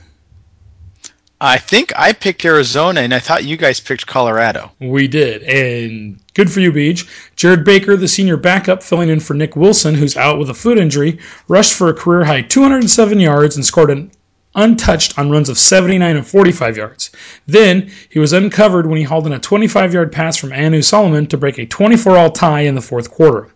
I 1.42 1.56
think 1.56 1.90
I 1.96 2.12
picked 2.12 2.44
Arizona, 2.44 3.00
and 3.00 3.14
I 3.14 3.18
thought 3.18 3.44
you 3.44 3.56
guys 3.56 3.80
picked 3.80 4.06
Colorado. 4.06 4.72
We 4.78 5.08
did, 5.08 5.42
and 5.44 6.20
good 6.34 6.52
for 6.52 6.60
you, 6.60 6.70
Beach. 6.70 7.06
Jared 7.34 7.64
Baker, 7.64 7.96
the 7.96 8.08
senior 8.08 8.36
backup, 8.36 8.82
filling 8.82 9.08
in 9.08 9.20
for 9.20 9.32
Nick 9.32 9.56
Wilson, 9.56 9.94
who's 9.94 10.18
out 10.18 10.38
with 10.38 10.50
a 10.50 10.54
foot 10.54 10.78
injury, 10.78 11.18
rushed 11.48 11.72
for 11.72 11.88
a 11.88 11.94
career 11.94 12.24
high 12.24 12.42
207 12.42 13.18
yards 13.18 13.56
and 13.56 13.64
scored 13.64 13.90
an 13.90 14.10
untouched 14.54 15.18
on 15.18 15.30
runs 15.30 15.48
of 15.48 15.56
79 15.58 16.16
and 16.16 16.26
45 16.26 16.76
yards. 16.76 17.10
Then 17.46 17.90
he 18.10 18.18
was 18.18 18.32
uncovered 18.34 18.86
when 18.86 18.98
he 18.98 19.04
hauled 19.04 19.26
in 19.26 19.32
a 19.32 19.38
25 19.38 19.94
yard 19.94 20.12
pass 20.12 20.36
from 20.36 20.52
Anu 20.52 20.82
Solomon 20.82 21.26
to 21.28 21.38
break 21.38 21.58
a 21.58 21.66
24 21.66 22.18
all 22.18 22.30
tie 22.30 22.62
in 22.62 22.74
the 22.74 22.80
fourth 22.82 23.10
quarter. 23.10 23.48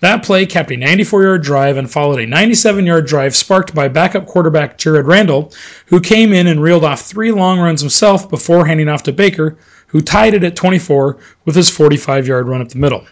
That 0.00 0.22
play 0.22 0.46
capped 0.46 0.70
a 0.70 0.78
94 0.78 1.22
yard 1.24 1.42
drive 1.42 1.76
and 1.76 1.90
followed 1.90 2.20
a 2.20 2.26
97 2.26 2.86
yard 2.86 3.06
drive 3.06 3.36
sparked 3.36 3.74
by 3.74 3.86
backup 3.88 4.24
quarterback 4.24 4.78
Jerrard 4.78 5.06
Randall, 5.06 5.52
who 5.84 6.00
came 6.00 6.32
in 6.32 6.46
and 6.46 6.62
reeled 6.62 6.84
off 6.84 7.02
three 7.02 7.30
long 7.30 7.60
runs 7.60 7.82
himself 7.82 8.26
before 8.30 8.64
handing 8.64 8.88
off 8.88 9.02
to 9.02 9.12
Baker, 9.12 9.58
who 9.88 10.00
tied 10.00 10.32
it 10.32 10.42
at 10.42 10.56
24 10.56 11.18
with 11.44 11.54
his 11.54 11.68
45 11.68 12.26
yard 12.26 12.48
run 12.48 12.62
up 12.62 12.70
the 12.70 12.78
middle. 12.78 13.06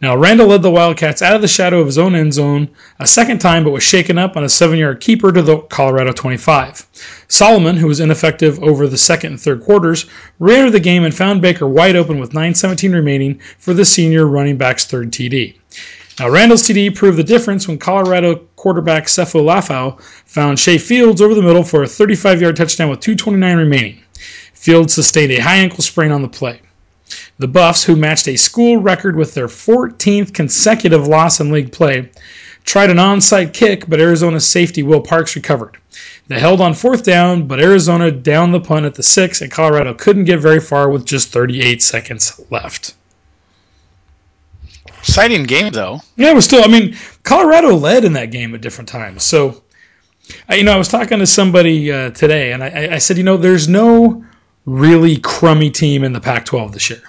Now, 0.00 0.16
Randall 0.16 0.48
led 0.48 0.62
the 0.62 0.70
Wildcats 0.70 1.22
out 1.22 1.36
of 1.36 1.42
the 1.42 1.46
shadow 1.46 1.78
of 1.78 1.86
his 1.86 1.98
own 1.98 2.16
end 2.16 2.34
zone 2.34 2.68
a 2.98 3.06
second 3.06 3.38
time, 3.38 3.62
but 3.62 3.70
was 3.70 3.84
shaken 3.84 4.18
up 4.18 4.36
on 4.36 4.42
a 4.42 4.48
seven 4.48 4.78
yard 4.78 5.00
keeper 5.00 5.30
to 5.30 5.42
the 5.42 5.58
Colorado 5.58 6.10
25. 6.10 6.86
Solomon, 7.28 7.76
who 7.76 7.86
was 7.86 8.00
ineffective 8.00 8.60
over 8.64 8.88
the 8.88 8.98
second 8.98 9.34
and 9.34 9.40
third 9.40 9.62
quarters, 9.62 10.06
re-entered 10.40 10.72
the 10.72 10.80
game 10.80 11.04
and 11.04 11.14
found 11.14 11.40
Baker 11.40 11.68
wide 11.68 11.94
open 11.94 12.18
with 12.18 12.32
9.17 12.32 12.94
remaining 12.94 13.38
for 13.58 13.74
the 13.74 13.84
senior 13.84 14.26
running 14.26 14.56
back's 14.56 14.86
third 14.86 15.12
TD. 15.12 15.54
Now, 16.18 16.28
Randall's 16.28 16.62
TD 16.62 16.94
proved 16.94 17.18
the 17.18 17.24
difference 17.24 17.66
when 17.66 17.78
Colorado 17.78 18.36
quarterback 18.56 19.04
Sefo 19.04 19.42
Liufau 19.42 20.00
found 20.26 20.58
Shay 20.58 20.76
Fields 20.76 21.22
over 21.22 21.34
the 21.34 21.42
middle 21.42 21.62
for 21.62 21.82
a 21.82 21.88
35 21.88 22.42
yard 22.42 22.56
touchdown 22.56 22.90
with 22.90 23.00
2.29 23.00 23.56
remaining. 23.56 24.00
Fields 24.52 24.92
sustained 24.92 25.32
a 25.32 25.38
high 25.38 25.56
ankle 25.56 25.82
sprain 25.82 26.12
on 26.12 26.20
the 26.20 26.28
play. 26.28 26.60
The 27.38 27.48
Buffs, 27.48 27.82
who 27.82 27.96
matched 27.96 28.28
a 28.28 28.36
school 28.36 28.76
record 28.76 29.16
with 29.16 29.34
their 29.34 29.48
14th 29.48 30.34
consecutive 30.34 31.08
loss 31.08 31.40
in 31.40 31.50
league 31.50 31.72
play, 31.72 32.10
tried 32.64 32.90
an 32.90 32.98
onside 32.98 33.52
kick, 33.52 33.88
but 33.88 34.00
Arizona's 34.00 34.46
safety 34.46 34.82
Will 34.82 35.00
Parks 35.00 35.34
recovered. 35.34 35.78
They 36.28 36.38
held 36.38 36.60
on 36.60 36.74
fourth 36.74 37.02
down, 37.02 37.46
but 37.46 37.60
Arizona 37.60 38.10
downed 38.10 38.52
the 38.52 38.60
punt 38.60 38.86
at 38.86 38.94
the 38.94 39.02
six, 39.02 39.40
and 39.40 39.50
Colorado 39.50 39.94
couldn't 39.94 40.24
get 40.24 40.38
very 40.38 40.60
far 40.60 40.90
with 40.90 41.06
just 41.06 41.32
38 41.32 41.82
seconds 41.82 42.40
left. 42.50 42.94
Exciting 45.00 45.44
game 45.44 45.72
though. 45.72 46.00
Yeah, 46.16 46.30
it 46.30 46.34
was 46.34 46.44
still. 46.44 46.62
I 46.64 46.68
mean, 46.68 46.96
Colorado 47.22 47.74
led 47.74 48.04
in 48.04 48.12
that 48.14 48.30
game 48.30 48.54
at 48.54 48.60
different 48.60 48.88
times. 48.88 49.22
So, 49.24 49.62
I- 50.48 50.56
you 50.56 50.64
know, 50.64 50.72
I 50.72 50.76
was 50.76 50.88
talking 50.88 51.18
to 51.18 51.26
somebody 51.26 51.90
uh, 51.92 52.10
today, 52.10 52.52
and 52.52 52.62
I- 52.62 52.90
I, 52.92 52.98
said, 52.98 53.16
you 53.16 53.24
know, 53.24 53.36
there's 53.36 53.68
no 53.68 54.24
really 54.66 55.16
crummy 55.18 55.70
team 55.70 56.04
in 56.04 56.12
the 56.12 56.20
Pac-12 56.20 56.72
this 56.72 56.90
year. 56.90 57.02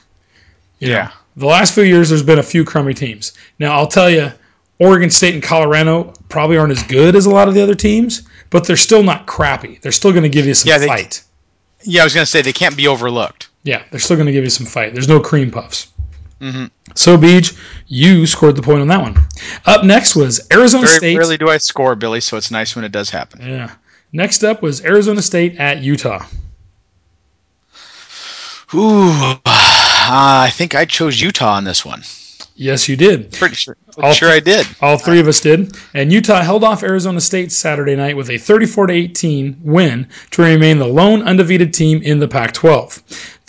Yeah. 0.79 1.11
The 1.37 1.45
last 1.45 1.73
few 1.75 1.83
years, 1.83 2.09
there's 2.09 2.23
been 2.23 2.39
a 2.39 2.43
few 2.43 2.63
crummy 2.65 2.93
teams. 2.93 3.33
Now, 3.59 3.73
I'll 3.75 3.87
tell 3.87 4.09
you, 4.09 4.31
Oregon 4.79 5.09
State 5.09 5.33
and 5.35 5.43
Colorado 5.43 6.13
probably 6.29 6.57
aren't 6.57 6.71
as 6.71 6.83
good 6.83 7.15
as 7.15 7.25
a 7.25 7.29
lot 7.29 7.47
of 7.47 7.53
the 7.53 7.61
other 7.61 7.75
teams, 7.75 8.23
but 8.49 8.65
they're 8.65 8.75
still 8.77 9.03
not 9.03 9.27
crappy. 9.27 9.79
They're 9.81 9.91
still 9.91 10.11
going 10.11 10.23
to 10.23 10.29
give 10.29 10.45
you 10.47 10.53
some 10.55 10.69
Yeah, 10.69 10.77
they- 10.79 10.87
fight. 10.87 11.23
Yeah, 11.83 12.01
I 12.01 12.03
was 12.03 12.13
gonna 12.13 12.27
say 12.27 12.43
they 12.43 12.53
can't 12.53 12.77
be 12.77 12.87
overlooked. 12.87 13.49
Yeah, 13.63 13.81
they're 13.89 13.99
still 13.99 14.15
going 14.15 14.27
to 14.27 14.31
give 14.31 14.43
you 14.43 14.51
some 14.51 14.67
fight. 14.67 14.93
There's 14.93 15.07
no 15.07 15.19
cream 15.19 15.49
puffs. 15.49 15.87
Mhm. 16.41 16.71
So, 16.95 17.17
Beej, 17.17 17.55
you 17.87 18.25
scored 18.25 18.55
the 18.55 18.61
point 18.63 18.81
on 18.81 18.87
that 18.87 19.01
one. 19.01 19.15
Up 19.65 19.83
next 19.83 20.15
was 20.15 20.41
Arizona 20.51 20.87
Very 20.87 20.97
State. 20.97 21.17
rarely 21.17 21.37
do 21.37 21.49
I 21.49 21.57
score, 21.57 21.95
Billy, 21.95 22.19
so 22.19 22.35
it's 22.37 22.49
nice 22.51 22.75
when 22.75 22.83
it 22.83 22.91
does 22.91 23.09
happen. 23.11 23.41
Yeah. 23.47 23.69
Next 24.11 24.43
up 24.43 24.61
was 24.61 24.83
Arizona 24.83 25.21
State 25.21 25.57
at 25.57 25.83
Utah. 25.83 26.25
Ooh, 28.73 29.11
uh, 29.11 29.39
I 29.45 30.49
think 30.53 30.75
I 30.75 30.85
chose 30.85 31.19
Utah 31.21 31.53
on 31.55 31.63
this 31.65 31.83
one. 31.85 32.03
Yes, 32.55 32.87
you 32.87 32.95
did. 32.95 33.31
Pretty 33.31 33.55
sure. 33.55 33.75
Pretty 33.93 34.07
All- 34.07 34.13
sure 34.13 34.29
I 34.29 34.39
did. 34.39 34.67
All 34.81 34.97
three 34.97 35.19
of 35.19 35.27
us 35.27 35.39
did. 35.39 35.75
And 35.93 36.11
Utah 36.11 36.41
held 36.41 36.63
off 36.63 36.83
Arizona 36.83 37.19
State 37.19 37.51
Saturday 37.51 37.95
night 37.95 38.15
with 38.15 38.29
a 38.29 38.37
34 38.37 38.87
to 38.87 38.93
18 38.93 39.57
win 39.63 40.07
to 40.31 40.41
remain 40.41 40.77
the 40.77 40.87
lone 40.87 41.23
undefeated 41.23 41.73
team 41.73 42.01
in 42.03 42.19
the 42.19 42.27
Pac-12. 42.27 43.01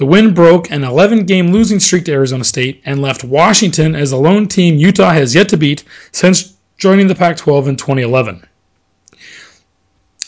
The 0.02 0.06
win 0.06 0.34
broke 0.34 0.68
an 0.72 0.80
11-game 0.80 1.52
losing 1.52 1.78
streak 1.78 2.06
to 2.06 2.12
Arizona 2.12 2.42
State 2.42 2.82
and 2.84 3.00
left 3.00 3.22
Washington 3.22 3.94
as 3.94 4.10
the 4.10 4.16
lone 4.16 4.48
team 4.48 4.76
Utah 4.76 5.12
has 5.12 5.32
yet 5.32 5.48
to 5.50 5.56
beat 5.56 5.84
since 6.10 6.54
joining 6.76 7.06
the 7.06 7.14
Pac-12 7.14 7.68
in 7.68 7.76
2011. 7.76 8.44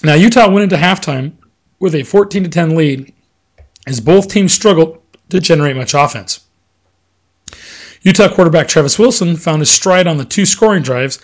Now 0.05 0.15
Utah 0.15 0.49
went 0.49 0.63
into 0.63 0.77
halftime 0.77 1.33
with 1.81 1.97
a 1.97 2.05
14 2.05 2.49
10 2.49 2.77
lead 2.77 3.13
as 3.89 4.01
both 4.01 4.29
teams 4.29 4.53
struggled 4.53 5.03
to 5.31 5.41
generate 5.41 5.75
much 5.75 5.93
offense. 5.93 6.45
Utah 8.03 8.33
quarterback 8.33 8.69
Travis 8.69 8.97
Wilson 8.97 9.37
found 9.37 9.59
his 9.59 9.73
stride 9.73 10.07
on 10.07 10.19
the 10.19 10.25
two 10.25 10.47
scoring 10.47 10.85
drives, 10.85 11.19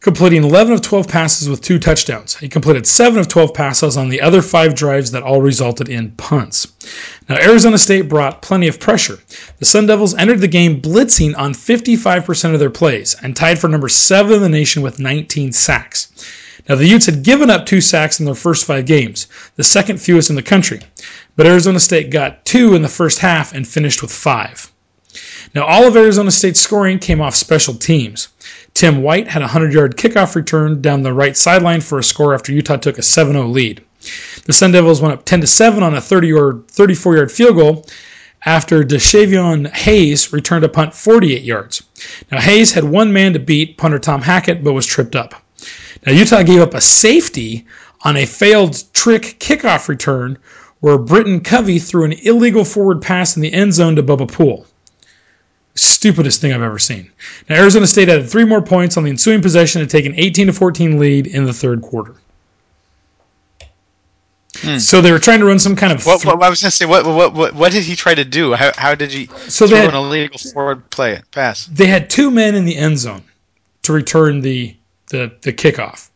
completing 0.00 0.44
11 0.44 0.72
of 0.72 0.80
12 0.80 1.08
passes 1.08 1.48
with 1.48 1.60
two 1.60 1.78
touchdowns. 1.78 2.36
He 2.36 2.48
completed 2.48 2.86
7 2.86 3.18
of 3.18 3.26
12 3.26 3.52
passes 3.52 3.96
on 3.96 4.08
the 4.08 4.20
other 4.20 4.42
five 4.42 4.74
drives 4.76 5.10
that 5.10 5.24
all 5.24 5.40
resulted 5.42 5.88
in 5.88 6.12
punts. 6.12 6.68
Now, 7.28 7.36
Arizona 7.36 7.78
State 7.78 8.08
brought 8.08 8.40
plenty 8.40 8.68
of 8.68 8.78
pressure. 8.78 9.18
The 9.58 9.64
Sun 9.64 9.86
Devils 9.86 10.14
entered 10.14 10.40
the 10.40 10.46
game 10.46 10.80
blitzing 10.80 11.36
on 11.36 11.52
55% 11.52 12.54
of 12.54 12.60
their 12.60 12.70
plays 12.70 13.16
and 13.22 13.34
tied 13.34 13.58
for 13.58 13.68
number 13.68 13.88
7 13.88 14.32
in 14.32 14.40
the 14.42 14.48
nation 14.48 14.82
with 14.82 15.00
19 15.00 15.52
sacks. 15.52 16.08
Now, 16.68 16.76
the 16.76 16.86
Utes 16.86 17.06
had 17.06 17.24
given 17.24 17.50
up 17.50 17.66
two 17.66 17.80
sacks 17.80 18.20
in 18.20 18.26
their 18.26 18.34
first 18.34 18.66
five 18.66 18.86
games, 18.86 19.26
the 19.56 19.64
second 19.64 20.00
fewest 20.00 20.30
in 20.30 20.36
the 20.36 20.42
country, 20.42 20.80
but 21.34 21.46
Arizona 21.46 21.80
State 21.80 22.10
got 22.10 22.44
two 22.44 22.74
in 22.74 22.82
the 22.82 22.88
first 22.88 23.18
half 23.18 23.52
and 23.54 23.66
finished 23.66 24.02
with 24.02 24.12
five. 24.12 24.70
Now, 25.54 25.64
all 25.64 25.86
of 25.86 25.96
Arizona 25.96 26.30
State's 26.30 26.60
scoring 26.60 26.98
came 26.98 27.20
off 27.20 27.34
special 27.34 27.74
teams. 27.74 28.28
Tim 28.74 29.02
White 29.02 29.28
had 29.28 29.42
a 29.42 29.46
100 29.46 29.72
yard 29.72 29.96
kickoff 29.96 30.34
return 30.34 30.80
down 30.80 31.02
the 31.02 31.12
right 31.12 31.36
sideline 31.36 31.80
for 31.80 31.98
a 31.98 32.04
score 32.04 32.34
after 32.34 32.52
Utah 32.52 32.76
took 32.76 32.98
a 32.98 33.02
7 33.02 33.32
0 33.32 33.46
lead. 33.46 33.82
The 34.44 34.52
Sun 34.52 34.72
Devils 34.72 35.00
went 35.00 35.14
up 35.14 35.24
10 35.24 35.46
7 35.46 35.82
on 35.82 35.94
a 35.94 36.00
30 36.00 36.28
yard, 36.28 36.68
34 36.68 37.16
yard 37.16 37.32
field 37.32 37.56
goal 37.56 37.86
after 38.46 38.84
De'Chavon 38.84 39.68
Hayes 39.74 40.32
returned 40.32 40.64
a 40.64 40.68
punt 40.68 40.94
48 40.94 41.42
yards. 41.42 41.82
Now, 42.30 42.40
Hayes 42.40 42.72
had 42.72 42.84
one 42.84 43.12
man 43.12 43.32
to 43.32 43.38
beat 43.38 43.76
punter 43.76 43.98
Tom 43.98 44.22
Hackett, 44.22 44.62
but 44.62 44.72
was 44.72 44.86
tripped 44.86 45.16
up. 45.16 45.34
Now, 46.06 46.12
Utah 46.12 46.42
gave 46.42 46.60
up 46.60 46.74
a 46.74 46.80
safety 46.80 47.66
on 48.02 48.16
a 48.16 48.26
failed 48.26 48.82
trick 48.92 49.38
kickoff 49.40 49.88
return 49.88 50.38
where 50.80 50.98
Britain 50.98 51.40
Covey 51.40 51.80
threw 51.80 52.04
an 52.04 52.12
illegal 52.12 52.64
forward 52.64 53.02
pass 53.02 53.34
in 53.34 53.42
the 53.42 53.52
end 53.52 53.74
zone 53.74 53.96
to 53.96 54.02
Bubba 54.02 54.30
Poole. 54.30 54.66
Stupidest 55.78 56.40
thing 56.40 56.52
I've 56.52 56.62
ever 56.62 56.78
seen. 56.78 57.10
Now, 57.48 57.56
Arizona 57.56 57.86
State 57.86 58.08
added 58.08 58.28
three 58.28 58.44
more 58.44 58.62
points 58.62 58.96
on 58.96 59.04
the 59.04 59.10
ensuing 59.10 59.42
possession 59.42 59.80
to 59.80 59.86
take 59.86 60.06
an 60.06 60.14
18 60.16 60.48
to 60.48 60.52
14 60.52 60.98
lead 60.98 61.26
in 61.26 61.44
the 61.44 61.52
third 61.52 61.82
quarter. 61.82 62.14
Hmm. 64.56 64.78
So 64.78 65.00
they 65.00 65.12
were 65.12 65.20
trying 65.20 65.38
to 65.40 65.46
run 65.46 65.58
some 65.58 65.76
kind 65.76 65.92
of 65.92 66.04
What, 66.04 66.24
what 66.24 66.42
I 66.42 66.50
was 66.50 66.60
gonna 66.60 66.70
say, 66.72 66.84
what, 66.84 67.06
what 67.06 67.32
what 67.32 67.54
what 67.54 67.70
did 67.70 67.84
he 67.84 67.94
try 67.94 68.14
to 68.14 68.24
do? 68.24 68.54
How, 68.54 68.72
how 68.76 68.94
did 68.94 69.12
he 69.12 69.26
So 69.48 69.68
throw 69.68 69.78
they 69.78 69.86
an 69.86 69.94
illegal 69.94 70.38
forward 70.38 70.90
play 70.90 71.20
pass? 71.30 71.66
they 71.66 71.86
had 71.86 72.10
two 72.10 72.30
men 72.30 72.56
in 72.56 72.64
the 72.64 72.74
end 72.74 72.98
zone 72.98 73.22
to 73.82 73.92
return 73.92 74.40
the 74.40 74.74
the, 75.10 75.32
the 75.42 75.52
kickoff. 75.52 76.08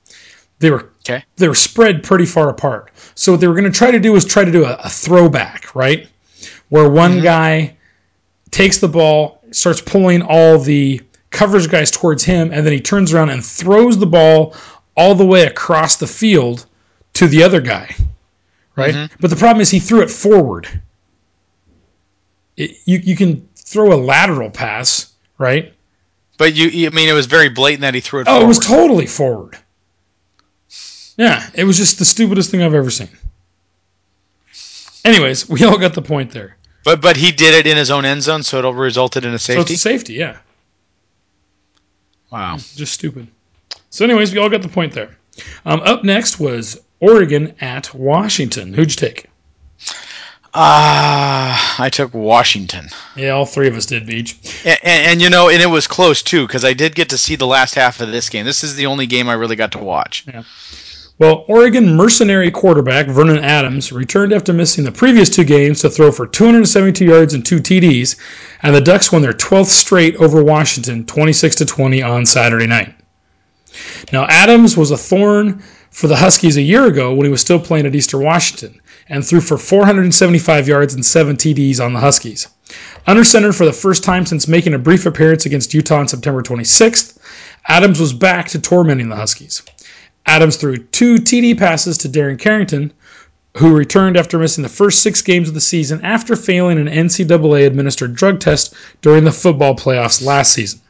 They 0.58 0.70
were 0.70 0.92
Okay. 1.04 1.24
they 1.36 1.48
were 1.48 1.54
spread 1.54 2.02
pretty 2.02 2.26
far 2.26 2.48
apart. 2.48 2.92
So 3.16 3.32
what 3.32 3.40
they 3.40 3.48
were 3.48 3.54
going 3.54 3.70
to 3.70 3.76
try 3.76 3.90
to 3.90 3.98
do 3.98 4.12
was 4.12 4.24
try 4.24 4.44
to 4.44 4.52
do 4.52 4.64
a, 4.64 4.74
a 4.84 4.88
throwback, 4.88 5.74
right? 5.74 6.08
Where 6.68 6.88
one 6.88 7.12
mm-hmm. 7.14 7.24
guy 7.24 7.76
takes 8.52 8.78
the 8.78 8.88
ball, 8.88 9.41
starts 9.55 9.80
pulling 9.80 10.22
all 10.22 10.59
the 10.59 11.00
coverage 11.30 11.68
guys 11.70 11.90
towards 11.90 12.22
him, 12.24 12.53
and 12.53 12.64
then 12.66 12.72
he 12.72 12.80
turns 12.80 13.12
around 13.12 13.30
and 13.30 13.44
throws 13.44 13.98
the 13.98 14.07
ball 14.07 14.55
all 14.96 15.14
the 15.14 15.24
way 15.26 15.44
across 15.46 15.96
the 15.96 16.07
field 16.07 16.66
to 17.14 17.26
the 17.26 17.42
other 17.42 17.61
guy, 17.61 17.94
right? 18.76 18.94
Mm-hmm. 18.94 19.14
But 19.20 19.30
the 19.30 19.36
problem 19.36 19.61
is 19.62 19.70
he 19.70 19.78
threw 19.80 20.03
it 20.03 20.11
forward. 20.11 20.68
It, 22.57 22.72
you 22.84 22.98
you 22.98 23.16
can 23.16 23.48
throw 23.57 23.92
a 23.92 23.96
lateral 23.96 24.50
pass, 24.50 25.12
right? 25.38 25.72
But 26.38 26.55
you, 26.55 26.66
you- 26.68 26.88
I 26.88 26.90
mean, 26.90 27.09
it 27.09 27.12
was 27.14 27.26
very 27.26 27.48
blatant 27.48 27.82
that 27.82 27.94
he 27.94 28.00
threw 28.00 28.20
it. 28.20 28.26
Oh, 28.28 28.42
it 28.42 28.46
was 28.46 28.59
totally 28.59 29.07
forward. 29.07 29.57
Yeah, 31.16 31.48
it 31.55 31.64
was 31.64 31.76
just 31.76 31.98
the 31.98 32.05
stupidest 32.05 32.50
thing 32.50 32.62
I've 32.62 32.74
ever 32.74 32.90
seen. 32.90 33.09
Anyways, 35.05 35.48
we 35.48 35.64
all 35.64 35.78
got 35.78 35.94
the 35.94 36.03
point 36.03 36.30
there. 36.30 36.57
But 36.84 37.00
but 37.00 37.16
he 37.16 37.30
did 37.32 37.54
it 37.54 37.66
in 37.66 37.76
his 37.76 37.90
own 37.90 38.04
end 38.04 38.22
zone, 38.22 38.42
so 38.42 38.58
it 38.58 38.64
all 38.64 38.74
resulted 38.74 39.24
in 39.24 39.32
a 39.34 39.38
safety. 39.38 39.56
So 39.56 39.72
it's 39.72 39.82
safety. 39.82 39.88
a 39.88 39.98
safety, 39.98 40.14
yeah. 40.14 40.38
wow. 42.30 42.56
Just 42.56 42.92
stupid. 42.94 43.28
So, 43.90 44.04
anyways, 44.04 44.32
we 44.32 44.38
all 44.38 44.48
got 44.48 44.62
the 44.62 44.68
point 44.68 44.92
there. 44.92 45.16
Um, 45.64 45.80
up 45.80 46.02
next 46.02 46.40
was 46.40 46.80
Oregon 47.00 47.54
at 47.60 47.92
Washington. 47.94 48.72
Who'd 48.72 48.90
you 48.90 48.96
take? 48.96 49.26
Ah, 50.54 51.76
I 51.82 51.88
took 51.88 52.12
Washington, 52.12 52.88
Yeah, 53.16 53.30
all 53.30 53.46
three 53.46 53.68
of 53.68 53.74
us 53.74 53.86
did, 53.86 54.04
Beach. 54.06 54.36
and, 54.66 54.78
and, 54.82 55.06
and 55.06 55.22
you 55.22 55.30
know, 55.30 55.48
and 55.48 55.62
it 55.62 55.66
was 55.66 55.86
close 55.86 56.22
too 56.22 56.46
because 56.46 56.62
I 56.62 56.74
did 56.74 56.94
get 56.94 57.08
to 57.08 57.16
see 57.16 57.36
the 57.36 57.46
last 57.46 57.74
half 57.74 58.02
of 58.02 58.12
this 58.12 58.28
game. 58.28 58.44
This 58.44 58.62
is 58.62 58.74
the 58.74 58.84
only 58.84 59.06
game 59.06 59.30
I 59.30 59.32
really 59.32 59.56
got 59.56 59.72
to 59.72 59.78
watch. 59.78 60.26
Well, 61.22 61.44
Oregon 61.46 61.94
mercenary 61.94 62.50
quarterback 62.50 63.06
Vernon 63.06 63.44
Adams 63.44 63.92
returned 63.92 64.32
after 64.32 64.52
missing 64.52 64.82
the 64.82 64.90
previous 64.90 65.28
two 65.28 65.44
games 65.44 65.80
to 65.80 65.88
throw 65.88 66.10
for 66.10 66.26
272 66.26 67.04
yards 67.04 67.32
and 67.32 67.46
two 67.46 67.58
TDs, 67.58 68.16
and 68.64 68.74
the 68.74 68.80
Ducks 68.80 69.12
won 69.12 69.22
their 69.22 69.32
12th 69.32 69.66
straight 69.66 70.16
over 70.16 70.42
Washington, 70.42 71.06
26 71.06 71.54
to 71.54 71.64
20 71.64 72.02
on 72.02 72.26
Saturday 72.26 72.66
night. 72.66 72.92
Now, 74.12 74.26
Adams 74.28 74.76
was 74.76 74.90
a 74.90 74.96
thorn 74.96 75.62
for 75.92 76.08
the 76.08 76.16
Huskies 76.16 76.56
a 76.56 76.60
year 76.60 76.86
ago 76.86 77.14
when 77.14 77.24
he 77.24 77.30
was 77.30 77.40
still 77.40 77.60
playing 77.60 77.86
at 77.86 77.94
Eastern 77.94 78.24
Washington 78.24 78.80
and 79.08 79.24
threw 79.24 79.40
for 79.40 79.56
475 79.56 80.66
yards 80.66 80.94
and 80.94 81.06
seven 81.06 81.36
TDs 81.36 81.78
on 81.78 81.92
the 81.92 82.00
Huskies. 82.00 82.48
Under 83.06 83.22
center 83.22 83.52
for 83.52 83.64
the 83.64 83.72
first 83.72 84.02
time 84.02 84.26
since 84.26 84.48
making 84.48 84.74
a 84.74 84.78
brief 84.78 85.06
appearance 85.06 85.46
against 85.46 85.72
Utah 85.72 86.00
on 86.00 86.08
September 86.08 86.42
26th, 86.42 87.16
Adams 87.68 88.00
was 88.00 88.12
back 88.12 88.48
to 88.48 88.58
tormenting 88.58 89.08
the 89.08 89.14
Huskies. 89.14 89.62
Adams 90.26 90.56
threw 90.56 90.76
two 90.76 91.16
TD 91.16 91.58
passes 91.58 91.98
to 91.98 92.08
Darren 92.08 92.38
Carrington, 92.38 92.92
who 93.56 93.76
returned 93.76 94.16
after 94.16 94.38
missing 94.38 94.62
the 94.62 94.68
first 94.68 95.02
six 95.02 95.20
games 95.20 95.48
of 95.48 95.54
the 95.54 95.60
season 95.60 96.00
after 96.02 96.36
failing 96.36 96.78
an 96.78 96.86
NCAA 96.88 97.66
administered 97.66 98.14
drug 98.14 98.40
test 98.40 98.74
during 99.02 99.24
the 99.24 99.32
football 99.32 99.74
playoffs 99.74 100.24
last 100.24 100.52
season. 100.52 100.80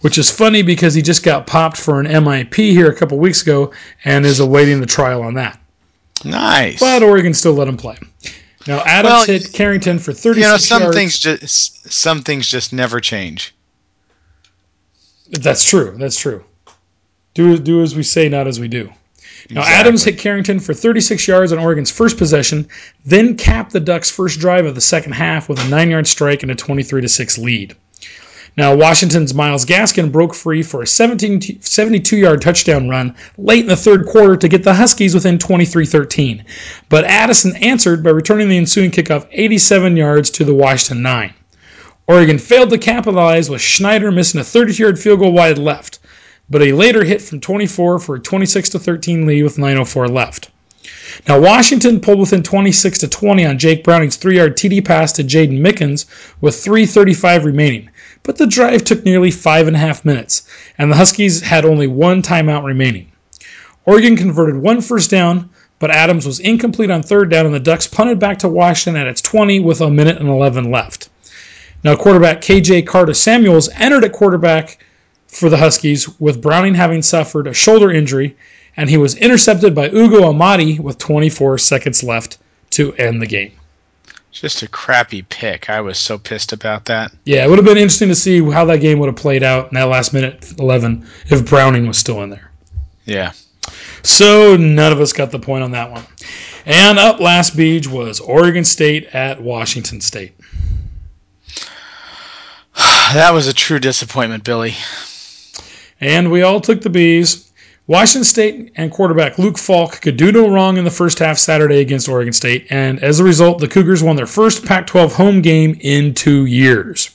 Which 0.00 0.18
is 0.18 0.30
funny 0.30 0.62
because 0.62 0.94
he 0.94 1.02
just 1.02 1.24
got 1.24 1.46
popped 1.48 1.76
for 1.76 1.98
an 2.00 2.06
MIP 2.06 2.54
here 2.54 2.88
a 2.88 2.94
couple 2.94 3.18
weeks 3.18 3.42
ago 3.42 3.72
and 4.04 4.24
is 4.24 4.38
awaiting 4.38 4.80
the 4.80 4.86
trial 4.86 5.22
on 5.22 5.34
that. 5.34 5.60
Nice. 6.24 6.78
But 6.78 7.02
Oregon 7.02 7.34
still 7.34 7.54
let 7.54 7.66
him 7.66 7.76
play. 7.76 7.98
Now 8.66 8.82
Adams 8.86 9.12
Well, 9.12 9.24
hit 9.26 9.52
Carrington 9.52 9.98
for 9.98 10.12
36 10.12 10.36
you 10.36 10.52
know, 10.52 10.56
some 10.56 10.82
yards. 10.82 10.96
things 10.96 11.18
just 11.18 11.92
some 11.92 12.22
things 12.22 12.48
just 12.48 12.72
never 12.72 13.00
change. 13.00 13.54
That's 15.30 15.64
true. 15.64 15.94
That's 15.98 16.18
true. 16.18 16.44
Do 17.34 17.58
do 17.58 17.82
as 17.82 17.94
we 17.94 18.02
say, 18.02 18.28
not 18.28 18.46
as 18.46 18.60
we 18.60 18.68
do. 18.68 18.90
Now 19.50 19.60
Exactly. 19.60 19.74
Adams 19.74 20.04
hit 20.04 20.18
Carrington 20.18 20.60
for 20.60 20.72
36 20.72 21.28
yards 21.28 21.52
on 21.52 21.58
Oregon's 21.58 21.90
first 21.90 22.16
possession, 22.16 22.66
then 23.04 23.36
capped 23.36 23.72
the 23.72 23.80
Ducks' 23.80 24.10
first 24.10 24.40
drive 24.40 24.64
of 24.64 24.74
the 24.74 24.80
second 24.80 25.12
half 25.12 25.48
with 25.48 25.58
a 25.58 25.68
nine-yard 25.68 26.06
strike 26.06 26.42
and 26.42 26.50
a 26.50 26.54
23 26.54 27.06
6 27.06 27.38
lead. 27.38 27.76
Now 28.56 28.76
Washington's 28.76 29.34
Myles 29.34 29.66
Gaskin 29.66 30.12
broke 30.12 30.32
free 30.32 30.62
for 30.62 30.82
a 30.82 30.86
17 30.86 31.40
72-yard 31.40 32.40
touchdown 32.40 32.88
run 32.88 33.16
late 33.36 33.62
in 33.62 33.68
the 33.68 33.74
third 33.74 34.06
quarter 34.06 34.36
to 34.36 34.48
get 34.48 34.62
the 34.62 34.74
Huskies 34.74 35.12
within 35.12 35.38
23-13, 35.38 36.44
but 36.88 37.04
Addison 37.04 37.56
answered 37.56 38.04
by 38.04 38.10
returning 38.10 38.48
the 38.48 38.56
ensuing 38.56 38.92
kickoff 38.92 39.26
87 39.32 39.96
yards 39.96 40.30
to 40.30 40.44
the 40.44 40.54
Washington 40.54 41.02
nine. 41.02 41.34
Oregon 42.06 42.38
failed 42.38 42.70
to 42.70 42.78
capitalize 42.78 43.50
with 43.50 43.60
Schneider 43.60 44.12
missing 44.12 44.40
a 44.40 44.44
32-yard 44.44 45.00
field 45.00 45.18
goal 45.18 45.32
wide 45.32 45.58
left, 45.58 45.98
but 46.50 46.62
a 46.62 46.72
later 46.72 47.04
hit 47.04 47.22
from 47.22 47.40
24 47.40 47.98
for 47.98 48.16
a 48.16 48.20
26 48.20 48.68
to 48.70 48.78
13 48.78 49.26
lead 49.26 49.42
with 49.42 49.56
9:04 49.56 50.08
left. 50.08 50.50
Now 51.26 51.40
Washington 51.40 52.00
pulled 52.00 52.20
within 52.20 52.42
26 52.42 52.98
to 52.98 53.08
20 53.08 53.46
on 53.46 53.58
Jake 53.58 53.84
Browning's 53.84 54.16
three-yard 54.16 54.56
TD 54.56 54.84
pass 54.84 55.12
to 55.12 55.24
Jaydon 55.24 55.60
Mickens 55.60 56.04
with 56.40 56.62
3:35 56.62 57.44
remaining, 57.44 57.88
but 58.22 58.36
the 58.36 58.46
drive 58.46 58.84
took 58.84 59.04
nearly 59.04 59.30
five 59.30 59.66
and 59.66 59.76
a 59.76 59.78
half 59.78 60.04
minutes, 60.04 60.42
and 60.76 60.90
the 60.90 60.96
Huskies 60.96 61.40
had 61.40 61.64
only 61.64 61.86
one 61.86 62.20
timeout 62.20 62.64
remaining. 62.64 63.06
Oregon 63.86 64.16
converted 64.16 64.56
one 64.56 64.80
first 64.80 65.10
down, 65.10 65.48
but 65.78 65.90
Adams 65.90 66.26
was 66.26 66.40
incomplete 66.40 66.90
on 66.90 67.02
third 67.02 67.30
down, 67.30 67.46
and 67.46 67.54
the 67.54 67.60
Ducks 67.60 67.86
punted 67.86 68.18
back 68.18 68.38
to 68.40 68.48
Washington 68.48 69.00
at 69.00 69.08
its 69.08 69.20
20 69.20 69.60
with 69.60 69.80
a 69.80 69.90
minute 69.90 70.18
and 70.18 70.28
11 70.28 70.70
left. 70.70 71.08
Now, 71.82 71.96
quarterback 71.96 72.40
KJ 72.40 72.86
Carta-Samuels 72.86 73.68
entered 73.76 74.04
at 74.04 74.12
quarterback 74.12 74.78
for 75.34 75.48
the 75.48 75.56
Huskies, 75.56 76.08
with 76.20 76.40
Browning 76.40 76.74
having 76.74 77.02
suffered 77.02 77.46
a 77.46 77.54
shoulder 77.54 77.90
injury, 77.90 78.36
and 78.76 78.88
he 78.88 78.96
was 78.96 79.16
intercepted 79.16 79.74
by 79.74 79.88
Ugo 79.90 80.28
Amadi 80.28 80.78
with 80.78 80.98
24 80.98 81.58
seconds 81.58 82.02
left 82.02 82.38
to 82.70 82.94
end 82.94 83.20
the 83.20 83.26
game. 83.26 83.52
Just 84.30 84.62
a 84.62 84.68
crappy 84.68 85.22
pick. 85.22 85.70
I 85.70 85.80
was 85.80 85.96
so 85.96 86.18
pissed 86.18 86.52
about 86.52 86.84
that. 86.86 87.12
Yeah, 87.24 87.44
it 87.44 87.48
would 87.48 87.58
have 87.58 87.64
been 87.64 87.76
interesting 87.76 88.08
to 88.08 88.16
see 88.16 88.42
how 88.50 88.64
that 88.64 88.78
game 88.80 88.98
would 88.98 89.06
have 89.06 89.16
played 89.16 89.44
out 89.44 89.68
in 89.68 89.74
that 89.74 89.84
last 89.84 90.12
minute 90.12 90.52
11 90.58 91.06
if 91.26 91.48
Browning 91.48 91.86
was 91.86 91.98
still 91.98 92.22
in 92.22 92.30
there. 92.30 92.50
Yeah. 93.04 93.32
So 94.02 94.56
none 94.56 94.92
of 94.92 95.00
us 95.00 95.12
got 95.12 95.30
the 95.30 95.38
point 95.38 95.62
on 95.62 95.70
that 95.70 95.90
one. 95.90 96.02
And 96.66 96.98
up 96.98 97.20
last 97.20 97.56
beach 97.56 97.86
was 97.86 98.20
Oregon 98.20 98.64
State 98.64 99.06
at 99.14 99.40
Washington 99.40 100.00
State. 100.00 100.34
That 103.12 103.32
was 103.32 103.46
a 103.46 103.52
true 103.52 103.78
disappointment, 103.78 104.42
Billy. 104.42 104.74
And 106.00 106.30
we 106.30 106.42
all 106.42 106.60
took 106.60 106.82
the 106.82 106.90
bees. 106.90 107.52
Washington 107.86 108.24
State 108.24 108.72
and 108.76 108.90
quarterback 108.90 109.38
Luke 109.38 109.58
Falk 109.58 110.00
could 110.00 110.16
do 110.16 110.32
no 110.32 110.48
wrong 110.48 110.78
in 110.78 110.84
the 110.84 110.90
first 110.90 111.18
half 111.18 111.36
Saturday 111.36 111.80
against 111.80 112.08
Oregon 112.08 112.32
State, 112.32 112.66
and 112.70 113.02
as 113.02 113.20
a 113.20 113.24
result, 113.24 113.58
the 113.58 113.68
Cougars 113.68 114.02
won 114.02 114.16
their 114.16 114.26
first 114.26 114.64
Pac 114.64 114.86
12 114.86 115.14
home 115.14 115.42
game 115.42 115.76
in 115.80 116.14
two 116.14 116.46
years. 116.46 117.10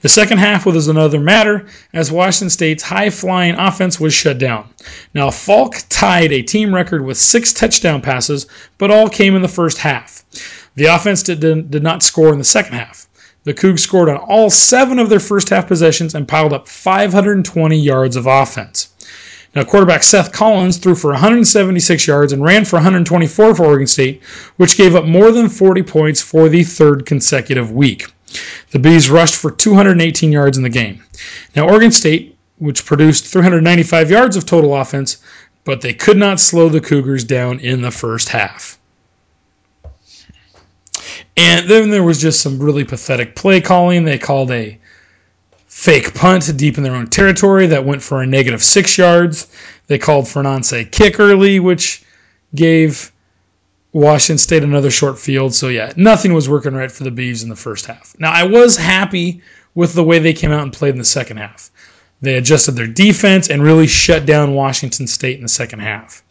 The 0.00 0.08
second 0.08 0.38
half 0.38 0.64
was 0.64 0.88
another 0.88 1.20
matter 1.20 1.66
as 1.92 2.10
Washington 2.10 2.48
State's 2.48 2.82
high 2.82 3.10
flying 3.10 3.54
offense 3.56 4.00
was 4.00 4.14
shut 4.14 4.38
down. 4.38 4.70
Now, 5.12 5.30
Falk 5.30 5.76
tied 5.90 6.32
a 6.32 6.40
team 6.40 6.74
record 6.74 7.04
with 7.04 7.18
six 7.18 7.52
touchdown 7.52 8.00
passes, 8.00 8.46
but 8.78 8.90
all 8.90 9.10
came 9.10 9.36
in 9.36 9.42
the 9.42 9.48
first 9.48 9.76
half. 9.76 10.24
The 10.76 10.86
offense 10.86 11.22
did, 11.22 11.40
did 11.40 11.82
not 11.82 12.02
score 12.02 12.32
in 12.32 12.38
the 12.38 12.44
second 12.44 12.72
half. 12.72 13.06
The 13.44 13.54
Cougs 13.54 13.80
scored 13.80 14.10
on 14.10 14.18
all 14.18 14.50
seven 14.50 14.98
of 14.98 15.08
their 15.08 15.18
first 15.18 15.48
half 15.48 15.66
possessions 15.66 16.14
and 16.14 16.28
piled 16.28 16.52
up 16.52 16.68
520 16.68 17.78
yards 17.78 18.16
of 18.16 18.26
offense. 18.26 18.88
Now, 19.54 19.64
quarterback 19.64 20.02
Seth 20.02 20.30
Collins 20.30 20.76
threw 20.76 20.94
for 20.94 21.10
176 21.10 22.06
yards 22.06 22.32
and 22.32 22.44
ran 22.44 22.66
for 22.66 22.76
124 22.76 23.54
for 23.54 23.64
Oregon 23.64 23.86
State, 23.86 24.22
which 24.58 24.76
gave 24.76 24.94
up 24.94 25.06
more 25.06 25.32
than 25.32 25.48
40 25.48 25.82
points 25.82 26.20
for 26.20 26.48
the 26.48 26.62
third 26.62 27.06
consecutive 27.06 27.72
week. 27.72 28.06
The 28.72 28.78
Bees 28.78 29.10
rushed 29.10 29.34
for 29.34 29.50
218 29.50 30.30
yards 30.30 30.56
in 30.56 30.62
the 30.62 30.68
game. 30.68 31.02
Now, 31.56 31.68
Oregon 31.68 31.90
State, 31.90 32.36
which 32.58 32.84
produced 32.84 33.26
395 33.26 34.10
yards 34.10 34.36
of 34.36 34.44
total 34.44 34.76
offense, 34.76 35.16
but 35.64 35.80
they 35.80 35.94
could 35.94 36.16
not 36.18 36.40
slow 36.40 36.68
the 36.68 36.80
Cougars 36.80 37.24
down 37.24 37.58
in 37.58 37.80
the 37.80 37.90
first 37.90 38.28
half. 38.28 38.78
And 41.40 41.66
then 41.70 41.88
there 41.88 42.02
was 42.02 42.20
just 42.20 42.42
some 42.42 42.60
really 42.60 42.84
pathetic 42.84 43.34
play 43.34 43.62
calling. 43.62 44.04
They 44.04 44.18
called 44.18 44.50
a 44.50 44.78
fake 45.68 46.12
punt 46.12 46.54
deep 46.58 46.76
in 46.76 46.84
their 46.84 46.94
own 46.94 47.06
territory 47.06 47.68
that 47.68 47.86
went 47.86 48.02
for 48.02 48.20
a 48.20 48.26
negative 48.26 48.62
six 48.62 48.98
yards. 48.98 49.50
They 49.86 49.96
called 49.96 50.28
for 50.28 50.40
an 50.40 50.46
onside 50.46 50.92
kick 50.92 51.18
early, 51.18 51.58
which 51.58 52.04
gave 52.54 53.10
Washington 53.94 54.36
State 54.36 54.62
another 54.62 54.90
short 54.90 55.18
field. 55.18 55.54
So, 55.54 55.68
yeah, 55.68 55.94
nothing 55.96 56.34
was 56.34 56.46
working 56.46 56.74
right 56.74 56.92
for 56.92 57.04
the 57.04 57.10
Bees 57.10 57.42
in 57.42 57.48
the 57.48 57.56
first 57.56 57.86
half. 57.86 58.14
Now, 58.18 58.32
I 58.32 58.44
was 58.44 58.76
happy 58.76 59.40
with 59.74 59.94
the 59.94 60.04
way 60.04 60.18
they 60.18 60.34
came 60.34 60.52
out 60.52 60.62
and 60.62 60.74
played 60.74 60.92
in 60.92 60.98
the 60.98 61.04
second 61.04 61.38
half. 61.38 61.70
They 62.20 62.34
adjusted 62.34 62.72
their 62.72 62.86
defense 62.86 63.48
and 63.48 63.62
really 63.62 63.86
shut 63.86 64.26
down 64.26 64.52
Washington 64.52 65.06
State 65.06 65.36
in 65.36 65.42
the 65.42 65.48
second 65.48 65.78
half. 65.78 66.22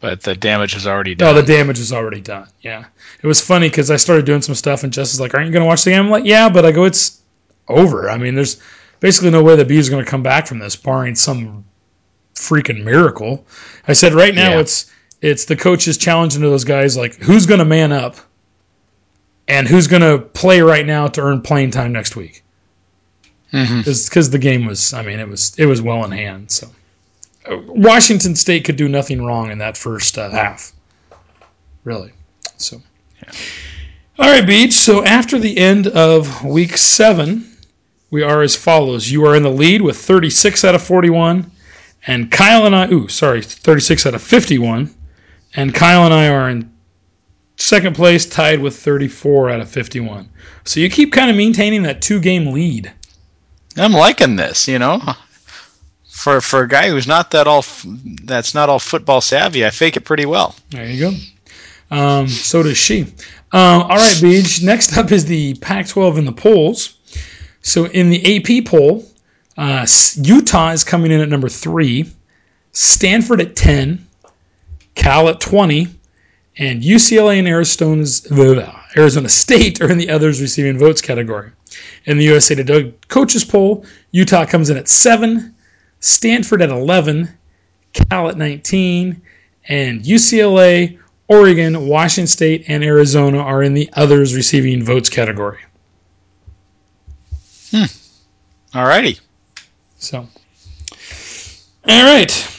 But 0.00 0.22
the 0.22 0.36
damage 0.36 0.76
is 0.76 0.86
already 0.86 1.14
done. 1.16 1.26
No, 1.28 1.34
done. 1.34 1.44
the 1.44 1.52
damage 1.52 1.80
is 1.80 1.92
already 1.92 2.20
done. 2.20 2.46
Yeah. 2.60 2.84
It 3.20 3.26
was 3.26 3.40
funny 3.40 3.68
because 3.68 3.90
I 3.90 3.96
started 3.96 4.24
doing 4.26 4.42
some 4.42 4.54
stuff 4.54 4.84
and 4.84 4.92
Jess 4.92 5.12
is 5.12 5.20
like, 5.20 5.34
Aren't 5.34 5.46
you 5.46 5.52
going 5.52 5.62
to 5.62 5.66
watch 5.66 5.82
the 5.84 5.90
game? 5.90 6.04
I'm 6.04 6.10
like, 6.10 6.24
Yeah, 6.24 6.48
but 6.48 6.64
I 6.64 6.70
go, 6.72 6.84
It's 6.84 7.20
over. 7.66 8.08
I 8.08 8.16
mean, 8.16 8.34
there's 8.36 8.60
basically 9.00 9.30
no 9.30 9.42
way 9.42 9.56
the 9.56 9.64
Bees 9.64 9.88
are 9.88 9.90
going 9.90 10.04
to 10.04 10.10
come 10.10 10.22
back 10.22 10.46
from 10.46 10.60
this, 10.60 10.76
barring 10.76 11.16
some 11.16 11.64
freaking 12.34 12.84
miracle. 12.84 13.44
I 13.88 13.92
said, 13.92 14.12
Right 14.14 14.34
now, 14.34 14.50
Yeah. 14.50 14.60
it's 14.60 14.92
it's 15.20 15.46
the 15.46 15.56
coaches 15.56 15.98
challenging 15.98 16.42
to 16.42 16.48
those 16.48 16.62
guys 16.64 16.96
like, 16.96 17.16
Who's 17.16 17.46
going 17.46 17.58
to 17.58 17.64
man 17.64 17.90
up 17.90 18.16
and 19.48 19.66
who's 19.66 19.88
going 19.88 20.02
to 20.02 20.18
play 20.18 20.60
right 20.60 20.86
now 20.86 21.08
to 21.08 21.20
earn 21.22 21.40
playing 21.42 21.72
time 21.72 21.92
next 21.92 22.14
week? 22.14 22.44
Mm-hmm. 23.52 23.78
Because 23.78 24.30
the 24.30 24.38
game 24.38 24.66
was, 24.66 24.92
I 24.92 25.02
mean, 25.02 25.18
it 25.18 25.28
was 25.28 25.58
it 25.58 25.66
was 25.66 25.80
well 25.82 26.04
in 26.04 26.12
hand. 26.12 26.50
So 26.52 26.68
Washington 27.50 28.36
State 28.36 28.64
could 28.64 28.76
do 28.76 28.88
nothing 28.88 29.24
wrong 29.24 29.50
in 29.50 29.58
that 29.58 29.76
first 29.76 30.18
uh, 30.18 30.30
half, 30.30 30.72
really. 31.84 32.12
So, 32.56 32.80
all 34.18 34.30
right, 34.30 34.46
Beach. 34.46 34.72
So 34.72 35.04
after 35.04 35.38
the 35.38 35.56
end 35.56 35.86
of 35.88 36.44
week 36.44 36.76
seven, 36.76 37.50
we 38.10 38.22
are 38.22 38.42
as 38.42 38.56
follows: 38.56 39.10
You 39.10 39.24
are 39.26 39.36
in 39.36 39.42
the 39.42 39.50
lead 39.50 39.82
with 39.82 39.96
36 39.96 40.64
out 40.64 40.74
of 40.74 40.82
41, 40.82 41.50
and 42.06 42.30
Kyle 42.30 42.66
and 42.66 42.74
I, 42.74 42.90
ooh, 42.90 43.08
sorry, 43.08 43.42
36 43.42 44.06
out 44.06 44.14
of 44.14 44.22
51, 44.22 44.94
and 45.54 45.74
Kyle 45.74 46.04
and 46.04 46.14
I 46.14 46.28
are 46.28 46.50
in 46.50 46.70
second 47.56 47.94
place, 47.96 48.26
tied 48.26 48.60
with 48.60 48.76
34 48.76 49.50
out 49.50 49.60
of 49.60 49.68
51. 49.68 50.28
So 50.64 50.80
you 50.80 50.90
keep 50.90 51.12
kind 51.12 51.30
of 51.30 51.36
maintaining 51.36 51.82
that 51.82 52.02
two-game 52.02 52.52
lead. 52.52 52.92
I'm 53.76 53.92
liking 53.92 54.36
this, 54.36 54.68
you 54.68 54.78
know. 54.78 55.00
For 56.18 56.40
for 56.40 56.62
a 56.62 56.68
guy 56.68 56.88
who's 56.88 57.06
not 57.06 57.30
that 57.30 57.46
all 57.46 57.64
that's 58.24 58.52
not 58.52 58.68
all 58.68 58.80
football 58.80 59.20
savvy, 59.20 59.64
I 59.64 59.70
fake 59.70 59.96
it 59.96 60.00
pretty 60.00 60.26
well. 60.26 60.56
There 60.70 60.84
you 60.84 61.10
go. 61.10 61.16
Um, 61.96 62.26
so 62.26 62.64
does 62.64 62.76
she. 62.76 63.02
Um, 63.52 63.82
all 63.82 63.96
right, 63.96 64.18
Beach. 64.20 64.60
Next 64.60 64.98
up 64.98 65.12
is 65.12 65.24
the 65.24 65.54
Pac-12 65.54 66.18
in 66.18 66.24
the 66.24 66.32
polls. 66.32 66.98
So 67.62 67.84
in 67.84 68.10
the 68.10 68.36
AP 68.36 68.66
poll, 68.66 69.06
uh, 69.56 69.86
Utah 70.16 70.70
is 70.70 70.82
coming 70.82 71.12
in 71.12 71.20
at 71.20 71.28
number 71.28 71.48
three, 71.48 72.10
Stanford 72.72 73.40
at 73.40 73.54
ten, 73.54 74.04
Cal 74.96 75.28
at 75.28 75.40
twenty, 75.40 75.86
and 76.56 76.82
UCLA 76.82 77.38
and 77.38 77.46
Arizona's, 77.46 78.26
Arizona 78.96 79.28
State 79.28 79.80
are 79.80 79.90
in 79.90 79.98
the 79.98 80.10
others 80.10 80.40
receiving 80.40 80.78
votes 80.78 81.00
category. 81.00 81.52
In 82.06 82.18
the 82.18 82.24
USA 82.24 82.56
Today 82.56 82.92
coaches 83.06 83.44
poll, 83.44 83.86
Utah 84.10 84.46
comes 84.46 84.68
in 84.68 84.76
at 84.76 84.88
seven, 84.88 85.54
Stanford 86.00 86.62
at 86.62 86.70
eleven, 86.70 87.28
Cal 87.92 88.28
at 88.28 88.36
19, 88.36 89.20
and 89.68 90.02
UCLA, 90.02 90.98
Oregon, 91.28 91.86
Washington 91.86 92.26
State, 92.26 92.64
and 92.68 92.82
Arizona 92.82 93.38
are 93.38 93.62
in 93.62 93.74
the 93.74 93.90
others 93.92 94.34
receiving 94.34 94.82
votes 94.82 95.08
category. 95.08 95.58
Hmm. 97.70 97.84
All 98.74 98.84
righty. 98.86 99.18
So, 99.98 100.26
all 101.88 102.04
right. 102.04 102.54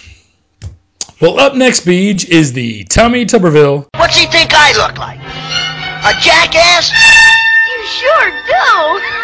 Well, 1.21 1.39
up 1.39 1.55
next, 1.55 1.85
Beej, 1.85 2.27
is 2.29 2.53
the 2.53 2.85
Tommy 2.85 3.25
Tuberville 3.25 3.87
What's 3.95 4.17
he 4.17 4.25
think 4.27 4.51
I 4.53 4.71
look 4.77 4.97
like? 4.97 5.19
A 5.19 6.19
jackass? 6.21 6.91
You 7.67 7.85
sure 7.85 8.31
do. 8.47 9.15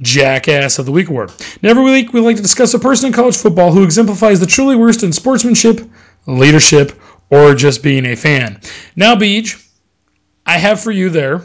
Jackass 0.00 0.78
of 0.78 0.86
the 0.86 0.92
Week 0.92 1.08
award. 1.08 1.32
Now, 1.62 1.70
every 1.70 1.84
week, 1.84 2.12
we 2.12 2.20
like 2.20 2.36
to 2.36 2.42
discuss 2.42 2.74
a 2.74 2.78
person 2.78 3.08
in 3.08 3.12
college 3.12 3.36
football 3.36 3.72
who 3.72 3.84
exemplifies 3.84 4.40
the 4.40 4.46
truly 4.46 4.76
worst 4.76 5.02
in 5.02 5.12
sportsmanship, 5.12 5.80
leadership, 6.26 6.92
or 7.30 7.54
just 7.54 7.82
being 7.82 8.06
a 8.06 8.16
fan. 8.16 8.60
Now, 8.96 9.14
Beej, 9.14 9.68
I 10.46 10.58
have 10.58 10.80
for 10.80 10.90
you 10.90 11.10
there 11.10 11.42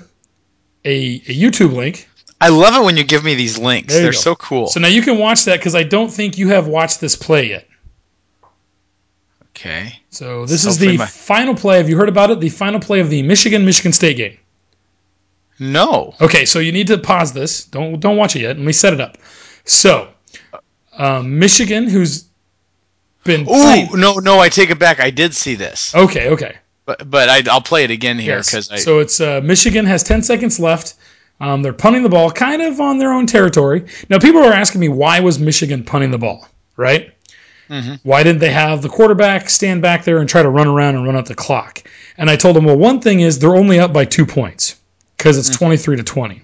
a, 0.86 1.16
a 1.16 1.36
YouTube 1.36 1.74
link 1.74 2.08
I 2.40 2.50
love 2.50 2.76
it 2.76 2.86
when 2.86 2.98
you 2.98 3.04
give 3.04 3.24
me 3.24 3.34
these 3.34 3.58
links. 3.58 3.94
They're 3.94 4.12
go. 4.12 4.18
so 4.18 4.36
cool. 4.36 4.68
So 4.68 4.80
now 4.80 4.88
you 4.88 5.02
can 5.02 5.18
watch 5.18 5.46
that 5.46 5.58
because 5.58 5.76
I 5.76 5.84
don't 5.84 6.10
think 6.12 6.38
you 6.38 6.50
have 6.50 6.68
watched 6.68 7.02
this 7.02 7.16
play 7.16 7.50
yet. 7.50 7.68
okay. 9.50 10.00
So 10.12 10.46
this 10.46 10.66
is 10.66 10.78
the 10.78 10.98
my- 10.98 11.06
final 11.06 11.56
play. 11.56 11.78
Have 11.78 11.90
you 11.90 11.98
heard 11.98 12.10
about 12.10 12.30
it? 12.30 12.40
The 12.40 12.50
final 12.50 12.80
play 12.80 13.00
of 13.00 13.10
the 13.10 13.24
Michigan 13.24 13.66
Michigan 13.66 13.92
State 13.92 14.18
game. 14.18 14.38
No. 15.60 16.14
Okay, 16.22 16.46
so 16.46 16.60
you 16.60 16.72
need 16.72 16.88
to 16.88 16.98
pause 16.98 17.34
this. 17.34 17.66
Don't 17.66 18.00
don't 18.00 18.18
watch 18.18 18.36
it 18.36 18.42
yet. 18.42 18.58
Let 18.58 18.66
me 18.66 18.74
set 18.74 18.94
it 18.94 19.02
up. 19.02 19.18
So, 19.66 20.08
um, 20.98 21.40
Michigan, 21.40 21.90
who's 21.90 22.26
been 23.24 23.46
oh 23.50 23.88
no, 23.94 24.16
no, 24.16 24.40
I 24.40 24.50
take 24.50 24.70
it 24.70 24.80
back. 24.80 25.00
I 25.00 25.10
did 25.10 25.34
see 25.34 25.56
this, 25.56 25.94
Okay, 25.96 26.30
okay. 26.30 26.56
but 26.86 27.10
but 27.10 27.30
I, 27.30 27.42
I'll 27.52 27.62
play 27.62 27.84
it 27.84 27.92
again 27.92 28.18
here 28.20 28.38
Yes. 28.38 28.50
because 28.50 28.72
I. 28.72 28.78
So 28.78 29.00
it's 29.00 29.20
uh, 29.20 29.42
Michigan 29.44 29.86
has 29.86 30.04
10 30.04 30.24
seconds 30.24 30.60
left. 30.60 30.96
Um, 31.40 31.62
they're 31.62 31.74
punting 31.74 32.02
the 32.04 32.10
ball 32.10 32.32
kind 32.32 32.62
of 32.64 32.80
on 32.82 32.98
their 32.98 33.12
own 33.14 33.28
territory. 33.28 33.86
Now, 34.10 34.18
people 34.18 34.42
are 34.44 34.54
asking 34.54 34.82
me 34.82 34.90
why 34.90 35.20
was 35.20 35.38
Michigan 35.38 35.84
punting 35.84 36.10
the 36.10 36.18
ball, 36.18 36.48
right? 36.78 37.14
Why 38.04 38.24
didn't 38.24 38.40
they 38.40 38.50
have 38.52 38.82
the 38.82 38.88
quarterback 38.90 39.50
stand 39.50 39.82
back 39.82 40.06
there 40.06 40.20
and 40.20 40.30
try 40.30 40.42
to 40.42 40.50
run 40.50 40.68
around 40.68 40.96
and 40.96 41.06
run 41.06 41.18
out 41.18 41.26
the 41.26 41.36
clock? 41.36 41.84
And 42.18 42.30
I 42.30 42.38
told 42.38 42.56
them, 42.56 42.64
well, 42.64 42.78
one 42.78 43.02
thing 43.02 43.20
is 43.20 43.38
they're 43.40 43.58
only 43.58 43.78
up 43.78 43.92
by 43.92 44.06
two 44.06 44.26
points 44.26 44.78
because 45.18 45.38
it's 45.38 45.56
23 45.56 45.98
to 45.98 46.04
20. 46.04 46.42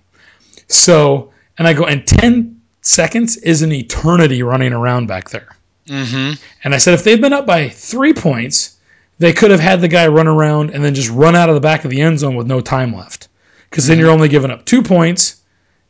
So, 0.67 1.31
and 1.57 1.67
I 1.67 1.73
go, 1.73 1.85
and 1.85 2.05
10 2.05 2.59
seconds 2.81 3.37
is 3.37 3.61
an 3.61 3.71
eternity 3.71 4.43
running 4.43 4.73
around 4.73 5.07
back 5.07 5.29
there. 5.29 5.55
mm-hmm. 5.87 6.33
And 6.63 6.73
I 6.73 6.77
said, 6.77 6.93
if 6.93 7.03
they'd 7.03 7.21
been 7.21 7.33
up 7.33 7.45
by 7.45 7.69
three 7.69 8.13
points, 8.13 8.77
they 9.19 9.33
could 9.33 9.51
have 9.51 9.59
had 9.59 9.81
the 9.81 9.87
guy 9.87 10.07
run 10.07 10.27
around 10.27 10.71
and 10.71 10.83
then 10.83 10.95
just 10.95 11.09
run 11.09 11.35
out 11.35 11.49
of 11.49 11.55
the 11.55 11.61
back 11.61 11.85
of 11.85 11.91
the 11.91 12.01
end 12.01 12.19
zone 12.19 12.35
with 12.35 12.47
no 12.47 12.61
time 12.61 12.93
left. 12.93 13.29
Because 13.69 13.87
then 13.87 13.97
you're 13.97 14.11
only 14.11 14.27
giving 14.27 14.51
up 14.51 14.65
two 14.65 14.83
points 14.83 15.41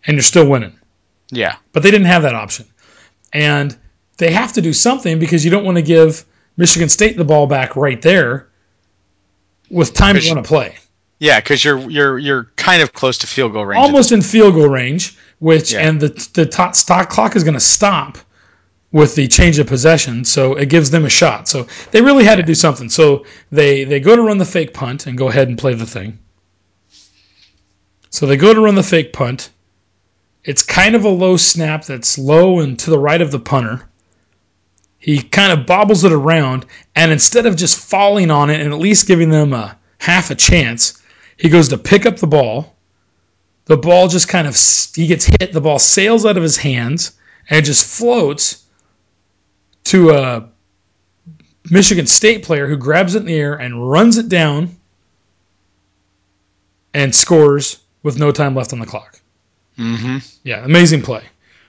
and 0.05 0.15
you're 0.15 0.23
still 0.23 0.47
winning. 0.47 0.77
Yeah. 1.31 1.57
But 1.71 1.83
they 1.83 1.91
didn't 1.91 2.07
have 2.07 2.21
that 2.23 2.35
option. 2.35 2.65
And 3.33 3.77
they 4.17 4.31
have 4.31 4.53
to 4.53 4.61
do 4.61 4.73
something 4.73 5.19
because 5.19 5.43
you 5.43 5.51
don't 5.51 5.65
want 5.65 5.77
to 5.77 5.81
give 5.81 6.25
Michigan 6.57 6.89
State 6.89 7.17
the 7.17 7.25
ball 7.25 7.47
back 7.47 7.75
right 7.75 8.01
there 8.01 8.49
with 9.69 9.93
time 9.93 10.19
to 10.19 10.29
run 10.29 10.37
a 10.37 10.43
play. 10.43 10.77
Yeah, 11.23 11.39
because 11.39 11.63
you're 11.63 11.79
you're 11.89 12.17
you're 12.19 12.43
kind 12.57 12.81
of 12.81 12.91
close 12.91 13.17
to 13.19 13.27
field 13.27 13.53
goal 13.53 13.65
range. 13.65 13.81
Almost 13.81 14.11
in 14.11 14.21
field 14.21 14.55
goal 14.55 14.67
range, 14.67 15.17
which, 15.39 15.71
Yeah. 15.71 15.87
and 15.87 15.97
the, 15.97 16.09
the 16.33 16.45
top 16.45 16.75
stock 16.75 17.09
clock 17.09 17.37
is 17.37 17.45
going 17.45 17.53
to 17.53 17.61
stop 17.61 18.17
with 18.91 19.15
the 19.15 19.29
change 19.29 19.57
of 19.57 19.65
possession, 19.65 20.25
so 20.25 20.55
it 20.55 20.67
gives 20.67 20.91
them 20.91 21.05
a 21.05 21.09
shot. 21.09 21.47
So 21.47 21.65
they 21.91 22.01
really 22.01 22.25
had 22.25 22.35
to 22.35 22.43
do 22.43 22.53
something. 22.53 22.89
So 22.89 23.25
they 23.53 23.85
they 23.85 24.01
go 24.01 24.17
to 24.17 24.21
run 24.21 24.37
the 24.37 24.43
fake 24.43 24.73
punt 24.73 25.07
and 25.07 25.17
go 25.17 25.29
ahead 25.29 25.47
and 25.47 25.57
play 25.57 25.73
the 25.75 25.85
thing. 25.85 26.19
So 28.09 28.25
they 28.25 28.35
go 28.35 28.53
to 28.53 28.59
run 28.59 28.75
the 28.75 28.83
fake 28.83 29.13
punt. 29.13 29.49
It's 30.43 30.61
kind 30.61 30.93
of 30.93 31.05
a 31.05 31.09
low 31.09 31.37
snap 31.37 31.85
that's 31.85 32.17
low 32.17 32.59
and 32.59 32.77
to 32.79 32.89
the 32.89 32.99
right 32.99 33.21
of 33.21 33.31
the 33.31 33.39
punter. 33.39 33.87
He 34.99 35.21
kind 35.21 35.57
of 35.57 35.65
bobbles 35.65 36.03
it 36.03 36.11
around, 36.11 36.65
and 36.97 37.13
instead 37.13 37.45
of 37.45 37.55
just 37.55 37.79
falling 37.79 38.29
on 38.29 38.49
it 38.49 38.59
and 38.59 38.73
at 38.73 38.79
least 38.79 39.07
giving 39.07 39.29
them 39.29 39.53
a 39.53 39.77
half 39.99 40.29
a 40.29 40.35
chance, 40.35 40.99
he 41.43 41.49
goes 41.49 41.67
to 41.67 41.77
pick 41.77 42.05
up 42.05 42.15
the 42.15 42.25
ball. 42.25 42.73
The 43.65 43.75
ball 43.77 44.07
just 44.07 44.29
kind 44.29 44.47
of 44.47 44.55
he 44.95 45.05
gets 45.07 45.25
hit. 45.25 45.51
The 45.51 45.59
ball 45.61 45.77
sails 45.77 46.25
out 46.25 46.37
of 46.37 46.41
his 46.43 46.55
hands 46.57 47.11
and 47.49 47.59
it 47.59 47.63
just 47.63 47.85
floats 47.85 48.63
to 49.85 50.11
a 50.11 50.49
Michigan 51.69 52.07
State 52.07 52.43
player 52.43 52.65
who 52.65 52.77
grabs 52.77 53.15
it 53.15 53.19
in 53.19 53.25
the 53.25 53.35
air 53.35 53.55
and 53.55 53.91
runs 53.91 54.17
it 54.17 54.29
down 54.29 54.69
and 56.93 57.13
scores 57.13 57.79
with 58.03 58.17
no 58.17 58.31
time 58.31 58.55
left 58.55 58.71
on 58.73 58.79
the 58.79 58.85
clock. 58.85 59.19
Mm-hmm. 59.77 60.17
Yeah, 60.43 60.63
amazing 60.63 61.01
play. 61.01 61.23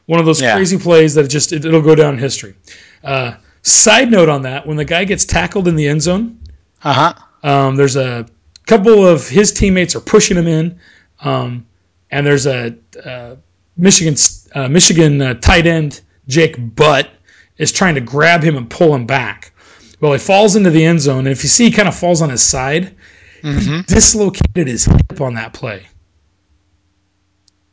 One 0.06 0.20
of 0.20 0.26
those 0.26 0.40
Yeah. 0.40 0.54
crazy 0.54 0.78
plays 0.78 1.14
that 1.14 1.24
it 1.24 1.28
just 1.28 1.52
it, 1.52 1.64
it'll 1.64 1.82
go 1.82 1.94
down 1.96 2.14
in 2.14 2.20
history. 2.20 2.54
Uh, 3.02 3.34
side 3.62 4.10
note 4.10 4.28
on 4.28 4.42
that: 4.42 4.66
when 4.66 4.76
the 4.76 4.84
guy 4.84 5.04
gets 5.04 5.24
tackled 5.24 5.66
in 5.66 5.74
the 5.74 5.88
end 5.88 6.02
zone, 6.02 6.38
Uh 6.84 6.92
huh. 6.92 7.14
um, 7.48 7.76
there's 7.76 7.96
a 7.96 8.26
couple 8.66 9.06
of 9.06 9.28
his 9.28 9.52
teammates 9.52 9.94
are 9.94 10.00
pushing 10.00 10.36
him 10.36 10.46
in, 10.46 10.78
um, 11.20 11.66
and 12.10 12.26
there's 12.26 12.46
a 12.46 12.74
uh, 13.04 13.36
Michigan 13.76 14.16
uh, 14.54 14.68
Michigan 14.68 15.20
uh, 15.20 15.34
tight 15.34 15.66
end 15.66 16.00
Jake 16.28 16.56
Butt 16.76 17.10
is 17.58 17.72
trying 17.72 17.94
to 17.94 18.00
grab 18.00 18.42
him 18.42 18.56
and 18.56 18.68
pull 18.68 18.94
him 18.94 19.06
back. 19.06 19.52
Well, 20.00 20.12
he 20.12 20.18
falls 20.18 20.56
into 20.56 20.70
the 20.70 20.84
end 20.84 21.00
zone, 21.00 21.20
and 21.20 21.28
if 21.28 21.42
you 21.42 21.48
see, 21.48 21.64
he 21.66 21.70
kind 21.70 21.88
of 21.88 21.96
falls 21.96 22.20
on 22.22 22.30
his 22.30 22.42
side. 22.42 22.94
He 23.42 23.82
dislocated 23.82 24.66
his 24.68 24.86
hip 24.86 25.20
on 25.20 25.34
that 25.34 25.52
play. 25.52 25.86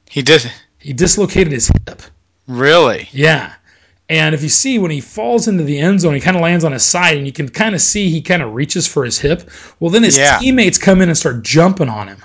He 0.09 0.21
did 0.21 0.51
He 0.79 0.91
dislocated 0.91 1.53
his 1.53 1.67
hip. 1.87 2.01
really. 2.47 3.07
Yeah. 3.13 3.53
And 4.11 4.35
if 4.35 4.43
you 4.43 4.49
see 4.49 4.77
when 4.77 4.91
he 4.91 4.99
falls 4.99 5.47
into 5.47 5.63
the 5.63 5.79
end 5.79 6.01
zone, 6.01 6.13
he 6.13 6.19
kind 6.19 6.35
of 6.35 6.43
lands 6.43 6.65
on 6.65 6.73
his 6.73 6.83
side, 6.83 7.15
and 7.15 7.25
you 7.25 7.31
can 7.31 7.47
kind 7.47 7.73
of 7.73 7.79
see 7.79 8.09
he 8.09 8.21
kind 8.21 8.41
of 8.41 8.53
reaches 8.53 8.85
for 8.85 9.05
his 9.05 9.17
hip. 9.17 9.49
Well, 9.79 9.89
then 9.89 10.03
his 10.03 10.17
Yeah. 10.17 10.37
teammates 10.37 10.77
come 10.77 11.01
in 11.01 11.07
and 11.07 11.17
start 11.17 11.43
jumping 11.43 11.87
on 11.87 12.09
him. 12.09 12.17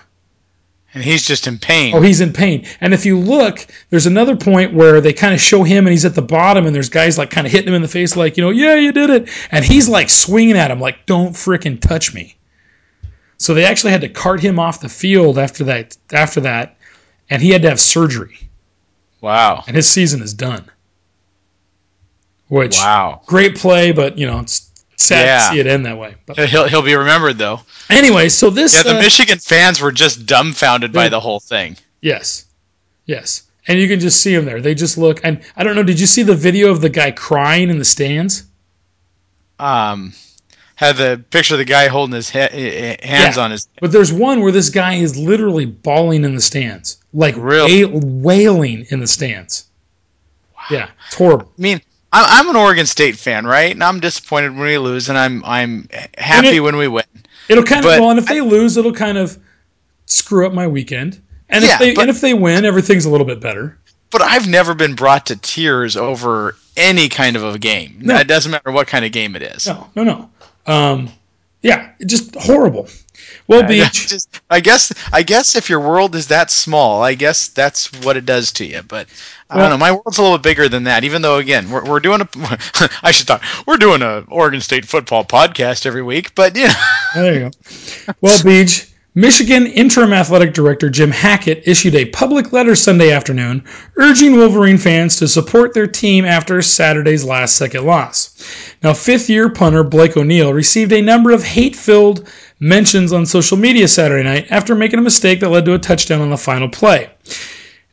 And 0.95 1.05
he's 1.05 1.25
just 1.25 1.47
in 1.47 1.59
pain. 1.59 1.95
Oh, 1.95 2.01
he's 2.01 2.21
in 2.21 2.33
pain. 2.33 2.67
And 2.81 2.93
if 2.93 3.07
you 3.07 3.17
look, 3.17 3.65
there's 3.91 4.07
another 4.07 4.35
point 4.35 4.75
where 4.75 5.01
they 5.01 5.13
kind 5.13 5.33
of 5.33 5.41
show 5.41 5.63
him 5.63 5.87
and 5.87 5.93
he's 5.93 6.05
at 6.05 6.17
the 6.17 6.23
bottom, 6.23 6.67
and 6.67 6.75
there's 6.75 6.89
guys 6.89 7.19
like 7.19 7.31
kind 7.31 7.47
of 7.47 7.53
hitting 7.53 7.69
him 7.69 7.75
in 7.75 7.83
the 7.83 7.89
face, 7.89 8.17
like, 8.17 8.37
you 8.37 8.43
know, 8.43 8.51
yeah, 8.51 8.75
you 8.75 8.91
did 8.91 9.11
it. 9.11 9.29
And 9.53 9.65
he's 9.65 9.89
like 9.89 10.11
swinging 10.11 10.57
at 10.57 10.73
him, 10.73 10.81
like, 10.81 11.07
don't 11.07 11.35
frickin' 11.35 11.81
touch 11.81 12.13
me. 12.13 12.37
So 13.39 13.55
they 13.55 13.65
actually 13.65 13.93
had 13.93 14.01
to 14.01 14.09
cart 14.09 14.41
him 14.41 14.59
off 14.59 14.81
the 14.81 14.89
field 14.89 15.39
after 15.39 15.63
that. 15.65 15.97
After 16.13 16.41
that, 16.41 16.79
and 17.31 17.41
he 17.41 17.51
had 17.51 17.63
to 17.63 17.69
have 17.69 17.79
surgery, 17.79 18.49
wow. 19.21 19.63
and 19.69 19.77
his 19.77 19.89
season 19.89 20.21
is 20.21 20.35
done. 20.35 20.65
Which 22.49 22.77
Wow. 22.77 23.23
great 23.27 23.57
play, 23.57 23.91
but 23.93 24.17
you 24.19 24.27
know 24.27 24.41
it's 24.41 24.71
sad 24.97 25.25
Yeah. 25.27 25.39
to 25.49 25.55
see 25.55 25.61
it 25.61 25.67
end 25.67 25.85
that 25.87 25.99
way. 25.99 26.15
But 26.27 26.49
He'll 26.49 26.69
he'll 26.69 26.83
be 26.83 26.95
remembered 26.95 27.39
though. 27.39 27.61
anyway, 27.91 28.29
so 28.29 28.51
this 28.51 28.75
Yeah, 28.75 28.83
the 28.83 28.97
uh, 28.99 29.01
Michigan 29.03 29.39
fans 29.39 29.81
were 29.81 29.93
just 29.93 30.27
dumbfounded 30.27 30.93
by 30.93 31.09
the 31.09 31.21
whole 31.21 31.41
thing. 31.41 31.77
Yes. 32.01 32.45
Yes. 33.07 33.43
And 33.69 33.81
you 33.81 33.89
can 33.89 33.99
just 33.99 34.21
see 34.21 34.35
them 34.35 34.45
there. 34.45 34.61
They 34.61 34.75
just 34.77 34.97
look 34.97 35.21
and 35.25 35.41
I 35.57 35.65
don't 35.65 35.75
know, 35.75 35.83
did 35.83 35.99
you 35.99 36.07
see 36.07 36.23
the 36.23 36.37
video 36.37 36.71
of 36.71 36.81
the 36.81 36.89
guy 36.89 37.11
crying 37.11 37.69
in 37.69 37.79
the 37.79 37.85
stands? 37.85 38.45
Um, 39.59 40.13
had 40.77 40.97
the 40.97 41.23
picture 41.31 41.55
of 41.55 41.59
the 41.59 41.65
guy 41.65 41.89
holding 41.89 42.15
his 42.15 42.29
he- 42.31 42.39
eh, 42.39 42.97
hands 43.03 43.37
Yeah. 43.37 43.43
on 43.45 43.51
his. 43.51 43.67
But 43.81 43.91
there's 43.93 44.13
one 44.13 44.41
where 44.41 44.53
this 44.53 44.69
guy 44.71 44.95
is 44.95 45.17
literally 45.17 45.65
bawling 45.65 46.25
in 46.25 46.35
the 46.35 46.43
stands. 46.43 46.99
Like 47.13 47.35
Really? 47.39 47.85
wailing 47.87 48.87
in 48.91 49.01
the 49.01 49.07
stands. 49.07 49.65
Yeah, 50.71 50.89
it's 51.07 51.15
horrible. 51.17 51.51
I 51.59 51.61
mean, 51.63 51.81
I'm 52.25 52.49
an 52.49 52.57
Oregon 52.57 52.87
State 52.87 53.17
fan, 53.17 53.47
right? 53.47 53.73
And 53.73 53.83
I'm 53.85 54.01
disappointed 54.01 54.51
when 54.57 54.67
we 54.67 54.79
lose, 54.79 55.09
and 55.09 55.19
I'm 55.19 55.45
I'm 55.45 55.89
happy 56.17 56.57
it- 56.57 56.61
when 56.61 56.77
we 56.77 56.89
win. 56.89 57.05
It'll 57.49 57.63
kind 57.65 57.79
of 57.85 57.91
But 57.91 58.01
well, 58.01 58.11
and 58.11 58.19
if 58.19 58.27
they 58.27 58.41
lose, 58.41 58.77
it'll 58.77 58.93
kind 58.93 59.19
of 59.19 59.39
screw 60.07 60.47
up 60.47 60.53
my 60.53 60.67
weekend. 60.67 61.21
And 61.49 61.65
Yeah, 61.65 61.75
if 61.75 61.79
they 61.79 61.95
but- 61.95 62.03
and 62.03 62.11
if 62.11 62.21
they 62.21 62.35
win, 62.35 62.65
everything's 62.65 63.05
a 63.05 63.11
little 63.11 63.27
bit 63.27 63.41
better. 63.41 63.79
But 64.11 64.23
I've 64.23 64.49
never 64.49 64.75
been 64.75 64.95
brought 64.95 65.27
to 65.27 65.37
tears 65.37 65.97
over 65.97 66.57
any 66.77 67.09
kind 67.09 67.37
of 67.37 67.45
a 67.45 67.59
game. 67.59 67.99
No. 68.01 68.17
It 68.17 68.27
doesn't 68.29 68.51
matter 68.51 68.71
what 68.71 68.87
kind 68.87 69.05
of 69.05 69.13
game 69.13 69.35
it 69.37 69.43
is. 69.43 69.67
No, 69.67 69.89
no, 69.97 70.05
no. 70.05 70.31
Um, 70.73 71.11
yeah, 71.67 71.91
just 72.07 72.35
horrible. 72.37 72.89
Well, 73.49 73.65
I 73.65 73.67
Beach, 73.67 74.07
just, 74.09 74.41
I 74.51 74.61
guess, 74.61 74.93
I 75.13 75.23
guess 75.23 75.57
if 75.57 75.69
your 75.69 75.81
world 75.81 76.15
is 76.15 76.29
that 76.29 76.51
small, 76.51 77.03
I 77.03 77.15
guess 77.15 77.49
that's 77.49 77.91
what 78.05 78.17
it 78.17 78.25
does 78.27 78.53
to 78.53 78.65
you. 78.67 78.83
But 78.83 79.09
I 79.51 79.57
Well- 79.57 79.65
don't 79.71 79.79
know. 79.79 79.85
My 79.85 79.93
world's 79.93 80.19
a 80.19 80.23
little 80.23 80.39
bigger 80.39 80.69
than 80.69 80.85
that. 80.85 81.05
Even 81.05 81.23
though, 81.23 81.37
again, 81.39 81.69
we're, 81.71 81.85
we're 81.85 82.01
doing 82.01 82.21
a, 82.21 82.29
I 83.03 83.11
should 83.11 83.27
talk. 83.27 83.43
We're 83.67 83.77
doing 83.79 84.03
a 84.03 84.25
Oregon 84.29 84.61
State 84.61 84.85
football 84.85 85.25
podcast 85.25 85.87
every 85.87 86.03
week. 86.03 86.35
But 86.35 86.57
you 86.57 86.69
know, 86.69 86.75
There 87.15 87.35
you 87.35 87.41
go. 87.51 88.15
Well, 88.21 88.43
Beach, 88.45 88.89
Michigan 89.19 89.67
interim 89.69 90.13
athletic 90.13 90.53
director 90.53 90.91
Jim 90.91 91.11
Hackett 91.11 91.63
issued 91.67 91.95
a 91.95 92.05
public 92.05 92.53
letter 92.53 92.75
Sunday 92.77 93.13
afternoon 93.13 93.65
urging 93.97 94.37
Wolverine 94.37 94.77
fans 94.77 95.17
to 95.17 95.27
support 95.27 95.73
their 95.73 95.87
team 95.87 96.27
after 96.27 96.61
Saturday's 96.61 97.25
last 97.25 97.57
second 97.57 97.87
loss. 97.87 98.37
Now, 98.83 98.93
fifth 98.93 99.31
year 99.31 99.49
punter 99.49 99.83
Blake 99.85 100.19
O'Neill 100.19 100.53
received 100.53 100.93
a 100.93 101.01
number 101.01 101.31
of 101.31 101.43
hate 101.43 101.75
filled 101.75 102.29
mentions 102.61 103.11
on 103.11 103.25
social 103.25 103.57
media 103.57 103.89
Saturday 103.89 104.23
night 104.23 104.49
after 104.51 104.75
making 104.75 104.99
a 104.99 105.03
mistake 105.03 105.41
that 105.41 105.49
led 105.49 105.65
to 105.65 105.73
a 105.73 105.79
touchdown 105.79 106.21
on 106.21 106.29
the 106.29 106.37
final 106.37 106.69
play. 106.69 107.09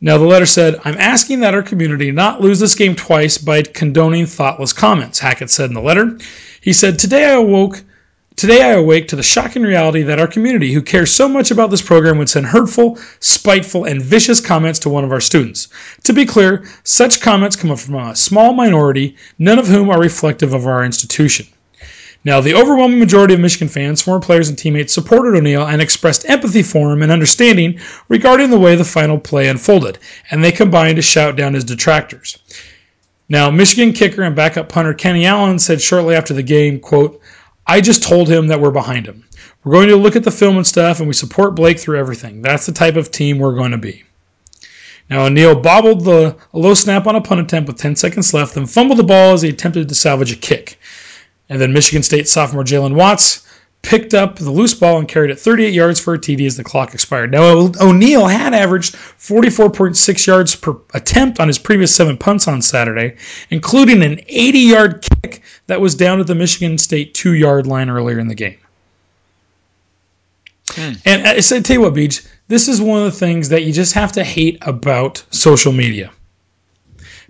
Now, 0.02 0.18
the 0.18 0.26
letter 0.26 0.46
said, 0.46 0.82
I'm 0.84 0.98
asking 0.98 1.40
that 1.40 1.54
our 1.54 1.64
community 1.64 2.12
not 2.12 2.42
lose 2.42 2.60
this 2.60 2.76
game 2.76 2.98
twice 2.98 3.38
by 3.38 3.62
condoning 3.62 4.26
thoughtless 4.26 4.74
comments, 4.74 5.20
Hackett 5.20 5.50
said 5.50 5.70
in 5.70 5.74
the 5.74 5.80
letter. 5.80 6.18
He 6.60 6.74
said, 6.74 7.00
Today 7.00 7.24
I 7.24 7.36
awoke. 7.36 7.82
Today 8.36 8.64
I 8.64 8.72
awake 8.72 9.08
to 9.10 9.16
the 9.16 9.22
shocking 9.22 9.62
reality 9.62 10.02
that 10.02 10.20
our 10.20 10.28
community, 10.28 10.74
who 10.74 10.82
cares 10.82 11.14
so 11.14 11.30
much 11.30 11.52
about 11.52 11.70
this 11.70 11.84
program, 11.84 12.18
would 12.18 12.30
send 12.30 12.48
hurtful, 12.48 12.98
spiteful, 13.20 13.86
and 13.86 14.02
vicious 14.02 14.40
comments 14.40 14.80
to 14.80 14.90
one 14.90 15.04
of 15.04 15.12
our 15.12 15.22
students. 15.22 15.68
To 16.06 16.14
be 16.14 16.26
clear, 16.26 16.66
such 16.84 17.22
comments 17.22 17.56
come 17.56 17.76
from 17.76 17.96
a 17.96 18.16
small 18.16 18.54
minority, 18.54 19.18
none 19.38 19.60
of 19.60 19.68
whom 19.68 19.92
are 19.92 20.00
reflective 20.00 20.54
of 20.54 20.66
our 20.66 20.84
institution. 20.84 21.46
Now, 22.26 22.42
the 22.42 22.56
overwhelming 22.56 22.98
majority 22.98 23.36
of 23.36 23.40
Michigan 23.40 23.68
fans, 23.68 24.02
former 24.02 24.26
players, 24.26 24.50
and 24.50 24.58
teammates 24.58 24.94
supported 24.94 25.38
O'Neill 25.38 25.68
and 25.68 25.80
expressed 25.80 26.28
empathy 26.28 26.64
for 26.64 26.92
him 26.92 27.04
and 27.04 27.12
understanding 27.12 27.80
regarding 28.10 28.50
the 28.50 28.60
way 28.60 28.76
the 28.76 28.84
final 28.84 29.20
play 29.20 29.48
unfolded, 29.48 30.00
and 30.32 30.44
they 30.44 30.52
combined 30.52 30.96
to 30.96 31.04
shout 31.04 31.36
down 31.36 31.54
his 31.54 31.66
detractors. 31.66 32.40
Now, 33.30 33.52
Michigan 33.52 33.94
kicker 33.94 34.24
and 34.24 34.36
backup 34.36 34.70
punter 34.70 34.94
Kenny 34.94 35.28
Allen 35.28 35.60
said 35.60 35.82
shortly 35.82 36.16
after 36.16 36.34
the 36.34 36.44
game, 36.44 36.80
quote, 36.80 37.22
I 37.66 37.82
just 37.82 38.04
told 38.04 38.30
him 38.30 38.48
that 38.48 38.60
we're 38.60 38.72
behind 38.72 39.06
him. 39.06 39.24
We're 39.64 39.74
going 39.74 39.90
to 39.90 39.96
look 39.96 40.16
at 40.16 40.24
the 40.24 40.32
film 40.32 40.58
and 40.58 40.68
stuff, 40.68 41.00
and 41.00 41.08
we 41.08 41.14
support 41.14 41.56
Blake 41.56 41.80
through 41.80 41.98
everything. 41.98 42.42
That's 42.42 42.66
the 42.66 42.72
type 42.72 42.96
of 42.96 43.12
team 43.12 43.40
we're 43.40 43.56
going 43.56 43.72
to 43.72 43.78
be. 43.78 44.04
Now, 45.10 45.26
O'Neill 45.26 45.56
bobbled 45.56 46.04
the 46.04 46.36
a 46.54 46.58
low 46.60 46.74
snap 46.74 47.08
on 47.08 47.16
a 47.16 47.22
punt 47.22 47.42
attempt 47.42 47.68
with 47.68 47.78
10 47.78 47.96
seconds 47.96 48.34
left, 48.34 48.56
then 48.56 48.66
fumbled 48.66 49.00
the 49.00 49.04
ball 49.04 49.34
as 49.34 49.42
he 49.42 49.50
attempted 49.50 49.88
to 49.88 49.96
salvage 49.96 50.32
a 50.32 50.36
kick. 50.36 50.80
And 51.50 51.62
then 51.62 51.74
Michigan 51.74 52.04
State 52.04 52.28
sophomore 52.28 52.64
Jalen 52.64 52.96
Watts 52.96 53.48
picked 53.84 54.14
up 54.14 54.38
the 54.38 54.50
loose 54.50 54.74
ball 54.74 54.98
and 54.98 55.08
carried 55.08 55.30
it 55.30 55.40
38 55.40 55.74
yards 55.74 56.00
for 56.00 56.14
a 56.14 56.18
TD 56.18 56.48
as 56.48 56.58
the 56.58 56.64
clock 56.64 56.94
expired. 56.94 57.32
Now, 57.32 57.70
O'Neill 57.80 58.26
had 58.26 58.54
averaged 58.54 58.96
44.6 58.96 60.26
yards 60.26 60.56
per 60.56 60.76
attempt 60.94 61.40
on 61.40 61.48
his 61.48 61.60
previous 61.60 61.94
seven 61.94 62.18
punts 62.18 62.48
on 62.48 62.62
Saturday, 62.62 63.18
including 63.52 64.02
an 64.02 64.22
80 64.28 64.60
yard 64.60 65.06
kick 65.22 65.44
that 65.68 65.82
was 65.82 65.96
down 65.96 66.20
at 66.20 66.28
the 66.28 66.34
Michigan 66.34 66.78
State 66.78 67.14
two 67.14 67.34
yard 67.34 67.68
line 67.68 67.90
earlier 67.90 68.20
in 68.20 68.28
the 68.28 68.36
game. 68.36 68.58
Hmm. 70.70 70.94
And 71.06 71.28
I 71.28 71.42
said, 71.42 71.66
tell 71.66 71.76
you 71.76 71.82
what, 71.82 71.94
Beach, 71.94 72.24
this 72.48 72.70
is 72.70 72.82
one 72.82 73.00
of 73.00 73.12
the 73.12 73.20
things 73.20 73.50
that 73.50 73.64
you 73.64 73.74
just 73.74 73.94
have 73.94 74.14
to 74.14 74.24
hate 74.24 74.58
about 74.62 75.24
social 75.30 75.74
media 75.74 76.12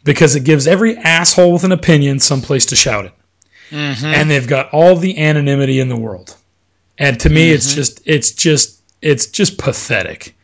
because 0.04 0.36
it 0.36 0.44
gives 0.44 0.68
every 0.68 0.98
asshole 0.98 1.52
with 1.52 1.64
an 1.64 1.72
opinion 1.72 2.20
someplace 2.20 2.68
to 2.68 2.76
shout 2.76 3.06
it. 3.06 3.14
Mm-hmm. 3.72 4.06
And 4.06 4.30
they've 4.30 4.48
got 4.48 4.70
all 4.72 4.96
the 4.96 5.18
anonymity 5.18 5.80
in 5.80 5.90
the 5.90 5.96
world. 5.96 6.38
And 6.98 7.20
to 7.20 7.30
me, 7.30 7.48
mm-hmm. 7.48 7.56
it's 7.56 7.74
just, 7.74 8.02
it's 8.06 8.32
just, 8.32 8.82
it's 9.02 9.26
just 9.26 9.58
pathetic. 9.58 10.36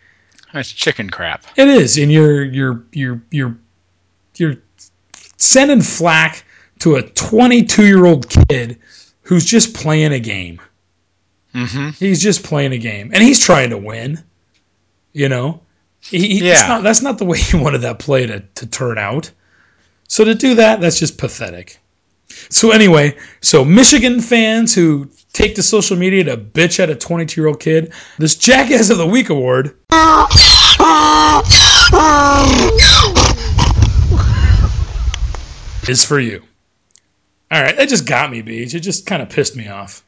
It's 0.54 0.72
chicken 0.72 1.10
crap. 1.10 1.45
It 1.56 1.68
is, 1.68 1.97
and 1.97 2.12
you're, 2.12 2.43
you're, 2.43 2.84
you're, 2.91 3.22
you're, 3.30 3.58
you're 4.36 4.56
sending 5.38 5.82
flack 5.82 6.43
to 6.80 6.95
a 6.95 7.04
22 7.04 7.86
year 7.86 8.06
old 8.06 8.30
kid 8.30 8.80
who's 9.22 9.45
just 9.45 9.76
playing 9.76 10.12
a 10.12 10.20
game. 10.20 10.60
Mm-hmm. 11.54 11.89
He's 11.91 12.22
just 12.22 12.43
playing 12.43 12.74
a 12.74 12.78
game, 12.78 13.12
and 13.14 13.24
he's 13.24 13.39
trying 13.39 13.70
to 13.72 13.78
win. 13.78 14.24
You 15.14 15.30
know, 15.30 15.62
he, 16.02 16.47
yeah. 16.47 16.68
Not, 16.68 16.84
that's 16.84 17.02
not 17.02 17.18
the 17.18 17.26
way 17.26 17.38
he 17.39 17.58
wanted 17.58 17.80
that 17.80 18.00
play 18.00 18.26
to, 18.26 18.39
to 18.39 18.66
turn 18.66 18.97
out. 18.97 19.32
So 20.08 20.24
to 20.24 20.34
do 20.34 20.56
that, 20.56 20.82
that's 20.82 21.00
just 21.00 21.18
pathetic. 21.18 21.80
So 22.50 22.72
anyway, 22.72 23.18
so 23.42 23.66
Michigan 23.66 24.22
fans 24.22 24.74
who 24.74 25.10
take 25.34 25.56
to 25.56 25.64
social 25.64 25.98
media 25.98 26.24
to 26.26 26.38
bitch 26.38 26.80
at 26.80 26.90
a 26.90 26.96
22 26.96 27.42
year 27.42 27.48
old 27.48 27.60
kid, 27.60 27.94
this 28.18 28.36
Jackass 28.36 28.90
of 28.90 28.98
the 28.98 29.08
Week 29.08 29.30
award 29.30 29.76
is 35.90 36.06
for 36.06 36.20
you. 36.20 36.42
All 37.52 37.62
right, 37.62 37.76
that 37.76 37.90
just 37.90 38.06
got 38.06 38.30
me, 38.30 38.42
Beach. 38.42 38.76
It 38.76 38.82
just 38.82 39.06
kind 39.06 39.22
of 39.22 39.30
pissed 39.30 39.56
me 39.56 39.68
off. 39.68 40.04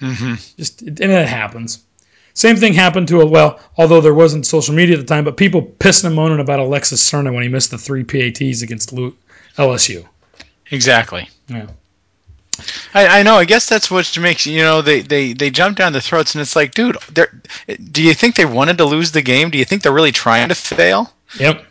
Mm-hmm. 0.00 0.34
Just 0.56 0.82
and 0.82 0.98
it 0.98 1.28
happens. 1.28 1.84
Same 2.32 2.56
thing 2.56 2.72
happened 2.72 3.08
to 3.08 3.20
a 3.20 3.26
well, 3.26 3.60
although 3.76 4.00
there 4.00 4.14
wasn't 4.14 4.46
social 4.46 4.74
media 4.74 4.96
at 4.96 5.00
the 5.00 5.06
time, 5.06 5.24
but 5.24 5.36
people 5.36 5.62
pissing 5.62 6.06
and 6.06 6.14
moaning 6.14 6.40
about 6.40 6.60
Alexis 6.60 7.08
Serna 7.08 7.34
when 7.34 7.42
he 7.42 7.48
missed 7.48 7.70
the 7.70 7.78
three 7.78 8.04
PATs 8.04 8.62
against 8.62 8.94
LSU. 9.56 10.06
Exactly. 10.70 11.28
Yeah. 11.50 11.66
I, 12.94 13.20
I 13.20 13.22
know. 13.22 13.36
I 13.36 13.44
guess 13.44 13.68
that's 13.68 13.90
what 13.90 14.18
makes 14.18 14.46
you 14.46 14.62
know 14.62 14.82
they, 14.82 15.00
they, 15.00 15.32
they 15.32 15.50
jump 15.50 15.78
down 15.78 15.92
the 15.92 16.00
throats, 16.00 16.34
and 16.34 16.42
it's 16.42 16.56
like, 16.56 16.74
dude, 16.74 16.96
do 17.92 18.02
you 18.02 18.14
think 18.14 18.34
they 18.34 18.44
wanted 18.44 18.78
to 18.78 18.84
lose 18.84 19.12
the 19.12 19.22
game? 19.22 19.50
Do 19.50 19.58
you 19.58 19.64
think 19.64 19.82
they're 19.82 19.92
really 19.92 20.12
trying 20.12 20.48
to 20.48 20.54
fail? 20.54 21.12
Yep. 21.38 21.64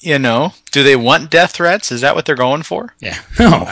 You 0.00 0.18
know, 0.18 0.52
do 0.70 0.82
they 0.82 0.94
want 0.94 1.30
death 1.30 1.52
threats? 1.52 1.90
Is 1.90 2.02
that 2.02 2.14
what 2.14 2.26
they're 2.26 2.36
going 2.36 2.62
for? 2.62 2.94
Yeah. 3.00 3.18
No. 3.38 3.66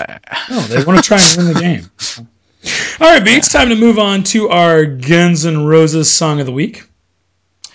no, 0.50 0.60
they 0.62 0.82
want 0.84 0.98
to 0.98 1.02
try 1.02 1.18
and 1.20 1.36
win 1.36 1.54
the 1.54 1.60
game. 1.60 2.28
All 3.00 3.12
right, 3.12 3.24
B, 3.24 3.36
it's 3.36 3.52
time 3.52 3.68
to 3.68 3.76
move 3.76 3.98
on 3.98 4.22
to 4.24 4.48
our 4.48 4.84
Guns 4.86 5.44
N' 5.44 5.64
Roses 5.64 6.10
song 6.10 6.40
of 6.40 6.46
the 6.46 6.52
week. 6.52 6.82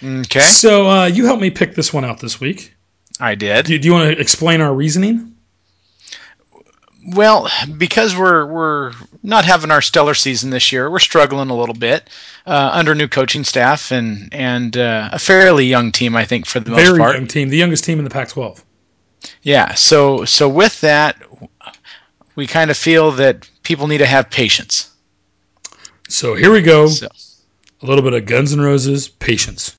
Okay. 0.03 0.39
So 0.39 0.89
uh, 0.89 1.05
you 1.05 1.25
helped 1.25 1.41
me 1.41 1.51
pick 1.51 1.75
this 1.75 1.93
one 1.93 2.03
out 2.03 2.19
this 2.19 2.39
week. 2.39 2.73
I 3.19 3.35
did. 3.35 3.65
Do, 3.65 3.77
do 3.77 3.87
you 3.87 3.93
want 3.93 4.13
to 4.13 4.19
explain 4.19 4.61
our 4.61 4.73
reasoning? 4.73 5.35
Well, 7.15 7.49
because 7.77 8.15
we're 8.15 8.45
we're 8.45 8.93
not 9.23 9.45
having 9.45 9.71
our 9.71 9.81
stellar 9.81 10.13
season 10.13 10.49
this 10.49 10.71
year, 10.71 10.89
we're 10.91 10.99
struggling 10.99 11.49
a 11.49 11.55
little 11.55 11.75
bit 11.75 12.09
uh, 12.45 12.71
under 12.73 12.93
new 12.93 13.07
coaching 13.07 13.43
staff 13.43 13.91
and 13.91 14.33
and 14.33 14.77
uh, 14.77 15.09
a 15.11 15.19
fairly 15.19 15.65
young 15.65 15.91
team, 15.91 16.15
I 16.15 16.25
think, 16.25 16.45
for 16.45 16.59
the 16.59 16.71
Very 16.71 16.89
most 16.89 16.97
part. 16.97 17.09
Very 17.11 17.19
young 17.19 17.27
team, 17.27 17.49
the 17.49 17.57
youngest 17.57 17.83
team 17.83 17.97
in 17.97 18.03
the 18.03 18.09
Pac-12. 18.09 18.63
Yeah. 19.41 19.73
So 19.73 20.25
so 20.25 20.47
with 20.47 20.81
that, 20.81 21.17
we 22.35 22.45
kind 22.47 22.69
of 22.69 22.77
feel 22.77 23.11
that 23.11 23.49
people 23.63 23.87
need 23.87 23.99
to 23.99 24.05
have 24.05 24.29
patience. 24.29 24.91
So 26.09 26.35
here 26.35 26.51
we 26.51 26.61
go. 26.61 26.87
So. 26.87 27.07
A 27.81 27.85
little 27.85 28.03
bit 28.03 28.13
of 28.13 28.25
Guns 28.25 28.51
N' 28.51 28.59
Roses, 28.59 29.07
patience. 29.07 29.78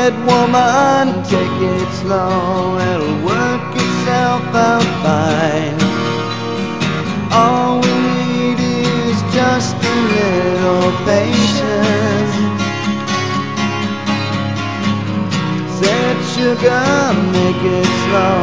Said, 0.00 0.14
woman, 0.24 1.06
take 1.24 1.58
it 1.76 1.88
slow, 2.00 2.78
it'll 2.90 3.18
work 3.32 3.70
itself 3.74 4.44
out 4.68 4.88
fine. 5.04 5.78
All 7.32 7.80
we 7.80 7.96
need 8.16 8.58
is 8.60 9.20
just 9.38 9.76
a 9.92 9.96
little 10.16 10.90
patience. 11.10 12.34
Said, 15.78 16.16
sugar, 16.34 16.86
make 17.36 17.62
it 17.78 17.90
slow, 18.04 18.40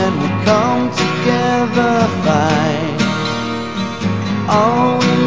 and 0.00 0.12
we'll 0.20 0.38
come 0.50 0.82
together 1.04 1.94
fine. 2.26 2.98
All 4.48 4.98
we 5.02 5.19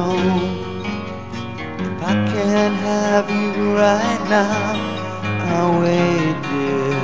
If 0.00 0.04
I 2.02 2.14
can't 2.32 2.76
have 2.76 3.28
you 3.28 3.74
right 3.74 4.22
now, 4.30 4.76
I'll 5.50 5.80
wait, 5.82 6.36
dear. 6.48 7.00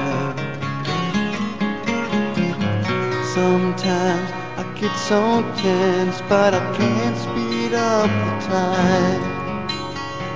Sometimes 3.35 4.31
I 4.61 4.63
get 4.79 4.95
so 4.97 5.43
tense, 5.57 6.23
but 6.29 6.55
I 6.55 6.61
can't 6.77 7.17
speed 7.17 7.75
up 7.75 8.07
the 8.07 8.47
time. 8.47 9.23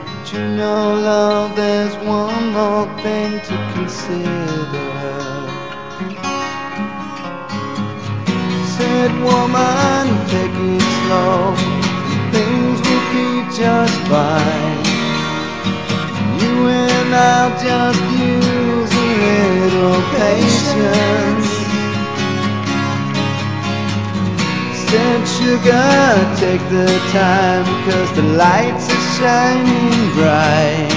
But 0.04 0.32
you 0.32 0.42
know, 0.58 0.94
love, 0.94 1.54
there's 1.54 1.94
one 2.04 2.52
more 2.52 2.86
thing 3.02 3.38
to 3.48 3.56
consider. 3.74 4.90
Said 8.74 9.12
woman, 9.22 10.06
take 10.26 10.56
it 10.74 10.82
slow, 11.06 11.77
things 12.32 12.78
will 12.86 13.06
be 13.14 13.28
just 13.56 13.96
fine. 14.12 14.78
You 16.40 16.54
and 16.68 17.14
I'll 17.14 17.54
just 17.58 18.02
use 18.18 18.92
a 18.92 19.10
little 19.62 20.00
patience. 20.16 21.50
Said 24.88 25.22
sugar, 25.36 26.36
take 26.40 26.64
the 26.70 26.88
time, 27.12 27.64
cause 27.84 28.10
the 28.16 28.22
lights 28.22 28.88
are 28.88 29.06
shining 29.18 30.14
bright. 30.16 30.92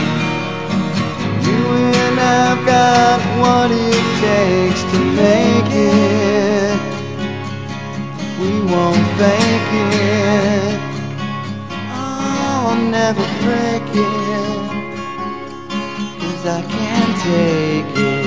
You 1.48 1.62
and 2.06 2.20
I've 2.20 2.66
got 2.66 3.20
what 3.42 3.72
it 3.72 4.06
takes 4.28 4.82
to 4.92 5.00
make 5.24 5.72
it. 5.72 6.80
We 8.40 8.52
won't 8.74 9.08
fake 9.20 9.74
it. 9.74 10.91
Never 12.90 13.22
break 13.44 13.84
it. 13.94 14.92
Cause 16.20 16.46
I 16.46 16.62
can't 16.68 17.18
take 17.22 17.98
it. 17.98 18.21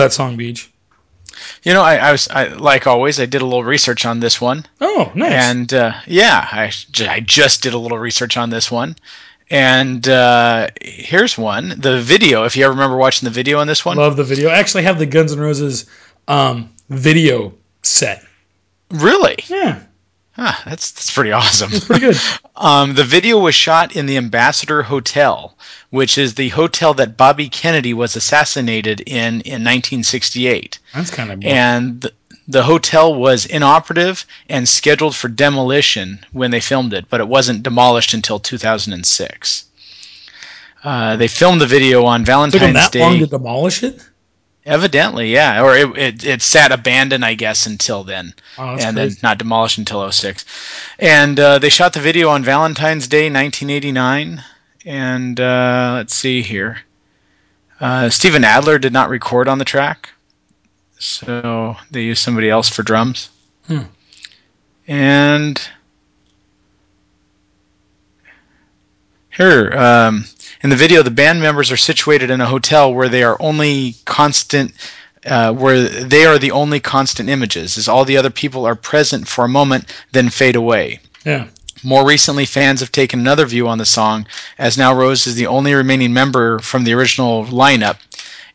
That 0.00 0.12
song, 0.12 0.36
Beach. 0.36 0.70
You 1.62 1.72
know, 1.72 1.82
I, 1.82 1.96
I 1.96 2.12
was 2.12 2.28
I, 2.28 2.48
like 2.48 2.86
always. 2.86 3.18
I 3.20 3.26
did 3.26 3.40
a 3.40 3.44
little 3.46 3.64
research 3.64 4.04
on 4.04 4.20
this 4.20 4.40
one, 4.40 4.66
Oh, 4.80 5.10
nice. 5.14 5.32
and 5.32 5.72
uh, 5.72 5.92
yeah, 6.06 6.46
I, 6.50 6.72
I 7.08 7.20
just 7.20 7.62
did 7.62 7.72
a 7.72 7.78
little 7.78 7.98
research 7.98 8.36
on 8.36 8.50
this 8.50 8.70
one. 8.70 8.96
And 9.48 10.06
uh, 10.08 10.68
here's 10.82 11.38
one: 11.38 11.74
the 11.78 12.00
video. 12.00 12.44
If 12.44 12.56
you 12.56 12.64
ever 12.64 12.72
remember 12.74 12.96
watching 12.96 13.26
the 13.26 13.32
video 13.32 13.58
on 13.58 13.66
this 13.66 13.84
one, 13.84 13.96
Love 13.96 14.16
the 14.16 14.24
video. 14.24 14.48
I 14.50 14.58
actually 14.58 14.82
have 14.84 14.98
the 14.98 15.06
Guns 15.06 15.32
N' 15.32 15.40
Roses 15.40 15.86
um, 16.28 16.70
video 16.88 17.54
set. 17.82 18.24
really, 18.90 19.36
Yeah, 19.48 19.82
huh, 20.40 20.62
that's 20.64 20.90
that's 20.92 21.10
pretty 21.12 21.32
awesome. 21.32 21.70
it's 21.72 21.84
pretty 21.84 22.00
good. 22.06 22.16
Um, 22.56 22.92
the 22.94 23.04
video 23.04 23.38
was 23.38 23.54
shot 23.54 23.96
in 23.96 24.04
the 24.04 24.18
Ambassador 24.18 24.82
Hotel, 24.82 25.56
which 25.88 26.18
is 26.18 26.34
the 26.34 26.50
hotel 26.50 26.92
that 26.92 27.16
Bobby 27.16 27.48
Kennedy 27.48 27.94
was 27.94 28.16
assassinated 28.16 29.00
in 29.00 29.40
in 29.42 29.64
1968. 29.64 30.78
That's 30.94 31.10
kind 31.10 31.32
of 31.32 31.42
and 31.42 32.02
th- 32.02 32.14
the 32.48 32.62
hotel 32.64 33.14
was 33.14 33.46
inoperative 33.46 34.26
and 34.50 34.68
scheduled 34.68 35.16
for 35.16 35.28
demolition 35.28 36.18
when 36.32 36.50
they 36.50 36.60
filmed 36.60 36.92
it, 36.92 37.06
but 37.08 37.20
it 37.20 37.28
wasn't 37.28 37.62
demolished 37.62 38.12
until 38.12 38.38
2006. 38.38 39.64
Uh, 40.82 41.16
they 41.16 41.28
filmed 41.28 41.60
the 41.60 41.66
video 41.66 42.04
on 42.04 42.20
took 42.20 42.26
them 42.26 42.50
Valentine's 42.52 42.74
that 42.74 42.92
Day. 42.92 43.00
long 43.00 43.18
to 43.20 43.26
demolish 43.26 43.82
it. 43.82 44.02
Evidently, 44.66 45.32
yeah, 45.32 45.62
or 45.62 45.74
it, 45.74 45.96
it 45.98 46.24
it 46.24 46.42
sat 46.42 46.70
abandoned, 46.70 47.24
I 47.24 47.32
guess, 47.34 47.66
until 47.66 48.04
then, 48.04 48.34
Oh, 48.58 48.72
and 48.72 48.80
crazy. 48.80 48.92
then 48.92 49.16
not 49.22 49.38
demolished 49.38 49.78
until 49.78 50.10
06. 50.12 50.44
And 50.98 51.40
uh, 51.40 51.58
they 51.58 51.70
shot 51.70 51.94
the 51.94 52.00
video 52.00 52.28
on 52.28 52.44
Valentine's 52.44 53.08
Day, 53.08 53.24
1989. 53.30 54.42
And 54.84 55.40
uh, 55.40 55.92
let's 55.96 56.14
see 56.14 56.42
here, 56.42 56.80
uh, 57.80 58.10
Steven 58.10 58.44
Adler 58.44 58.78
did 58.78 58.92
not 58.92 59.08
record 59.08 59.48
on 59.48 59.58
the 59.58 59.64
track, 59.64 60.10
so 60.98 61.76
they 61.90 62.02
used 62.02 62.22
somebody 62.22 62.50
else 62.50 62.68
for 62.68 62.82
drums. 62.82 63.30
Hmm. 63.66 63.82
And 64.86 65.60
here, 69.30 69.72
um, 69.72 70.24
in 70.62 70.70
the 70.70 70.76
video, 70.76 71.02
the 71.02 71.10
band 71.10 71.40
members 71.40 71.70
are 71.72 71.76
situated 71.76 72.30
in 72.30 72.40
a 72.40 72.46
hotel 72.46 72.92
where 72.92 73.08
they 73.08 73.22
are 73.22 73.36
only 73.40 73.94
constant 74.04 74.72
uh, 75.26 75.52
where 75.52 75.82
they 75.82 76.24
are 76.24 76.38
the 76.38 76.50
only 76.50 76.80
constant 76.80 77.28
images, 77.28 77.76
as 77.76 77.88
all 77.88 78.04
the 78.04 78.16
other 78.16 78.30
people 78.30 78.64
are 78.64 78.74
present 78.74 79.28
for 79.28 79.44
a 79.44 79.48
moment, 79.48 79.84
then 80.12 80.30
fade 80.30 80.56
away. 80.56 80.98
Yeah. 81.24 81.46
More 81.82 82.06
recently, 82.06 82.46
fans 82.46 82.80
have 82.80 82.92
taken 82.92 83.20
another 83.20 83.46
view 83.46 83.68
on 83.68 83.78
the 83.78 83.86
song, 83.86 84.26
as 84.58 84.78
now 84.78 84.94
Rose 84.94 85.26
is 85.26 85.34
the 85.34 85.46
only 85.46 85.74
remaining 85.74 86.12
member 86.12 86.58
from 86.58 86.84
the 86.84 86.94
original 86.94 87.44
lineup. 87.46 87.96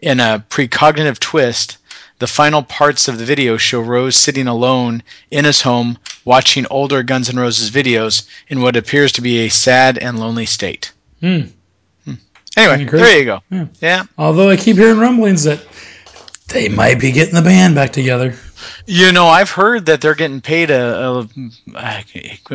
In 0.02 0.20
a 0.20 0.44
precognitive 0.50 1.20
twist, 1.20 1.78
the 2.20 2.28
final 2.28 2.64
parts 2.64 3.08
of 3.08 3.18
the 3.18 3.26
video 3.26 3.58
show 3.58 3.82
Rose 3.82 4.16
sitting 4.16 4.48
alone 4.48 5.04
in 5.32 5.46
his 5.46 5.62
home, 5.62 5.98
watching 6.24 6.66
older 6.70 7.04
Guns 7.04 7.30
N' 7.30 7.38
Roses 7.38 7.72
videos 7.72 8.28
in 8.48 8.62
what 8.62 8.76
appears 8.76 9.12
to 9.14 9.22
be 9.22 9.40
a 9.40 9.50
sad 9.50 9.98
and 9.98 10.20
lonely 10.20 10.46
state. 10.46 10.92
Hmm. 11.20 11.42
Anyway, 12.58 12.86
there 12.86 13.20
you 13.20 13.26
go. 13.26 13.42
Yeah. 13.50 13.68
Yeah. 13.82 14.04
Although 14.18 14.50
I 14.50 14.56
keep 14.58 14.78
hearing 14.78 14.98
rumblings 15.00 15.44
that 15.44 15.60
they 16.48 16.70
might 16.70 17.00
be 17.00 17.12
getting 17.12 17.36
the 17.36 17.42
band 17.42 17.76
back 17.76 17.92
together. 17.92 18.36
You 18.88 19.12
know, 19.12 19.28
I've 19.28 19.50
heard 19.50 19.86
that 19.88 20.00
they're 20.00 20.16
getting 20.16 20.42
paid 20.42 20.70
a, 20.72 21.08
a 21.10 21.28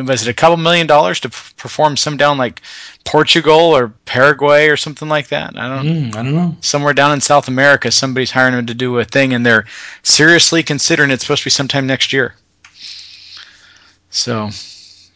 was 0.01 0.21
it 0.25 0.27
a 0.29 0.33
couple 0.33 0.57
million 0.57 0.87
dollars 0.87 1.19
to 1.21 1.29
perform 1.29 1.95
some 1.97 2.17
down 2.17 2.37
like 2.37 2.61
Portugal 3.05 3.53
or 3.59 3.89
Paraguay 4.05 4.67
or 4.67 4.75
something 4.77 5.07
like 5.07 5.27
that. 5.27 5.57
I 5.57 5.67
don't 5.75 5.85
Mm, 5.85 6.15
I 6.15 6.23
don't 6.23 6.35
know. 6.35 6.55
somewhere 6.61 6.93
down 6.93 7.11
in 7.13 7.21
South 7.21 7.47
America. 7.47 7.91
Somebody's 7.91 8.31
hiring 8.31 8.55
them 8.55 8.65
to 8.65 8.73
do 8.73 8.97
a 8.99 9.05
thing, 9.05 9.33
and 9.33 9.45
they're 9.45 9.65
seriously 10.03 10.63
considering 10.63 11.11
it's 11.11 11.23
supposed 11.23 11.43
to 11.43 11.45
be 11.47 11.51
sometime 11.51 11.85
next 11.85 12.11
year. 12.11 12.35
So, 14.09 14.49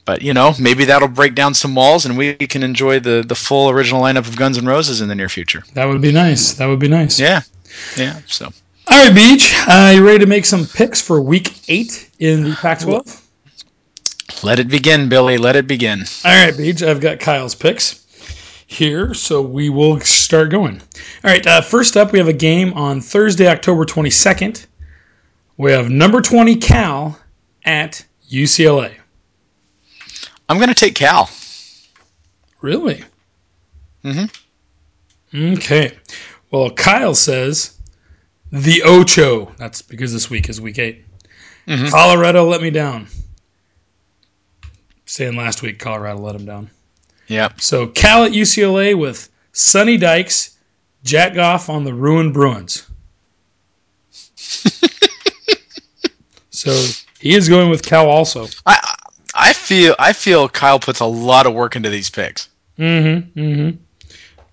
but 0.06 0.22
you 0.22 0.34
know, 0.34 0.54
maybe 0.60 0.86
that'll 0.86 1.08
break 1.08 1.36
down 1.36 1.54
some 1.54 1.76
walls, 1.76 2.06
and 2.06 2.18
we 2.18 2.36
can 2.36 2.64
enjoy 2.64 3.00
the 3.00 3.24
the 3.28 3.36
full 3.36 3.70
original 3.70 4.02
lineup 4.02 4.28
of 4.28 4.38
Guns 4.38 4.58
N' 4.58 4.66
Roses 4.66 5.02
in 5.02 5.08
the 5.08 5.16
near 5.16 5.30
future. 5.30 5.64
That 5.74 5.86
would 5.86 6.02
be 6.02 6.12
nice. 6.12 6.54
That 6.54 6.68
would 6.68 6.80
be 6.80 6.88
nice. 6.88 7.20
Yeah, 7.20 7.42
yeah. 7.98 8.20
So. 8.28 8.52
All 8.88 9.04
right, 9.04 9.16
Beach. 9.16 9.52
Uh, 9.68 9.94
you 9.96 10.06
ready 10.06 10.20
to 10.20 10.28
make 10.28 10.46
some 10.46 10.66
picks 10.66 11.02
for 11.02 11.20
Week 11.20 11.52
Eight 11.68 12.08
in 12.20 12.44
the 12.44 12.56
Pac-12? 12.56 13.24
Let 14.44 14.60
it 14.60 14.68
begin, 14.68 15.10
Billy. 15.10 15.40
Let 15.40 15.56
it 15.56 15.66
begin. 15.66 16.04
All 16.24 16.46
right, 16.46 16.56
Beach. 16.56 16.84
I've 16.84 17.02
got 17.02 17.20
Kyle's 17.20 17.56
picks 17.56 18.06
here, 18.68 19.16
so 19.16 19.42
we 19.42 19.70
will 19.70 20.00
start 20.02 20.52
going. 20.52 20.80
All 21.24 21.32
right. 21.32 21.46
Uh, 21.46 21.62
first 21.62 21.98
up, 21.98 22.12
we 22.12 22.20
have 22.20 22.28
a 22.28 22.34
game 22.34 22.74
on 22.74 23.02
Thursday, 23.02 23.48
October 23.48 23.86
22nd. 23.86 24.68
We 25.58 25.72
have 25.72 25.90
number 25.90 26.22
20 26.22 26.58
Cal 26.58 27.20
at 27.64 28.06
UCLA. 28.30 28.94
I'm 30.48 30.58
going 30.58 30.70
to 30.70 30.76
take 30.76 30.96
Cal. 30.96 31.30
Really? 32.62 33.04
Mm-hmm. 34.04 35.54
Okay. 35.54 35.98
Well, 36.52 36.70
Kyle 36.72 37.16
says 37.16 37.80
the 38.52 38.84
Ocho. 38.84 39.52
That's 39.58 39.82
because 39.82 40.14
this 40.14 40.30
week 40.30 40.50
is 40.50 40.62
week 40.62 40.80
8 40.80 41.04
Mhm. 41.68 41.90
Colorado 41.90 42.46
let 42.46 42.62
me 42.62 42.70
down. 42.70 43.08
Saying 45.06 45.36
last 45.36 45.62
week, 45.64 45.80
Colorado 45.80 46.20
let 46.20 46.36
him 46.36 46.46
down. 46.46 46.70
Yep. 47.28 47.60
So 47.60 47.88
Cal 47.88 48.24
at 48.26 48.34
UCLA 48.34 48.94
with 48.96 49.30
Sonny 49.52 49.98
Dykes, 49.98 50.58
Jack 51.04 51.34
Goff 51.34 51.70
on 51.70 51.84
the 51.84 51.94
ruined 51.94 52.34
Bruins. 52.34 52.88
so 56.52 56.86
he 57.20 57.34
is 57.34 57.50
going 57.50 57.70
with 57.72 57.84
Cal 57.84 58.10
also. 58.10 58.48
I 58.66 58.95
I 59.36 59.54
feel 59.54 59.96
I 60.00 60.14
feel 60.14 60.48
Kyle 60.50 60.80
puts 60.80 61.00
a 61.02 61.06
lot 61.06 61.46
of 61.46 61.54
work 61.54 61.76
into 61.76 61.90
these 61.90 62.10
picks. 62.10 62.50
Mm-hmm. 62.80 63.40
Mm-hmm. 63.40 63.78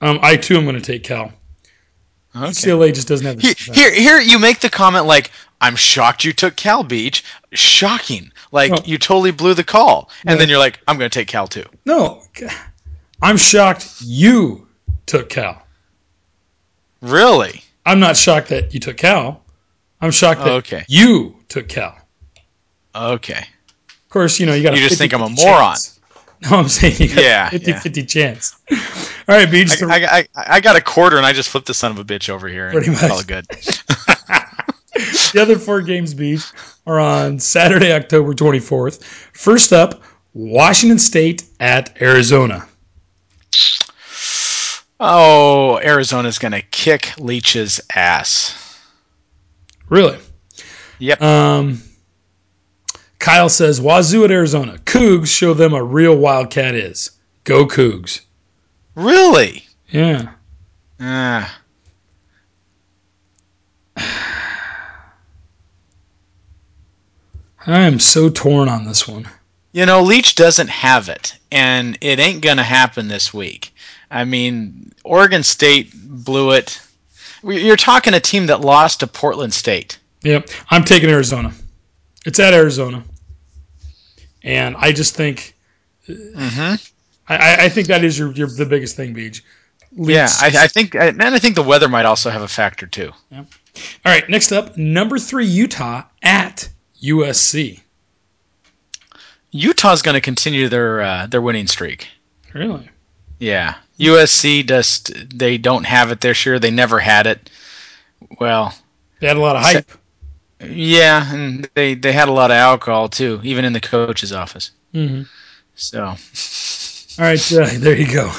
Um, 0.05 0.19
I 0.23 0.37
too 0.37 0.57
am 0.57 0.65
going 0.65 0.75
to 0.75 0.81
take 0.81 1.05
Cal. 1.05 1.33
Okay. 2.35 2.47
UCLA 2.47 2.95
just 2.95 3.09
doesn't 3.09 3.27
have 3.27 3.37
the 3.37 3.43
Here, 3.75 3.75
here, 3.75 3.95
here, 3.95 4.21
you 4.21 4.39
make 4.39 4.61
the 4.61 4.71
comment 4.71 5.07
like, 5.07 5.31
"I'm 5.61 5.77
shocked 5.77 6.25
you 6.25 6.33
took 6.33 6.57
Cal 6.57 6.83
Beach." 6.83 7.23
Shocking, 7.53 8.33
like 8.51 8.73
Oh. 8.73 8.79
you 8.87 8.97
totally 8.99 9.31
blew 9.33 9.53
the 9.55 9.63
call, 9.65 10.11
and 10.27 10.37
No. 10.37 10.39
then 10.39 10.49
you're 10.49 10.59
like, 10.59 10.81
"I'm 10.89 10.97
going 10.99 11.11
to 11.11 11.15
take 11.19 11.29
Cal 11.29 11.47
too." 11.47 11.65
No, 11.85 12.23
I'm 13.21 13.37
shocked 13.37 13.87
you 14.01 14.67
took 15.07 15.29
Cal. 15.29 15.63
Really? 17.03 17.63
I'm 17.85 18.01
not 18.01 18.17
shocked 18.17 18.49
that 18.49 18.73
you 18.75 18.81
took 18.81 18.97
Cal. 18.97 19.43
I'm 20.01 20.11
shocked 20.11 20.41
that 20.41 20.53
Okay. 20.53 20.85
you 20.89 21.37
took 21.49 21.69
Cal. 21.69 21.97
Okay. 22.95 23.45
Of 24.13 24.15
course, 24.15 24.39
you 24.39 24.45
know 24.45 24.53
you 24.53 24.63
got. 24.63 24.77
You 24.77 24.87
just 24.87 24.99
think 24.99 25.15
I'm 25.15 25.23
a 25.23 25.29
50-50 25.29 25.37
moron. 25.47 25.73
chance. 25.73 25.99
No, 26.51 26.59
I'm 26.59 26.69
saying 26.69 26.97
you 26.99 27.09
got 27.09 27.23
Yeah, 27.23 27.47
a 27.47 27.51
50 27.53 27.71
yeah. 27.71 27.81
50 27.81 28.05
chance. 28.05 28.57
All 28.71 28.79
right, 29.37 29.51
Beach. 29.51 29.81
I, 29.81 29.87
I, 29.87 30.19
I, 30.19 30.27
I 30.57 30.61
got 30.61 30.77
a 30.77 30.83
quarter, 30.83 31.17
and 31.17 31.25
I 31.25 31.33
just 31.33 31.49
flipped 31.49 31.67
the 31.69 31.73
son 31.73 31.93
of 31.93 31.99
a 31.99 32.05
bitch 32.05 32.29
over 32.29 32.47
here. 32.47 32.67
and 32.69 32.75
Pretty 32.75 32.91
much. 32.91 33.21
it 33.21 33.27
good. 33.27 33.47
the 35.33 35.39
other 35.41 35.59
four 35.59 35.81
games, 35.81 36.13
Beach, 36.13 36.43
are 36.87 37.01
on 37.01 37.39
Saturday, 37.39 37.91
October 37.93 38.35
24th. 38.35 39.03
First 39.33 39.73
up, 39.73 40.03
Washington 40.35 40.99
State 40.99 41.45
at 41.61 41.97
Arizona. 42.03 42.67
Oh, 45.01 45.79
Arizona's 45.79 46.39
going 46.39 46.53
to 46.53 46.63
kick 46.63 47.13
Leach's 47.19 47.81
ass. 47.95 48.79
Really? 49.89 50.19
Yep. 50.99 51.23
Um, 51.23 51.83
Kyle 53.23 53.49
says 53.49 53.81
Wazoo 53.81 54.25
at 54.25 54.33
Arizona. 54.33 54.79
Cougs 54.79 55.29
show 55.29 55.55
them 55.55 55.75
a 55.75 55.83
real 55.83 56.17
Wildcat 56.17 56.75
is. 56.75 57.13
Go 57.45 57.65
Cougs. 57.67 58.23
Really? 58.97 59.65
Yeah. 59.91 60.33
Ah. 60.99 61.61
I 63.97 64.27
am 67.67 68.01
so 68.01 68.29
torn 68.29 68.69
on 68.69 68.85
this 68.85 69.07
one. 69.07 69.29
You 69.71 69.87
know, 69.87 70.03
Leach 70.03 70.35
doesn't 70.35 70.71
have 70.71 71.09
it, 71.09 71.39
and 71.53 71.97
it 72.01 72.19
ain't 72.19 72.43
going 72.43 72.57
to 72.57 72.65
happen 72.65 73.07
this 73.07 73.33
week. 73.33 73.73
I 74.11 74.25
mean, 74.25 74.93
Oregon 75.05 75.45
State 75.45 75.93
blew 75.95 76.51
it. 76.51 76.83
You're 77.45 77.77
talking 77.77 78.15
a 78.15 78.21
team 78.21 78.47
that 78.47 78.63
lost 78.63 78.99
to 78.99 79.07
Portland 79.07 79.55
State. 79.55 80.01
Yep. 80.25 80.49
I'm 80.71 80.83
taking 80.83 81.09
Arizona. 81.09 81.53
It's 82.27 82.41
at 82.41 82.53
Arizona. 82.53 83.05
And 84.45 84.77
I 84.77 84.93
just 84.93 85.15
think 85.17 85.55
Mm-hmm. 86.09 86.75
I- 87.29 87.65
I, 87.67 87.69
think 87.69 87.87
that 87.87 88.03
is 88.05 88.19
your, 88.19 88.33
your 88.33 88.49
the 88.49 88.67
biggest 88.67 88.97
thing, 88.97 89.15
Beach. 89.15 89.45
Yeah, 89.95 90.29
I, 90.41 90.53
I 90.65 90.67
think, 90.69 90.95
and 90.97 91.23
I 91.23 91.39
think 91.39 91.55
the 91.55 91.63
weather 91.63 91.89
might 91.89 92.07
also 92.07 92.31
have 92.31 92.43
a 92.43 92.49
factor 92.49 92.87
too. 92.87 93.13
All 93.33 93.47
right, 94.05 94.29
next 94.29 94.51
up, 94.53 94.77
number 94.77 95.19
three 95.19 95.47
Utah 95.47 96.03
at 96.23 96.69
USC. 97.03 97.81
Utah's 99.51 100.03
going 100.03 100.15
to 100.15 100.21
continue 100.21 100.69
their 100.69 101.03
uh, 101.03 101.27
their 101.27 101.43
winning 101.43 101.67
streak. 101.67 102.09
Really? 102.55 102.89
Yeah, 103.39 103.75
USC 104.01 104.67
just 104.67 105.13
they 105.39 105.59
don't 105.59 105.85
have 105.85 106.11
it 106.11 106.21
this 106.21 106.47
year. 106.47 106.59
They 106.59 106.71
never 106.71 106.99
had 106.99 107.27
it. 107.27 107.51
Well, 108.41 108.75
They 109.21 109.29
had 109.29 109.37
a 109.37 109.41
lot 109.41 109.57
of 109.57 109.63
hype. 109.63 109.91
Yeah, 110.69 111.33
and 111.35 111.69
they 111.75 111.95
they 111.95 112.13
had 112.13 112.29
a 112.29 112.33
lot 112.33 112.51
of 112.51 112.57
alcohol 112.57 113.09
too, 113.09 113.41
even 113.43 113.65
in 113.65 113.73
the 113.73 113.81
coach's 113.81 114.33
office. 114.33 114.71
hmm 114.93 115.23
So 115.75 116.03
All 116.05 117.25
right, 117.25 117.53
uh, 117.53 117.69
there 117.79 117.97
you 117.97 118.13
go. 118.13 118.33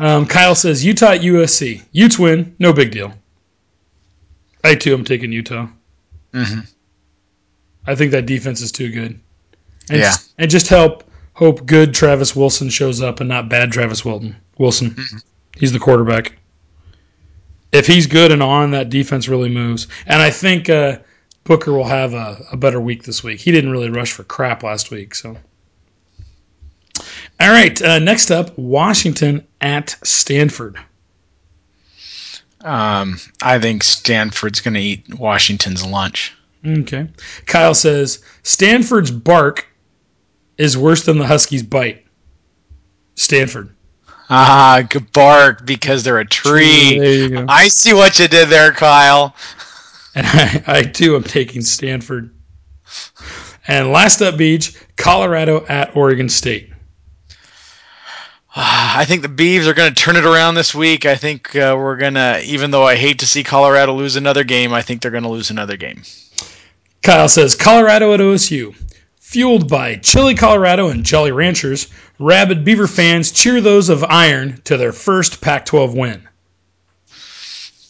Um, 0.00 0.26
Kyle 0.26 0.54
says 0.54 0.84
Utah 0.84 1.12
at 1.12 1.20
USC. 1.20 1.82
Utes 1.92 2.18
win, 2.18 2.54
no 2.58 2.72
big 2.72 2.90
deal. 2.90 3.12
I 4.64 4.74
too 4.74 4.94
am 4.94 5.04
taking 5.04 5.32
Utah. 5.32 5.66
Mhm. 6.32 6.66
I 7.86 7.94
think 7.94 8.12
that 8.12 8.26
defense 8.26 8.60
is 8.60 8.70
too 8.72 8.90
good. 8.90 9.18
And 9.90 9.98
Yeah. 9.98 10.10
just, 10.10 10.32
and 10.38 10.50
just 10.50 10.68
help 10.68 11.04
hope 11.34 11.66
good 11.66 11.92
Travis 11.94 12.36
Wilson 12.36 12.68
shows 12.70 13.00
up 13.02 13.20
and 13.20 13.28
not 13.28 13.48
bad 13.48 13.72
Travis 13.72 14.04
Wilton. 14.04 14.36
Wilson. 14.58 14.96
He's 15.56 15.72
the 15.72 15.78
quarterback. 15.80 16.32
If 17.72 17.86
he's 17.86 18.06
good 18.06 18.30
and 18.32 18.42
on, 18.42 18.70
that 18.72 18.90
defense 18.90 19.28
really 19.28 19.48
moves. 19.48 19.88
And 20.06 20.20
I 20.22 20.30
think 20.30 20.68
uh, 20.68 20.98
Booker 21.44 21.72
will 21.72 21.84
have 21.84 22.14
a, 22.14 22.44
a 22.52 22.56
better 22.56 22.80
week 22.80 23.02
this 23.02 23.24
week. 23.24 23.40
He 23.40 23.50
didn't 23.50 23.72
really 23.72 23.90
rush 23.90 24.12
for 24.12 24.24
crap 24.24 24.62
last 24.62 24.90
week, 24.90 25.14
so. 25.14 25.36
All 27.40 27.50
right, 27.50 27.80
uh, 27.82 27.98
next 27.98 28.30
up, 28.30 28.56
Washington 28.56 29.44
at 29.60 29.96
Stanford. 30.04 30.78
um, 32.60 33.18
I 33.42 33.58
think 33.58 33.82
Stanford's 33.82 34.60
going 34.60 34.74
to 34.74 34.80
eat 34.80 35.18
Washington's 35.18 35.84
lunch. 35.84 36.32
Okay. 36.64 37.08
Kyle 37.46 37.74
says 37.74 38.22
Stanford's 38.44 39.10
bark 39.10 39.66
is 40.58 40.78
worse 40.78 41.04
than 41.04 41.18
the 41.18 41.26
Huskies' 41.26 41.64
bite. 41.64 42.04
Stanford. 43.16 43.74
Ah, 44.30 44.82
good 44.88 45.10
bark 45.12 45.66
because 45.66 46.04
they're 46.04 46.20
a 46.20 46.24
tree. 46.24 46.98
There 46.98 47.12
you 47.12 47.28
go. 47.30 47.46
I 47.48 47.68
see 47.68 47.92
what 47.92 48.18
you 48.18 48.28
did 48.28 48.48
there, 48.48 48.72
Kyle. 48.72 49.34
And 50.14 50.26
I, 50.26 50.62
I 50.66 50.82
too 50.82 51.16
am 51.16 51.24
taking 51.24 51.62
Stanford. 51.62 52.34
And 53.66 53.92
last 53.92 54.20
up, 54.20 54.36
Beach, 54.36 54.76
Colorado 54.96 55.64
at 55.66 55.96
Oregon 55.96 56.28
State. 56.28 56.70
I 58.56 59.04
think 59.06 59.22
the 59.22 59.28
Beavs 59.28 59.66
are 59.66 59.74
going 59.74 59.94
to 59.94 60.02
turn 60.02 60.16
it 60.16 60.26
around 60.26 60.56
this 60.56 60.74
week. 60.74 61.06
I 61.06 61.14
think 61.14 61.56
uh, 61.56 61.74
we're 61.78 61.96
going 61.96 62.14
to, 62.14 62.42
even 62.44 62.70
though 62.70 62.84
I 62.84 62.96
hate 62.96 63.20
to 63.20 63.26
see 63.26 63.42
Colorado 63.42 63.94
lose 63.94 64.16
another 64.16 64.44
game, 64.44 64.74
I 64.74 64.82
think 64.82 65.00
they're 65.00 65.10
going 65.10 65.22
to 65.22 65.30
lose 65.30 65.50
another 65.50 65.76
game. 65.76 66.02
Kyle 67.02 67.28
says 67.28 67.54
Colorado 67.54 68.12
at 68.12 68.20
OSU. 68.20 68.74
Fueled 69.20 69.66
by 69.66 69.96
Chili 69.96 70.34
Colorado 70.34 70.90
and 70.90 71.04
Jolly 71.04 71.32
Ranchers, 71.32 71.88
rabid 72.18 72.66
Beaver 72.66 72.86
fans 72.86 73.32
cheer 73.32 73.62
those 73.62 73.88
of 73.88 74.04
Iron 74.04 74.60
to 74.64 74.76
their 74.76 74.92
first 74.92 75.40
Pac 75.40 75.64
12 75.64 75.94
win. 75.94 76.28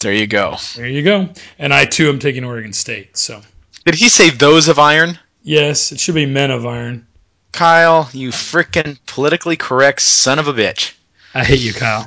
There 0.02 0.12
you 0.12 0.26
go. 0.26 0.56
There 0.76 0.86
you 0.88 1.02
go. 1.02 1.28
And 1.58 1.72
I 1.72 1.84
too 1.84 2.08
am 2.08 2.18
taking 2.18 2.44
Oregon 2.44 2.72
State. 2.72 3.16
So, 3.16 3.40
Did 3.84 3.94
he 3.94 4.08
say 4.08 4.30
those 4.30 4.68
of 4.68 4.78
iron? 4.78 5.18
yes, 5.42 5.90
it 5.92 5.98
should 6.00 6.14
be 6.14 6.26
Men 6.26 6.50
of 6.50 6.66
Iron. 6.66 7.06
Kyle, 7.52 8.08
you 8.12 8.30
frickin' 8.30 8.98
politically 9.06 9.56
correct 9.56 10.00
son 10.02 10.38
of 10.38 10.48
a 10.48 10.52
bitch. 10.52 10.94
I 11.34 11.44
hate 11.44 11.60
you, 11.60 11.72
Kyle. 11.72 12.06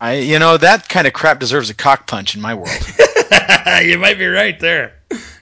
I, 0.00 0.14
you 0.16 0.38
know, 0.38 0.56
that 0.56 0.88
kind 0.88 1.06
of 1.06 1.12
crap 1.12 1.40
deserves 1.40 1.70
a 1.70 1.74
cock 1.74 2.06
punch 2.06 2.34
in 2.34 2.40
my 2.40 2.54
world. 2.54 2.68
you 3.82 3.98
might 3.98 4.18
be 4.18 4.26
right 4.26 4.58
there. 4.60 4.94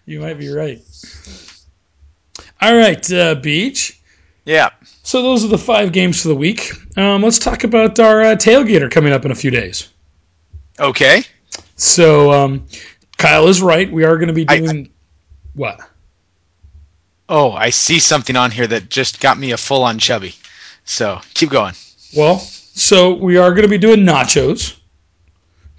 You 0.06 0.20
might 0.20 0.38
be 0.38 0.48
right. 0.48 0.80
All 2.60 2.74
right, 2.76 3.12
uh, 3.12 3.34
Beach. 3.36 4.00
yeah. 4.44 4.70
So 5.02 5.22
those 5.22 5.44
are 5.44 5.48
the 5.48 5.58
five 5.58 5.92
games 5.92 6.20
for 6.22 6.28
the 6.28 6.34
week. 6.34 6.70
Um, 6.96 7.22
let's 7.22 7.38
talk 7.38 7.64
about 7.64 7.98
our 8.00 8.22
uh, 8.22 8.34
tailgater 8.36 8.90
coming 8.90 9.12
up 9.12 9.24
in 9.24 9.30
a 9.30 9.34
few 9.34 9.50
days. 9.50 9.88
Okay. 10.80 11.22
So 11.78 12.32
um, 12.32 12.66
Kyle 13.16 13.48
is 13.48 13.62
right. 13.62 13.90
We 13.90 14.04
are 14.04 14.16
going 14.16 14.28
to 14.28 14.34
be 14.34 14.44
I- 14.48 14.58
doing 14.58 14.90
what? 15.54 15.80
Oh, 17.30 17.52
I 17.52 17.70
see 17.70 17.98
something 17.98 18.36
on 18.36 18.50
here 18.50 18.66
that 18.66 18.88
just 18.88 19.20
got 19.20 19.38
me 19.38 19.52
a 19.52 19.56
full 19.56 19.82
on 19.84 19.98
chubby. 19.98 20.34
So 20.84 21.20
keep 21.34 21.50
going. 21.50 21.74
Well, 22.16 22.38
so 22.38 23.14
we 23.14 23.36
are 23.36 23.50
going 23.50 23.62
to 23.64 23.68
be 23.68 23.76
doing 23.76 24.00
nachos, 24.00 24.78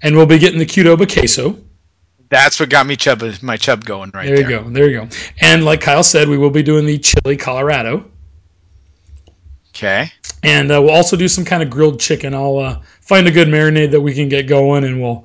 and 0.02 0.16
we'll 0.16 0.26
be 0.26 0.38
getting 0.38 0.60
the 0.60 0.66
Qdoba 0.66 1.12
queso. 1.12 1.58
That's 2.28 2.60
what 2.60 2.68
got 2.70 2.86
me 2.86 2.94
chub 2.94 3.22
my 3.42 3.56
chub 3.56 3.84
going 3.84 4.12
right 4.14 4.26
There 4.26 4.36
there. 4.36 4.50
you 4.50 4.58
go. 4.64 4.70
There 4.70 4.88
you 4.88 5.00
go. 5.00 5.08
And 5.40 5.64
like 5.64 5.80
Kyle 5.80 6.04
said, 6.04 6.28
we 6.28 6.38
will 6.38 6.50
be 6.50 6.62
doing 6.62 6.86
the 6.86 6.96
chili 6.98 7.36
Colorado, 7.36 8.04
Okay. 9.74 10.12
and 10.44 10.70
uh, 10.70 10.80
we'll 10.80 10.94
also 10.94 11.16
do 11.16 11.26
some 11.26 11.44
kind 11.44 11.64
of 11.64 11.68
grilled 11.70 11.98
chicken. 11.98 12.32
I'll 12.32 12.58
uh, 12.58 12.80
find 13.00 13.26
a 13.26 13.32
good 13.32 13.48
marinade 13.48 13.90
that 13.90 14.00
we 14.00 14.14
can 14.14 14.28
get 14.28 14.46
going, 14.46 14.84
and 14.84 15.02
we'll 15.02 15.24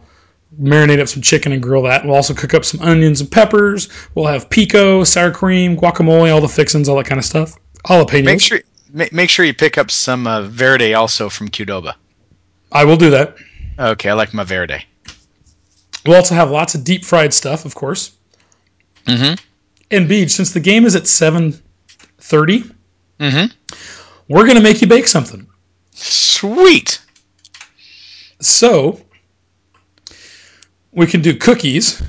marinate 0.62 1.00
up 1.02 1.08
some 1.08 1.22
chicken 1.22 1.52
and 1.52 1.62
grill 1.62 1.82
that. 1.84 2.06
We'll 2.06 2.16
also 2.16 2.34
cook 2.34 2.54
up 2.54 2.64
some 2.66 2.82
onions 2.82 3.22
and 3.22 3.30
peppers. 3.32 3.90
We'll 4.16 4.26
have 4.28 4.50
pico, 4.50 5.04
sour 5.04 5.32
cream, 5.32 5.78
guacamole, 5.78 6.34
all 6.34 6.42
the 6.42 6.48
fixins, 6.48 6.88
all 6.90 6.96
that 6.98 7.06
kind 7.06 7.20
of 7.20 7.26
stuff. 7.26 7.54
Jalapenos. 7.86 8.24
Make 8.26 8.42
sure 8.42 8.62
ma- 8.94 9.06
make 9.12 9.30
sure 9.30 9.46
you 9.46 9.54
pick 9.54 9.78
up 9.78 9.92
some 9.92 10.26
uh, 10.28 10.44
Verde 10.44 10.94
also 10.94 11.30
from 11.30 11.50
Qdoba. 11.50 11.94
I 12.72 12.84
will 12.86 12.98
do 12.98 13.10
that. 13.12 13.36
Okay, 13.78 14.10
I 14.10 14.14
like 14.14 14.34
my 14.34 14.44
Verde. 14.44 14.84
We'll 16.06 16.16
also 16.18 16.36
have 16.36 16.52
lots 16.52 16.76
of 16.76 16.84
deep 16.84 17.04
fried 17.04 17.34
stuff, 17.34 17.66
of 17.66 17.76
course. 17.76 18.12
Mhm. 19.08 19.40
And 19.92 20.08
Beach, 20.08 20.32
since 20.32 20.52
the 20.52 20.60
game 20.60 20.86
is 20.86 20.96
at 20.96 21.08
seven 21.08 21.60
thirty, 22.20 22.64
Mhm. 23.20 23.52
we're 24.28 24.48
gonna 24.48 24.62
make 24.62 24.82
you 24.82 24.88
bake 24.88 25.08
something. 25.08 25.46
Sweet. 25.94 27.00
So 28.42 29.00
we 30.96 31.06
can 31.08 31.22
do 31.22 31.36
cookies. 31.36 32.02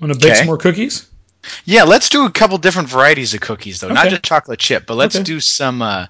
Want 0.00 0.12
to 0.12 0.18
bake 0.18 0.30
Okay. 0.30 0.38
some 0.38 0.46
more 0.46 0.58
cookies? 0.58 1.08
Yeah, 1.66 1.82
let's 1.84 2.08
do 2.08 2.24
a 2.24 2.30
couple 2.30 2.56
different 2.58 2.88
varieties 2.88 3.34
of 3.34 3.40
cookies 3.40 3.80
though. 3.80 3.88
Not 3.88 4.08
just 4.08 4.22
chocolate 4.22 4.58
chip, 4.58 4.86
but 4.86 4.94
let's 4.94 5.14
Okay. 5.16 5.24
do 5.24 5.40
some 5.40 5.82
uh 5.82 6.06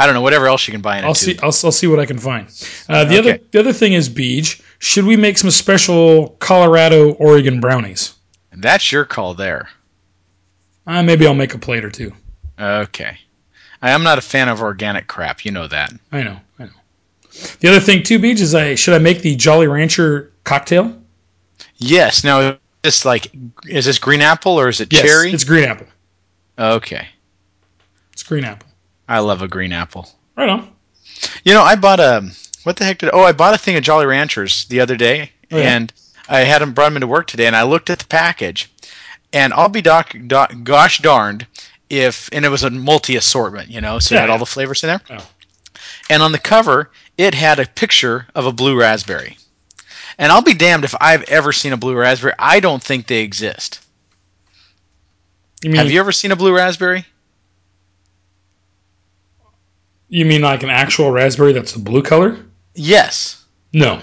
I 0.00 0.06
don't 0.06 0.14
know, 0.14 0.20
whatever 0.20 0.46
else 0.46 0.66
you 0.68 0.72
can 0.72 0.80
buy 0.80 0.98
in 0.98 1.04
a 1.04 1.08
I'll 1.08 1.14
see. 1.14 1.36
I'll, 1.42 1.46
I'll 1.64 1.72
see 1.72 1.88
what 1.88 1.98
I 1.98 2.06
can 2.06 2.18
find. 2.18 2.46
Uh, 2.88 3.04
the 3.04 3.18
other 3.18 3.38
the 3.50 3.58
other 3.60 3.72
thing 3.72 3.92
is 3.94 4.08
Beach. 4.08 4.60
Should 4.78 5.04
we 5.04 5.16
make 5.16 5.36
some 5.38 5.50
special 5.50 6.36
Colorado 6.38 7.12
Oregon 7.14 7.60
brownies? 7.60 8.14
That's 8.52 8.90
your 8.92 9.04
call 9.04 9.34
there. 9.34 9.68
Uh, 10.86 11.02
maybe 11.02 11.26
I'll 11.26 11.34
make 11.34 11.52
a 11.54 11.58
plate 11.58 11.84
or 11.84 11.90
two. 11.90 12.12
Okay. 12.58 13.18
I 13.82 13.90
am 13.90 14.02
not 14.02 14.18
a 14.18 14.22
fan 14.22 14.48
of 14.48 14.62
organic 14.62 15.06
crap, 15.06 15.44
you 15.44 15.50
know 15.52 15.68
that. 15.68 15.92
I 16.10 16.22
know. 16.22 16.40
I 16.58 16.64
know. 16.64 16.70
The 17.60 17.68
other 17.68 17.78
thing 17.80 18.02
too, 18.02 18.18
Beach, 18.18 18.40
is 18.40 18.54
I 18.54 18.74
should 18.74 18.94
I 18.94 18.98
make 18.98 19.20
the 19.20 19.36
Jolly 19.36 19.66
Rancher 19.66 20.32
cocktail? 20.44 20.97
Yes. 21.78 22.24
Now 22.24 22.40
is 22.40 22.56
this 22.82 23.04
like 23.04 23.30
is 23.66 23.84
this 23.86 23.98
green 23.98 24.20
apple 24.20 24.52
or 24.58 24.68
is 24.68 24.80
it 24.80 24.92
Yes, 24.92 25.02
cherry? 25.02 25.32
It's 25.32 25.44
green 25.44 25.64
apple. 25.64 25.86
Okay. 26.58 27.06
It's 28.12 28.22
green 28.22 28.44
apple. 28.44 28.68
I 29.08 29.20
love 29.20 29.42
a 29.42 29.48
green 29.48 29.72
apple. 29.72 30.08
Right 30.36 30.48
on. 30.48 30.70
You 31.44 31.54
know, 31.54 31.62
I 31.62 31.76
bought 31.76 32.00
a 32.00 32.28
what 32.64 32.76
the 32.76 32.84
heck 32.84 32.98
did 32.98 33.10
oh 33.12 33.22
I 33.22 33.32
bought 33.32 33.54
a 33.54 33.58
thing 33.58 33.76
of 33.76 33.82
Jolly 33.82 34.06
Ranchers 34.06 34.66
the 34.66 34.80
other 34.80 34.96
day, 34.96 35.32
Oh, 35.50 35.58
yeah. 35.58 35.76
and 35.76 35.92
I 36.28 36.40
had 36.40 36.60
them 36.60 36.72
brought 36.74 36.86
them 36.90 36.96
into 36.96 37.06
work 37.06 37.26
today, 37.26 37.46
and 37.46 37.56
I 37.56 37.62
looked 37.62 37.88
at 37.90 37.98
the 38.00 38.04
package, 38.06 38.70
and 39.32 39.52
I'll 39.54 39.70
be 39.70 39.80
doc, 39.80 40.14
doc 40.26 40.52
gosh 40.62 40.98
darned 40.98 41.46
if 41.88 42.28
and 42.32 42.44
it 42.44 42.50
was 42.50 42.64
a 42.64 42.70
multi 42.70 43.16
assortment, 43.16 43.70
you 43.70 43.80
know, 43.80 43.98
so 43.98 44.14
it 44.14 44.16
Yeah, 44.16 44.22
had 44.22 44.30
all 44.30 44.38
the 44.38 44.44
flavors 44.46 44.82
in 44.84 44.88
there, 44.88 45.00
Oh. 45.18 45.26
and 46.10 46.22
on 46.22 46.32
the 46.32 46.38
cover 46.38 46.90
it 47.16 47.34
had 47.34 47.58
a 47.58 47.66
picture 47.66 48.26
of 48.34 48.44
a 48.46 48.52
blue 48.52 48.78
raspberry, 48.78 49.38
and 50.18 50.30
I'll 50.32 50.42
be 50.42 50.54
damned 50.54 50.84
if 50.84 50.94
I've 51.00 51.22
ever 51.24 51.52
seen 51.52 51.72
a 51.72 51.76
blue 51.76 51.94
raspberry. 51.96 52.34
I 52.38 52.60
don't 52.60 52.82
think 52.82 53.06
they 53.06 53.20
exist. 53.22 53.80
You 55.62 55.70
mean 55.70 55.78
Have 55.78 55.90
you 55.90 56.00
ever 56.00 56.12
seen 56.12 56.30
a 56.32 56.36
blue 56.36 56.54
raspberry? 56.54 57.04
you 60.08 60.24
mean 60.24 60.40
like 60.42 60.62
an 60.62 60.70
actual 60.70 61.10
raspberry 61.10 61.52
that's 61.52 61.74
a 61.74 61.78
blue 61.78 62.02
color? 62.02 62.38
Yes. 62.74 63.44
No. 63.72 64.00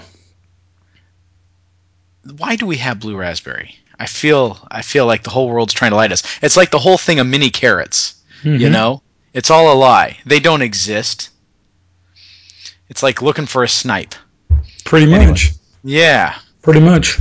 why 2.38 2.56
do 2.56 2.66
we 2.66 2.76
have 2.76 2.98
blue 3.00 3.16
raspberry? 3.16 3.76
I 3.98 4.06
feel 4.06 4.58
I 4.70 4.82
feel 4.82 5.06
like 5.06 5.22
the 5.22 5.30
whole 5.30 5.48
world's 5.48 5.72
trying 5.72 5.92
to 5.92 5.96
light 5.96 6.12
us. 6.12 6.22
It's 6.42 6.56
like 6.56 6.70
the 6.70 6.78
whole 6.78 6.98
thing 6.98 7.18
of 7.20 7.26
mini 7.26 7.50
carrots. 7.50 8.14
You 8.42 8.58
Mhm. 8.68 8.72
know, 8.72 9.02
it's 9.32 9.50
all 9.50 9.72
a 9.72 9.74
lie. 9.78 10.18
They 10.26 10.38
don't 10.40 10.60
exist. 10.62 11.30
It's 12.88 13.02
like 13.02 13.22
looking 13.22 13.46
for 13.46 13.62
a 13.64 13.68
snipe. 13.68 14.14
Pretty 14.84 15.06
much. 15.06 15.52
Yeah. 15.86 16.36
Pretty 16.62 16.80
much. 16.80 17.18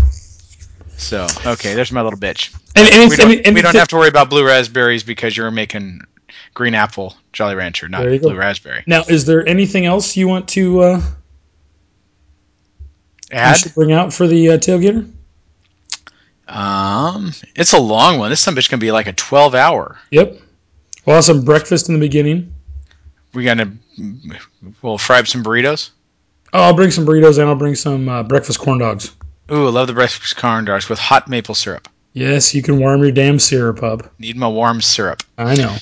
So 0.98 1.28
okay, 1.46 1.76
there's 1.76 1.92
my 1.92 2.02
little 2.02 2.18
bitch. 2.18 2.56
And, 2.76 2.90
and, 2.92 3.10
We 3.10 3.16
don't, 3.16 3.32
and, 3.32 3.48
and 3.48 3.56
we 3.56 3.62
don't 3.62 3.76
have 3.76 3.90
to 3.90 3.96
worry 3.96 4.08
about 4.08 4.30
blue 4.30 4.46
raspberries 4.46 5.04
because 5.04 5.38
you're 5.38 5.52
making 5.52 6.02
green 6.56 6.74
apple 6.74 7.16
Jolly 7.32 7.54
Rancher, 7.54 7.88
not 7.88 8.10
you 8.10 8.18
go. 8.18 8.30
blue 8.30 8.38
raspberry. 8.38 8.84
Now, 8.88 9.04
is 9.08 9.26
there 9.26 9.48
anything 9.48 9.86
else 9.86 10.18
you 10.18 10.28
want 10.28 10.48
to 10.50 10.82
uh, 10.82 11.02
Add. 13.32 13.72
bring 13.76 13.92
out 13.92 14.12
for 14.12 14.26
the 14.26 14.50
uh, 14.50 14.58
tailgater? 14.58 15.12
Um, 16.48 17.34
it's 17.56 17.74
a 17.74 17.80
long 17.80 18.18
one. 18.18 18.32
This 18.32 18.40
some 18.40 18.56
bitch 18.56 18.70
gonna 18.70 18.82
be 18.82 18.92
like 18.92 19.08
a 19.08 19.14
12 19.14 19.54
hour. 19.54 20.00
Yep. 20.10 20.40
We'll 21.06 21.18
have 21.18 21.26
some 21.26 21.46
breakfast 21.46 21.88
in 21.88 21.94
the 21.94 22.00
beginning. 22.00 22.52
We 23.34 23.44
gonna 23.44 23.74
we'll 24.82 24.98
fry 24.98 25.20
up 25.20 25.28
some 25.28 25.44
burritos. 25.44 25.92
Oh, 26.56 26.62
I'll 26.64 26.74
bring 26.74 26.90
some 26.92 27.06
burritos 27.06 27.38
and 27.38 27.50
I'll 27.50 27.56
bring 27.56 27.76
some 27.76 28.08
uh, 28.08 28.24
breakfast 28.24 28.60
corn 28.60 28.80
dogs. 28.80 29.14
Ooh, 29.52 29.68
I 29.68 29.70
love 29.72 29.88
the 29.88 29.94
breakfast 29.94 30.38
corn 30.38 30.64
dogs 30.66 30.88
with 30.88 30.98
hot 31.00 31.28
maple 31.28 31.54
syrup. 31.54 31.90
Yes, 32.14 32.56
you 32.56 32.62
can 32.64 32.80
warm 32.80 33.02
your 33.02 33.12
damn 33.12 33.40
syrup 33.40 33.84
up. 33.84 34.10
Need 34.20 34.38
my 34.38 34.48
warm 34.48 34.80
syrup. 34.82 35.22
I 35.38 35.56
know. 35.56 35.76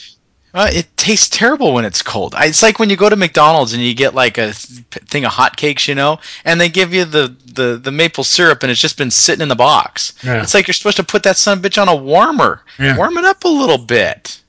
Uh, 0.56 0.70
it 0.74 0.88
tastes 0.98 1.30
terrible 1.30 1.74
when 1.74 1.86
it's 1.86 2.02
cold. 2.02 2.34
I- 2.36 2.46
It's 2.46 2.64
like 2.64 2.80
when 2.80 2.90
you 2.90 2.96
go 2.96 3.08
to 3.10 3.16
McDonald's 3.16 3.74
and 3.74 3.84
you 3.84 3.94
get 3.94 4.16
like 4.16 4.38
a 4.40 4.52
th- 4.54 4.84
thing 5.10 5.26
of 5.26 5.32
hotcakes, 5.32 5.88
you 5.88 5.94
know, 5.96 6.20
and 6.46 6.60
they 6.60 6.70
give 6.70 6.92
you 6.94 7.06
the, 7.06 7.36
the, 7.54 7.78
the 7.82 7.92
maple 7.92 8.24
syrup 8.24 8.64
and 8.64 8.72
it's 8.72 8.82
just 8.82 8.98
been 8.98 9.12
sitting 9.12 9.42
in 9.44 9.50
the 9.50 9.56
box. 9.56 10.14
Yeah. 10.24 10.42
It's 10.42 10.54
like 10.56 10.68
you're 10.68 10.74
supposed 10.74 10.98
to 10.98 11.04
put 11.04 11.22
that 11.24 11.38
son 11.38 11.58
of 11.60 11.64
a 11.66 11.70
bitch 11.70 11.80
on 11.82 11.88
a 11.88 11.96
warmer. 11.96 12.62
Yeah. 12.80 12.98
Warm 12.98 13.18
it 13.20 13.26
up 13.26 13.44
a 13.44 13.48
little 13.48 13.78
bit. 13.78 14.42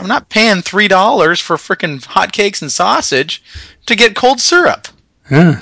I'm 0.00 0.06
not 0.08 0.28
paying 0.28 0.60
three 0.60 0.88
dollars 0.88 1.40
for 1.40 1.56
freaking 1.56 2.00
hotcakes 2.04 2.60
and 2.62 2.70
sausage 2.72 3.42
to 3.86 3.94
get 3.96 4.14
cold 4.16 4.40
syrup. 4.40 4.88
Yeah, 5.32 5.60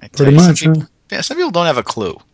I 0.00 0.08
tell 0.08 0.24
pretty 0.26 0.32
you, 0.32 0.38
some 0.38 0.48
much. 0.48 0.60
people- 0.60 0.80
Huh? 0.80 0.86
yeah, 1.10 1.20
some 1.20 1.36
people 1.36 1.50
don't 1.50 1.66
have 1.66 1.76
a 1.76 1.82
clue. 1.82 2.12
All 2.14 2.24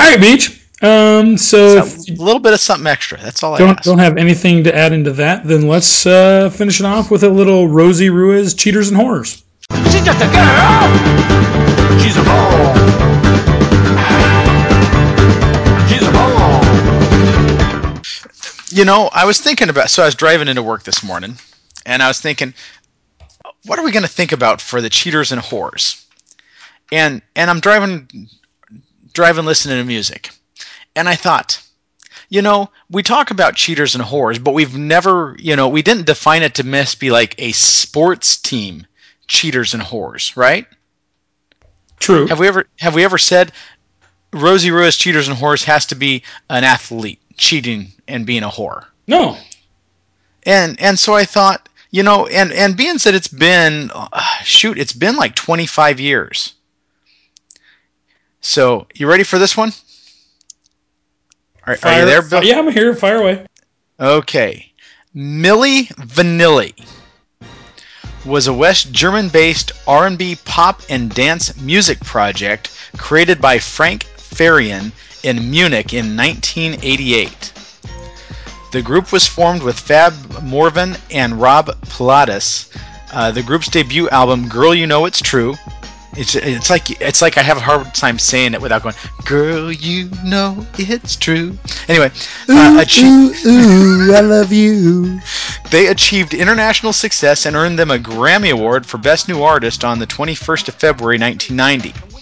right, 0.00 0.20
Beach. 0.20 0.64
Um, 0.82 1.36
so 1.36 1.78
if 1.78 2.08
A 2.08 2.12
little 2.22 2.40
bit 2.40 2.52
of 2.52 2.60
something 2.60 2.86
extra. 2.86 3.18
That's 3.20 3.42
all 3.42 3.54
I 3.54 3.58
don't 3.58 3.70
ask. 3.70 3.82
don't 3.84 3.98
have 3.98 4.16
anything 4.16 4.62
to 4.64 4.74
add 4.76 4.92
into 4.92 5.12
that, 5.14 5.44
then 5.44 5.66
let's 5.68 6.06
uh, 6.06 6.50
finish 6.50 6.78
it 6.80 6.86
off 6.86 7.10
with 7.10 7.24
a 7.24 7.28
little 7.28 7.66
Rosie 7.68 8.10
Ruiz 8.10 8.54
cheaters 8.54 8.88
and 8.88 8.96
horrors. 8.96 9.42
She's 9.84 10.04
just 10.04 10.20
a 10.22 10.26
girl. 10.26 10.88
She's 12.00 12.16
a 12.16 12.22
ball. 12.24 12.74
She's 15.88 16.02
a 16.06 16.12
ball. 16.12 16.62
You 18.70 18.84
know, 18.84 19.08
I 19.12 19.24
was 19.24 19.40
thinking 19.40 19.68
about. 19.68 19.90
So 19.90 20.02
I 20.02 20.06
was 20.06 20.14
driving 20.14 20.46
into 20.48 20.62
work 20.62 20.84
this 20.84 21.02
morning, 21.02 21.36
and 21.86 22.02
I 22.02 22.08
was 22.08 22.20
thinking, 22.20 22.54
what 23.64 23.78
are 23.78 23.84
we 23.84 23.92
going 23.92 24.02
to 24.02 24.08
think 24.08 24.32
about 24.32 24.60
for 24.60 24.80
the 24.80 24.90
cheaters 24.90 25.32
and 25.32 25.40
whores? 25.40 26.04
And 26.90 27.22
and 27.36 27.50
I'm 27.50 27.60
driving, 27.60 28.28
driving, 29.12 29.44
listening 29.44 29.78
to 29.78 29.84
music, 29.84 30.30
and 30.96 31.08
I 31.08 31.16
thought, 31.16 31.62
you 32.30 32.42
know, 32.42 32.70
we 32.90 33.02
talk 33.02 33.30
about 33.30 33.56
cheaters 33.56 33.94
and 33.94 34.04
whores, 34.04 34.42
but 34.42 34.54
we've 34.54 34.76
never, 34.76 35.36
you 35.38 35.54
know, 35.54 35.68
we 35.68 35.82
didn't 35.82 36.06
define 36.06 36.42
it 36.42 36.54
to 36.54 36.64
miss 36.64 36.94
be 36.94 37.10
like 37.10 37.34
a 37.38 37.52
sports 37.52 38.36
team 38.38 38.86
cheaters 39.26 39.74
and 39.74 39.82
whores, 39.82 40.36
right? 40.36 40.66
True. 42.00 42.26
Have 42.26 42.38
we 42.38 42.48
ever 42.48 42.66
have 42.78 42.94
we 42.94 43.04
ever 43.04 43.18
said 43.18 43.52
Rosie 44.32 44.70
Ruiz 44.70 44.96
cheaters 44.96 45.28
and 45.28 45.36
whores 45.36 45.64
has 45.64 45.86
to 45.86 45.94
be 45.94 46.22
an 46.48 46.64
athlete 46.64 47.20
cheating 47.36 47.92
and 48.06 48.26
being 48.26 48.42
a 48.42 48.48
whore? 48.48 48.86
No. 49.06 49.36
And 50.44 50.80
and 50.80 50.98
so 50.98 51.14
I 51.14 51.24
thought, 51.24 51.67
you 51.90 52.02
know, 52.02 52.26
and 52.26 52.52
and 52.52 52.76
being 52.76 52.98
said 52.98 53.14
it's 53.14 53.28
been 53.28 53.90
uh, 53.94 54.08
shoot, 54.44 54.78
it's 54.78 54.92
been 54.92 55.16
like 55.16 55.34
25 55.34 56.00
years. 56.00 56.54
So, 58.40 58.86
you 58.94 59.08
ready 59.08 59.24
for 59.24 59.38
this 59.38 59.56
one? 59.56 59.72
Are, 61.64 61.72
are 61.72 61.76
Fire- 61.76 62.00
you 62.00 62.06
there, 62.06 62.22
Bill? 62.22 62.44
Yeah, 62.44 62.58
I'm 62.58 62.70
here. 62.70 62.94
Fire 62.94 63.20
away. 63.20 63.46
Okay. 63.98 64.72
Milli 65.14 65.88
Vanilli 65.96 66.72
was 68.24 68.46
a 68.46 68.52
West 68.52 68.92
German-based 68.92 69.72
R&B 69.86 70.36
pop 70.44 70.82
and 70.88 71.12
dance 71.14 71.56
music 71.60 71.98
project 72.00 72.70
created 72.96 73.40
by 73.40 73.58
Frank 73.58 74.04
Farian 74.16 74.92
in 75.24 75.50
Munich 75.50 75.94
in 75.94 76.16
1988. 76.16 77.52
The 78.70 78.82
group 78.82 79.12
was 79.12 79.26
formed 79.26 79.62
with 79.62 79.78
Fab 79.78 80.14
Morvan 80.42 80.96
and 81.10 81.40
Rob 81.40 81.74
Pilatus. 81.88 82.68
Uh, 83.12 83.30
the 83.30 83.42
group's 83.42 83.68
debut 83.68 84.08
album, 84.10 84.48
"Girl 84.48 84.74
You 84.74 84.86
Know 84.86 85.06
It's 85.06 85.22
True," 85.22 85.56
it's 86.18 86.34
it's 86.34 86.68
like 86.68 87.00
it's 87.00 87.22
like 87.22 87.38
I 87.38 87.42
have 87.42 87.56
a 87.56 87.60
hard 87.60 87.94
time 87.94 88.18
saying 88.18 88.52
it 88.52 88.60
without 88.60 88.82
going, 88.82 88.94
"Girl 89.24 89.72
You 89.72 90.10
Know 90.24 90.66
It's 90.76 91.16
True." 91.16 91.56
Anyway, 91.88 92.10
uh, 92.48 92.78
achieved, 92.80 93.46
ooh, 93.46 94.12
I 94.14 94.20
love 94.20 94.52
you. 94.52 95.20
they 95.70 95.86
achieved 95.86 96.34
international 96.34 96.92
success 96.92 97.46
and 97.46 97.56
earned 97.56 97.78
them 97.78 97.90
a 97.90 97.98
Grammy 97.98 98.52
Award 98.52 98.84
for 98.84 98.98
Best 98.98 99.28
New 99.28 99.42
Artist 99.42 99.84
on 99.84 99.98
the 99.98 100.06
21st 100.06 100.68
of 100.68 100.74
February 100.74 101.18
1990. 101.18 102.17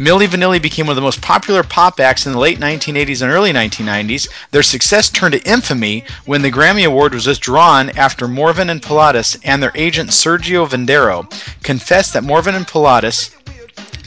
Milli 0.00 0.26
Vanilli 0.26 0.62
became 0.62 0.86
one 0.86 0.92
of 0.92 0.96
the 0.96 1.02
most 1.02 1.20
popular 1.20 1.62
pop 1.62 2.00
acts 2.00 2.24
in 2.24 2.32
the 2.32 2.38
late 2.38 2.58
1980s 2.58 3.20
and 3.20 3.30
early 3.30 3.52
1990s. 3.52 4.30
Their 4.50 4.62
success 4.62 5.10
turned 5.10 5.34
to 5.34 5.46
infamy 5.46 6.04
when 6.24 6.40
the 6.40 6.50
Grammy 6.50 6.86
Award 6.86 7.12
was 7.12 7.26
withdrawn 7.26 7.90
after 7.90 8.26
Morvan 8.26 8.70
and 8.70 8.82
Pilatus 8.82 9.36
and 9.44 9.62
their 9.62 9.72
agent 9.74 10.08
Sergio 10.08 10.66
Vendero 10.66 11.28
confessed 11.62 12.14
that 12.14 12.24
Morvan 12.24 12.54
and 12.54 12.66
Pilatus 12.66 13.36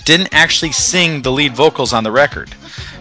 didn't 0.04 0.34
actually 0.34 0.72
sing 0.72 1.22
the 1.22 1.32
lead 1.32 1.56
vocals 1.56 1.94
on 1.94 2.04
the 2.04 2.12
record. 2.12 2.50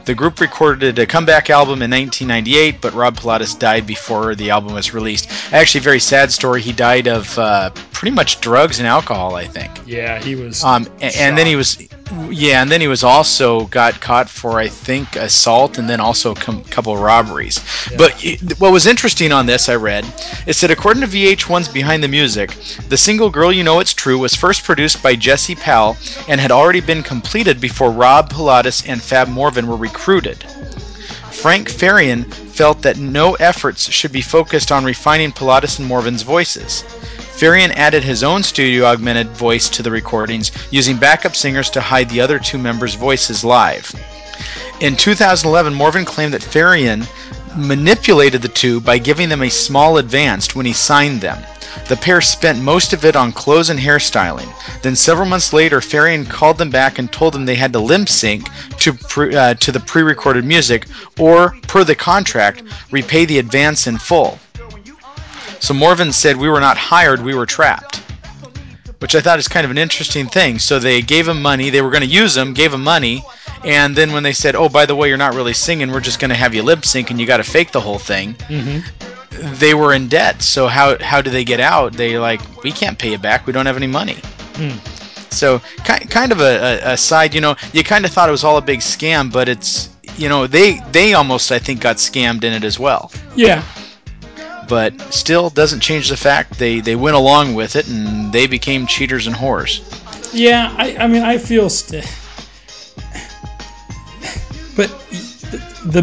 The 0.04 0.14
group 0.14 0.38
recorded 0.38 0.98
a 0.98 1.06
comeback 1.06 1.48
album 1.48 1.80
in 1.80 1.90
1998, 1.90 2.82
but 2.82 2.92
Rob 2.92 3.16
Pilatus 3.16 3.54
died 3.58 3.86
before 3.86 4.34
the 4.34 4.50
album 4.50 4.74
was 4.74 4.92
released. 4.92 5.30
Actually, 5.54 5.78
a 5.78 5.84
very 5.84 6.00
sad 6.00 6.30
story. 6.30 6.60
He 6.60 6.72
died 6.72 7.06
of 7.08 7.38
uh, 7.38 7.70
pretty 7.92 8.14
much 8.14 8.40
drugs 8.42 8.80
and 8.80 8.86
alcohol, 8.86 9.34
I 9.34 9.46
think. 9.46 9.70
Yeah, 9.86 10.20
he 10.20 10.34
was. 10.34 10.62
Um, 10.62 10.86
a- 11.00 11.16
and 11.18 11.38
then 11.38 11.46
he 11.46 11.56
was, 11.56 11.88
yeah, 12.30 12.62
and 12.62 12.70
then 12.70 12.80
he 12.80 12.88
was 12.88 13.02
also 13.04 13.66
got 13.66 14.00
caught 14.00 14.28
for 14.28 14.58
I 14.58 14.68
think 14.68 15.16
assault 15.16 15.78
and 15.78 15.88
then 15.88 16.00
also 16.00 16.32
a 16.32 16.34
com- 16.34 16.64
couple 16.64 16.92
of 16.92 17.00
robberies. 17.00 17.60
But 17.96 18.14
it- 18.24 18.58
what 18.58 18.72
was 18.72 18.86
interesting 18.86 19.32
on 19.32 19.46
this, 19.46 19.68
I 19.68 19.76
read, 19.76 20.04
is 20.46 20.60
that 20.60 20.70
according 20.70 21.02
to 21.02 21.06
VH1's 21.08 21.68
Behind 21.68 22.02
the 22.02 22.08
Music, 22.08 22.54
the 22.88 22.96
single 22.96 23.30
"Girl 23.30 23.52
You 23.52 23.64
Know 23.64 23.80
It's 23.80 23.94
True" 23.94 24.18
was 24.18 24.34
first 24.34 24.64
produced 24.64 25.02
by 25.02 25.16
Jesse 25.16 25.54
Powell 25.54 25.96
and 26.28 26.40
had 26.40 26.50
already 26.52 26.80
been 26.80 27.02
completed 27.02 27.60
before 27.60 27.90
Rob 27.90 28.30
Pilatus 28.30 28.82
and 28.86 29.02
Fab 29.02 29.28
Morvan 29.28 29.66
were 29.66 29.76
recruited. 29.76 30.44
Frank 31.30 31.68
Farian 31.70 32.24
felt 32.32 32.82
that 32.82 32.98
no 32.98 33.34
efforts 33.34 33.90
should 33.90 34.12
be 34.12 34.20
focused 34.20 34.70
on 34.70 34.84
refining 34.84 35.32
Pilatus 35.32 35.78
and 35.78 35.88
Morvan's 35.88 36.22
voices. 36.22 36.84
Farian 37.42 37.72
added 37.74 38.04
his 38.04 38.22
own 38.22 38.40
studio 38.44 38.84
augmented 38.84 39.26
voice 39.30 39.68
to 39.68 39.82
the 39.82 39.90
recordings, 39.90 40.52
using 40.70 40.96
backup 40.96 41.34
singers 41.34 41.68
to 41.70 41.80
hide 41.80 42.08
the 42.08 42.20
other 42.20 42.38
two 42.38 42.56
members' 42.56 42.94
voices 42.94 43.42
live. 43.42 43.92
In 44.78 44.94
2011, 44.94 45.74
Morvan 45.74 46.04
claimed 46.04 46.32
that 46.34 46.40
Farian 46.40 47.04
manipulated 47.56 48.42
the 48.42 48.48
two 48.48 48.80
by 48.80 48.96
giving 48.96 49.28
them 49.28 49.42
a 49.42 49.50
small 49.50 49.98
advance 49.98 50.54
when 50.54 50.66
he 50.66 50.72
signed 50.72 51.20
them. 51.20 51.42
The 51.88 51.96
pair 51.96 52.20
spent 52.20 52.62
most 52.62 52.92
of 52.92 53.04
it 53.04 53.16
on 53.16 53.32
clothes 53.32 53.70
and 53.70 53.80
hairstyling. 53.80 54.48
Then 54.82 54.94
several 54.94 55.26
months 55.26 55.52
later, 55.52 55.80
Farian 55.80 56.30
called 56.30 56.58
them 56.58 56.70
back 56.70 57.00
and 57.00 57.10
told 57.10 57.34
them 57.34 57.44
they 57.44 57.56
had 57.56 57.72
to 57.72 57.80
lip 57.80 58.08
sync 58.08 58.48
to 58.78 58.92
pre- 58.92 59.34
uh, 59.34 59.54
to 59.54 59.72
the 59.72 59.80
pre-recorded 59.80 60.44
music, 60.44 60.86
or 61.18 61.56
per 61.62 61.82
the 61.82 61.96
contract, 61.96 62.62
repay 62.92 63.24
the 63.24 63.40
advance 63.40 63.88
in 63.88 63.98
full. 63.98 64.38
So 65.62 65.72
Morvan 65.72 66.12
said, 66.12 66.36
"We 66.36 66.48
were 66.48 66.58
not 66.58 66.76
hired; 66.76 67.22
we 67.22 67.34
were 67.34 67.46
trapped." 67.46 68.02
Which 68.98 69.14
I 69.14 69.20
thought 69.20 69.38
is 69.38 69.46
kind 69.46 69.64
of 69.64 69.70
an 69.70 69.78
interesting 69.78 70.26
thing. 70.26 70.58
So 70.58 70.80
they 70.80 71.00
gave 71.02 71.28
him 71.28 71.40
money; 71.40 71.70
they 71.70 71.82
were 71.82 71.90
going 71.90 72.02
to 72.02 72.18
use 72.22 72.36
him, 72.36 72.52
gave 72.52 72.74
him 72.74 72.82
money, 72.82 73.24
and 73.64 73.94
then 73.94 74.12
when 74.12 74.24
they 74.24 74.32
said, 74.32 74.56
"Oh, 74.56 74.68
by 74.68 74.86
the 74.86 74.96
way, 74.96 75.06
you're 75.06 75.16
not 75.16 75.34
really 75.34 75.52
singing; 75.52 75.92
we're 75.92 76.00
just 76.00 76.18
going 76.18 76.30
to 76.30 76.34
have 76.34 76.52
you 76.52 76.64
lip 76.64 76.84
sync, 76.84 77.10
and 77.10 77.20
you 77.20 77.26
got 77.26 77.36
to 77.36 77.44
fake 77.44 77.70
the 77.70 77.80
whole 77.80 78.00
thing," 78.00 78.34
mm-hmm. 78.48 79.54
they 79.60 79.72
were 79.74 79.94
in 79.94 80.08
debt. 80.08 80.42
So 80.42 80.66
how 80.66 80.98
how 80.98 81.22
do 81.22 81.30
they 81.30 81.44
get 81.44 81.60
out? 81.60 81.92
They 81.92 82.18
like, 82.18 82.40
we 82.64 82.72
can't 82.72 82.98
pay 82.98 83.12
you 83.12 83.18
back. 83.18 83.46
We 83.46 83.52
don't 83.52 83.66
have 83.66 83.76
any 83.76 83.86
money. 83.86 84.16
Hmm. 84.56 84.76
So 85.30 85.60
ki- 85.84 86.06
kind 86.06 86.32
of 86.32 86.40
a, 86.40 86.52
a, 86.70 86.92
a 86.94 86.96
side, 86.96 87.34
you 87.34 87.40
know, 87.40 87.54
you 87.72 87.84
kind 87.84 88.04
of 88.04 88.10
thought 88.10 88.28
it 88.28 88.32
was 88.32 88.42
all 88.42 88.58
a 88.58 88.62
big 88.62 88.80
scam, 88.80 89.32
but 89.32 89.48
it's 89.48 89.90
you 90.16 90.28
know 90.28 90.48
they 90.48 90.80
they 90.90 91.14
almost 91.14 91.52
I 91.52 91.60
think 91.60 91.80
got 91.80 91.98
scammed 91.98 92.42
in 92.42 92.52
it 92.52 92.64
as 92.64 92.80
well. 92.80 93.12
yeah. 93.36 93.62
But 94.72 94.98
still 95.12 95.50
doesn't 95.50 95.80
change 95.80 96.08
the 96.08 96.16
fact 96.16 96.58
they 96.58 96.80
they 96.80 96.96
went 96.96 97.14
along 97.14 97.52
with 97.54 97.76
it 97.76 97.86
and 97.88 98.32
they 98.32 98.46
became 98.46 98.86
cheaters 98.86 99.26
and 99.26 99.36
whores. 99.36 99.82
Yeah, 100.32 100.74
I, 100.78 100.96
I 100.96 101.06
mean, 101.08 101.20
I 101.22 101.36
feel. 101.36 101.68
St- 101.68 102.02
but 104.74 104.88
the, 105.84 106.00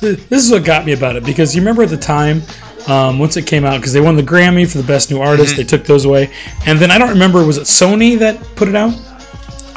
the 0.00 0.16
this 0.28 0.44
is 0.44 0.50
what 0.50 0.64
got 0.64 0.84
me 0.84 0.92
about 0.92 1.14
it 1.14 1.24
because 1.24 1.54
you 1.54 1.60
remember 1.60 1.84
at 1.84 1.88
the 1.90 1.96
time 1.96 2.42
um, 2.88 3.20
once 3.20 3.36
it 3.36 3.46
came 3.46 3.64
out 3.64 3.76
because 3.76 3.92
they 3.92 4.00
won 4.00 4.16
the 4.16 4.22
Grammy 4.24 4.68
for 4.68 4.78
the 4.78 4.84
best 4.86 5.10
new 5.12 5.20
artist, 5.20 5.52
Mm-hmm. 5.52 5.56
they 5.58 5.64
took 5.64 5.84
those 5.84 6.04
away, 6.04 6.32
and 6.66 6.80
then 6.80 6.90
I 6.90 6.98
don't 6.98 7.10
remember 7.10 7.44
was 7.46 7.58
it 7.58 7.62
Sony 7.62 8.18
that 8.18 8.40
put 8.56 8.66
it 8.66 8.74
out? 8.74 8.92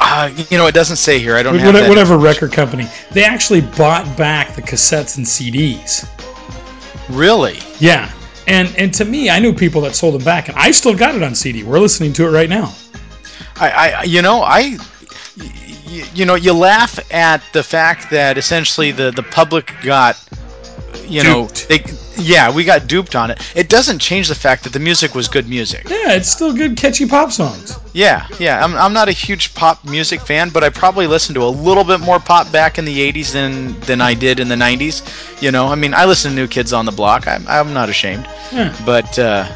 Uh, 0.00 0.28
you 0.50 0.58
know, 0.58 0.66
it 0.66 0.74
doesn't 0.74 0.96
say 0.96 1.20
here. 1.20 1.36
I 1.36 1.44
don't 1.44 1.54
have 1.54 1.66
Whatever, 1.66 1.82
that. 1.84 1.88
whatever 1.88 2.18
record 2.18 2.52
company 2.52 2.88
they 3.12 3.22
actually 3.22 3.60
bought 3.60 4.16
back 4.16 4.56
the 4.56 4.62
cassettes 4.62 5.16
and 5.18 5.24
CDs. 5.26 6.04
Really? 7.10 7.58
Yeah, 7.78 8.10
and 8.46 8.74
and 8.76 8.92
to 8.94 9.04
me, 9.04 9.30
I 9.30 9.38
knew 9.38 9.52
people 9.52 9.80
that 9.82 9.94
sold 9.94 10.14
them 10.14 10.24
back, 10.24 10.48
and 10.48 10.56
I 10.56 10.70
still 10.70 10.94
got 10.94 11.14
it 11.14 11.22
on 11.22 11.34
CD. 11.34 11.62
We're 11.62 11.78
listening 11.80 12.12
to 12.14 12.26
it 12.26 12.30
right 12.30 12.48
now. 12.48 12.74
I, 13.56 13.70
I 13.70 14.02
you 14.04 14.22
know 14.22 14.42
I 14.42 14.78
you, 15.86 16.04
you 16.14 16.24
know 16.24 16.34
you 16.34 16.52
laugh 16.52 16.98
at 17.12 17.42
the 17.52 17.62
fact 17.62 18.10
that 18.10 18.38
essentially 18.38 18.92
the 18.92 19.10
the 19.10 19.22
public 19.22 19.74
got 19.82 20.16
you 21.06 21.22
know 21.24 21.46
they 21.68 21.82
yeah 22.16 22.52
we 22.54 22.64
got 22.64 22.86
duped 22.86 23.14
on 23.16 23.30
it 23.30 23.40
it 23.56 23.68
doesn't 23.68 23.98
change 23.98 24.28
the 24.28 24.34
fact 24.34 24.62
that 24.64 24.72
the 24.72 24.78
music 24.78 25.14
was 25.14 25.26
good 25.28 25.48
music 25.48 25.88
Yeah, 25.88 26.12
it's 26.12 26.28
still 26.30 26.52
good, 26.52 26.76
catchy 26.76 27.06
pop 27.06 27.32
songs. 27.32 27.76
yeah 27.94 28.26
yeah 28.38 28.62
i'm, 28.64 28.74
I'm 28.74 28.92
not 28.92 29.08
a 29.08 29.12
huge 29.12 29.54
pop 29.54 29.84
music 29.84 30.20
fan 30.20 30.50
but 30.50 30.62
i 30.62 30.68
probably 30.68 31.06
listened 31.06 31.34
to 31.36 31.44
a 31.44 31.48
little 31.48 31.84
bit 31.84 32.00
more 32.00 32.18
pop 32.20 32.50
back 32.52 32.78
in 32.78 32.84
the 32.84 33.12
80s 33.12 33.32
than 33.32 33.78
than 33.80 34.00
i 34.00 34.14
did 34.14 34.38
in 34.40 34.48
the 34.48 34.54
90s 34.54 35.40
you 35.42 35.50
know 35.50 35.66
i 35.66 35.74
mean 35.74 35.94
i 35.94 36.04
listen 36.04 36.30
to 36.30 36.36
new 36.36 36.46
kids 36.48 36.72
on 36.72 36.84
the 36.84 36.92
block 36.92 37.26
i'm, 37.26 37.46
I'm 37.48 37.72
not 37.72 37.88
ashamed 37.88 38.26
Yeah. 38.52 38.76
but 38.84 39.18
uh 39.18 39.46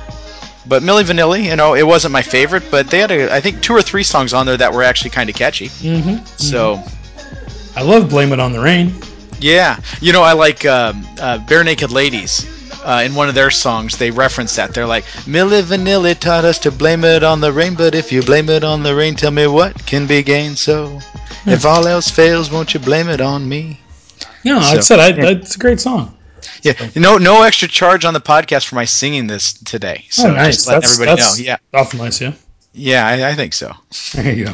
but 0.66 0.82
Milli 0.82 1.02
Vanilli, 1.04 1.44
you 1.44 1.56
know, 1.56 1.74
it 1.74 1.86
wasn't 1.86 2.12
my 2.12 2.22
favorite, 2.22 2.62
but 2.70 2.88
they 2.88 2.98
had, 3.00 3.10
a, 3.10 3.30
I 3.30 3.38
think, 3.38 3.60
two 3.60 3.74
or 3.74 3.82
three 3.82 4.02
songs 4.02 4.32
on 4.32 4.46
there 4.46 4.56
that 4.56 4.72
were 4.72 4.82
actually 4.82 5.10
kind 5.10 5.28
of 5.28 5.36
catchy. 5.36 5.68
Mm-hmm. 5.68 6.24
So, 6.38 6.82
I 7.76 7.82
love 7.82 8.08
"Blame 8.08 8.32
It 8.32 8.40
on 8.40 8.52
the 8.52 8.60
Rain." 8.60 8.94
Yeah, 9.44 9.78
you 10.00 10.14
know, 10.14 10.22
I 10.22 10.32
like 10.32 10.64
um, 10.64 11.06
uh, 11.20 11.36
Barenaked 11.36 11.92
Ladies. 11.92 12.50
Uh, 12.82 13.02
in 13.04 13.14
one 13.14 13.28
of 13.28 13.34
their 13.34 13.50
songs, 13.50 13.98
they 13.98 14.10
reference 14.10 14.56
that. 14.56 14.72
They're 14.72 14.86
like, 14.86 15.04
Milli 15.26 15.62
Vanilli 15.62 16.18
taught 16.18 16.46
us 16.46 16.58
to 16.60 16.70
blame 16.70 17.04
it 17.04 17.22
on 17.22 17.42
the 17.42 17.52
rain, 17.52 17.74
but 17.74 17.94
if 17.94 18.10
you 18.10 18.22
blame 18.22 18.48
it 18.48 18.64
on 18.64 18.82
the 18.82 18.94
rain, 18.94 19.14
tell 19.14 19.30
me 19.30 19.46
what 19.46 19.84
can 19.84 20.06
be 20.06 20.22
gained. 20.22 20.56
So, 20.56 20.98
if 21.44 21.66
all 21.66 21.86
else 21.86 22.08
fails, 22.08 22.50
won't 22.50 22.72
you 22.72 22.80
blame 22.80 23.10
it 23.10 23.20
on 23.20 23.46
me? 23.46 23.80
No, 24.46 24.60
I 24.60 24.80
said 24.80 24.98
I, 24.98 25.08
it's 25.32 25.56
a 25.56 25.58
great 25.58 25.78
song. 25.78 26.16
Yeah, 26.62 26.72
no, 26.96 27.18
no 27.18 27.42
extra 27.42 27.68
charge 27.68 28.06
on 28.06 28.14
the 28.14 28.20
podcast 28.20 28.66
for 28.66 28.76
my 28.76 28.86
singing 28.86 29.26
this 29.26 29.52
today. 29.52 30.06
So 30.08 30.30
oh, 30.30 30.32
nice. 30.32 30.56
just 30.56 30.68
letting 30.68 30.80
That's, 30.80 30.94
everybody 30.94 31.20
that's 31.20 31.38
know. 31.38 31.44
Yeah, 31.44 31.56
awful 31.74 31.98
nice, 31.98 32.18
yeah. 32.18 32.32
yeah, 32.72 33.06
I, 33.06 33.30
I 33.30 33.34
think 33.34 33.52
so. 33.52 33.74
There 34.14 34.32
you 34.32 34.46
go. 34.46 34.52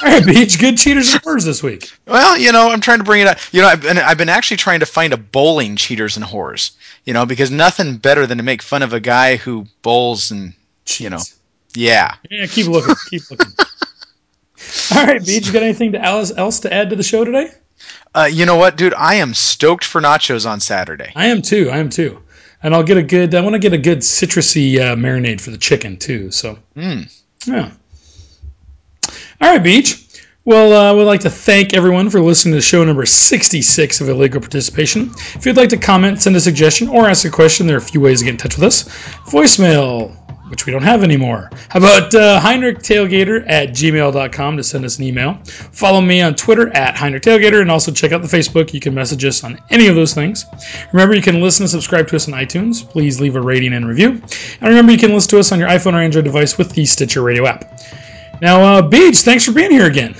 All 0.00 0.08
right, 0.08 0.24
Beach. 0.24 0.58
Good 0.58 0.78
cheaters 0.78 1.12
and 1.12 1.22
whores 1.22 1.44
this 1.44 1.62
week. 1.62 1.90
Well, 2.06 2.38
you 2.38 2.52
know, 2.52 2.70
I'm 2.70 2.80
trying 2.80 2.98
to 2.98 3.04
bring 3.04 3.20
it 3.22 3.26
up. 3.26 3.38
You 3.52 3.62
know, 3.62 3.68
I've 3.68 3.82
been, 3.82 3.98
I've 3.98 4.18
been 4.18 4.28
actually 4.28 4.58
trying 4.58 4.80
to 4.80 4.86
find 4.86 5.12
a 5.12 5.16
bowling 5.16 5.76
cheaters 5.76 6.16
and 6.16 6.24
whores. 6.24 6.72
You 7.04 7.14
know, 7.14 7.26
because 7.26 7.50
nothing 7.50 7.96
better 7.96 8.26
than 8.26 8.38
to 8.38 8.44
make 8.44 8.62
fun 8.62 8.82
of 8.82 8.92
a 8.92 9.00
guy 9.00 9.36
who 9.36 9.66
bowls 9.82 10.30
and 10.30 10.52
you 10.98 11.10
know, 11.10 11.18
yeah. 11.74 12.14
Yeah, 12.30 12.46
keep 12.46 12.66
looking. 12.66 12.94
Keep 13.10 13.22
looking. 13.30 13.52
All 14.96 15.06
right, 15.06 15.24
Beach. 15.24 15.46
You 15.46 15.52
got 15.52 15.62
anything 15.62 15.92
to 15.92 16.00
else, 16.02 16.32
else 16.36 16.60
to 16.60 16.72
add 16.72 16.90
to 16.90 16.96
the 16.96 17.02
show 17.02 17.24
today? 17.24 17.50
Uh, 18.14 18.28
you 18.30 18.44
know 18.46 18.56
what, 18.56 18.76
dude? 18.76 18.94
I 18.94 19.16
am 19.16 19.34
stoked 19.34 19.84
for 19.84 20.00
nachos 20.00 20.48
on 20.48 20.60
Saturday. 20.60 21.12
I 21.14 21.26
am 21.26 21.42
too. 21.42 21.70
I 21.70 21.78
am 21.78 21.90
too. 21.90 22.22
And 22.62 22.74
I'll 22.74 22.82
get 22.82 22.96
a 22.96 23.02
good. 23.02 23.34
I 23.34 23.40
want 23.40 23.52
to 23.54 23.58
get 23.60 23.72
a 23.72 23.78
good 23.78 23.98
citrusy 23.98 24.80
uh, 24.80 24.96
marinade 24.96 25.40
for 25.40 25.50
the 25.50 25.58
chicken 25.58 25.96
too. 25.96 26.30
So 26.32 26.58
Mm. 26.76 27.12
yeah. 27.46 27.70
All 29.40 29.48
right, 29.48 29.62
Beach. 29.62 30.04
Well, 30.44 30.72
uh, 30.72 30.96
we'd 30.96 31.04
like 31.04 31.20
to 31.20 31.30
thank 31.30 31.74
everyone 31.74 32.10
for 32.10 32.20
listening 32.20 32.54
to 32.54 32.60
show 32.60 32.82
number 32.82 33.06
66 33.06 34.00
of 34.00 34.08
Illegal 34.08 34.40
Participation. 34.40 35.12
If 35.34 35.46
you'd 35.46 35.56
like 35.56 35.68
to 35.68 35.76
comment, 35.76 36.20
send 36.20 36.34
a 36.34 36.40
suggestion, 36.40 36.88
or 36.88 37.06
ask 37.06 37.24
a 37.24 37.30
question, 37.30 37.68
there 37.68 37.76
are 37.76 37.78
a 37.78 37.82
few 37.82 38.00
ways 38.00 38.18
to 38.18 38.24
get 38.24 38.32
in 38.32 38.36
touch 38.36 38.56
with 38.56 38.64
us. 38.64 38.88
Voicemail, 39.30 40.10
which 40.50 40.66
we 40.66 40.72
don't 40.72 40.82
have 40.82 41.04
anymore. 41.04 41.50
How 41.68 41.78
about 41.78 42.12
uh, 42.16 42.40
HeinrichTailgater 42.40 43.44
at 43.48 43.68
gmail.com 43.68 44.56
to 44.56 44.64
send 44.64 44.84
us 44.84 44.98
an 44.98 45.04
email? 45.04 45.34
Follow 45.44 46.00
me 46.00 46.20
on 46.20 46.34
Twitter 46.34 46.74
at 46.74 46.96
HeinrichTailgater 46.96 47.60
and 47.60 47.70
also 47.70 47.92
check 47.92 48.10
out 48.10 48.22
the 48.22 48.28
Facebook. 48.28 48.74
You 48.74 48.80
can 48.80 48.94
message 48.94 49.24
us 49.24 49.44
on 49.44 49.60
any 49.70 49.86
of 49.86 49.94
those 49.94 50.14
things. 50.14 50.46
Remember, 50.92 51.14
you 51.14 51.22
can 51.22 51.40
listen 51.40 51.62
and 51.62 51.70
subscribe 51.70 52.08
to 52.08 52.16
us 52.16 52.26
on 52.26 52.34
iTunes. 52.34 52.88
Please 52.88 53.20
leave 53.20 53.36
a 53.36 53.40
rating 53.40 53.74
and 53.74 53.86
review. 53.86 54.20
And 54.60 54.62
remember, 54.62 54.90
you 54.90 54.98
can 54.98 55.12
listen 55.12 55.30
to 55.30 55.38
us 55.38 55.52
on 55.52 55.60
your 55.60 55.68
iPhone 55.68 55.92
or 55.92 55.98
Android 55.98 56.24
device 56.24 56.58
with 56.58 56.72
the 56.72 56.86
Stitcher 56.86 57.22
Radio 57.22 57.46
app. 57.46 57.78
Now, 58.40 58.62
uh, 58.62 58.82
Beach, 58.82 59.18
thanks 59.18 59.44
for 59.44 59.52
being 59.52 59.70
here 59.70 59.86
again. 59.86 60.14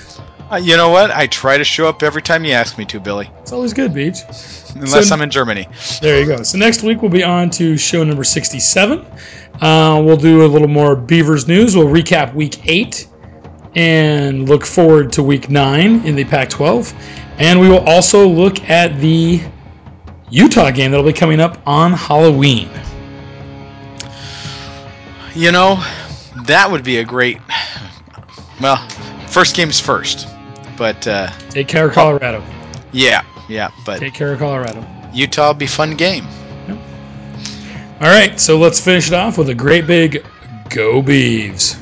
Uh, 0.50 0.56
you 0.56 0.76
know 0.76 0.88
what? 0.88 1.10
I 1.10 1.26
try 1.26 1.58
to 1.58 1.64
show 1.64 1.88
up 1.88 2.02
every 2.02 2.22
time 2.22 2.44
you 2.44 2.52
ask 2.52 2.78
me 2.78 2.84
to, 2.86 2.98
Billy. 2.98 3.30
It's 3.40 3.52
always 3.52 3.72
good, 3.74 3.92
Beach. 3.94 4.18
Unless 4.74 5.08
So- 5.08 5.14
I'm 5.14 5.20
in 5.22 5.30
Germany. 5.30 5.66
There 6.00 6.18
you 6.18 6.26
go. 6.26 6.42
So 6.42 6.58
next 6.58 6.82
week 6.82 7.02
we'll 7.02 7.10
be 7.10 7.22
on 7.22 7.50
to 7.50 7.76
show 7.76 8.02
number 8.02 8.24
67. 8.24 9.04
Uh, 9.60 10.00
we'll 10.04 10.16
do 10.16 10.44
a 10.44 10.48
little 10.48 10.68
more 10.68 10.96
Beavers 10.96 11.46
news. 11.46 11.76
We'll 11.76 11.86
recap 11.88 12.34
week 12.34 12.60
eight 12.66 13.06
and 13.74 14.48
look 14.48 14.64
forward 14.64 15.12
to 15.12 15.22
week 15.22 15.50
nine 15.50 16.04
in 16.06 16.16
the 16.16 16.24
Pac 16.24 16.48
12. 16.48 16.92
And 17.38 17.60
we 17.60 17.68
will 17.68 17.84
also 17.86 18.26
look 18.26 18.68
at 18.70 18.98
the 19.00 19.40
Utah 20.30 20.70
game 20.70 20.90
that'll 20.90 21.06
be 21.06 21.12
coming 21.12 21.40
up 21.40 21.58
on 21.66 21.92
Halloween. 21.92 22.68
You 25.34 25.52
know, 25.52 25.82
that 26.46 26.70
would 26.70 26.82
be 26.82 26.98
a 26.98 27.04
great. 27.04 27.38
Well, 28.60 28.76
first 29.28 29.54
game's 29.54 29.80
first, 29.80 30.28
but 30.76 31.06
uh, 31.06 31.30
Take 31.50 31.68
care 31.68 31.88
of 31.88 31.94
Colorado. 31.94 32.42
yeah, 32.92 33.22
yeah, 33.48 33.70
but 33.86 33.98
Take 34.00 34.14
care 34.14 34.32
of 34.32 34.38
Colorado. 34.38 34.84
Utah 35.12 35.48
will 35.48 35.54
be 35.54 35.66
fun 35.66 35.96
game. 35.96 36.26
All 38.00 38.06
right, 38.06 38.38
so 38.38 38.58
let's 38.58 38.78
finish 38.78 39.08
it 39.08 39.14
off 39.14 39.38
with 39.38 39.48
a 39.48 39.54
great 39.54 39.86
big 39.86 40.24
Go 40.70 41.02
Beavs. 41.02 41.76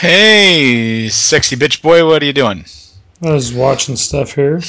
Hey, 0.00 1.10
sexy 1.10 1.56
bitch 1.56 1.82
boy, 1.82 2.06
what 2.06 2.22
are 2.22 2.24
you 2.24 2.32
doing? 2.32 2.64
I 3.22 3.32
was 3.32 3.52
watching 3.52 3.96
stuff 3.96 4.32
here. 4.34 4.62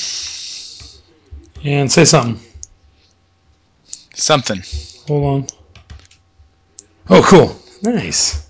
And 1.64 1.90
say 1.90 2.04
something. 2.04 2.38
Something. 4.14 4.62
Hold 5.08 5.24
on. 5.24 5.48
Oh, 7.10 7.24
cool. 7.24 7.56
Nice. 7.82 8.46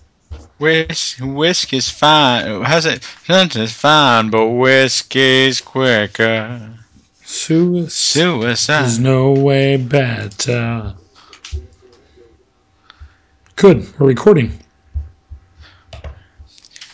Whis- 0.57 1.19
whiskey's 1.19 1.87
fine. 1.87 2.63
How's 2.63 2.87
it? 2.87 3.03
Something's 3.27 3.73
fine, 3.73 4.31
but 4.31 4.47
whiskey's 4.47 5.61
quicker. 5.61 6.67
Suicide. 7.23 7.91
Suicide. 7.91 8.81
There's 8.81 8.97
no 8.97 9.33
way 9.33 9.77
better. 9.77 10.95
Good. 13.55 13.85
We're 13.99 14.07
recording. 14.07 14.60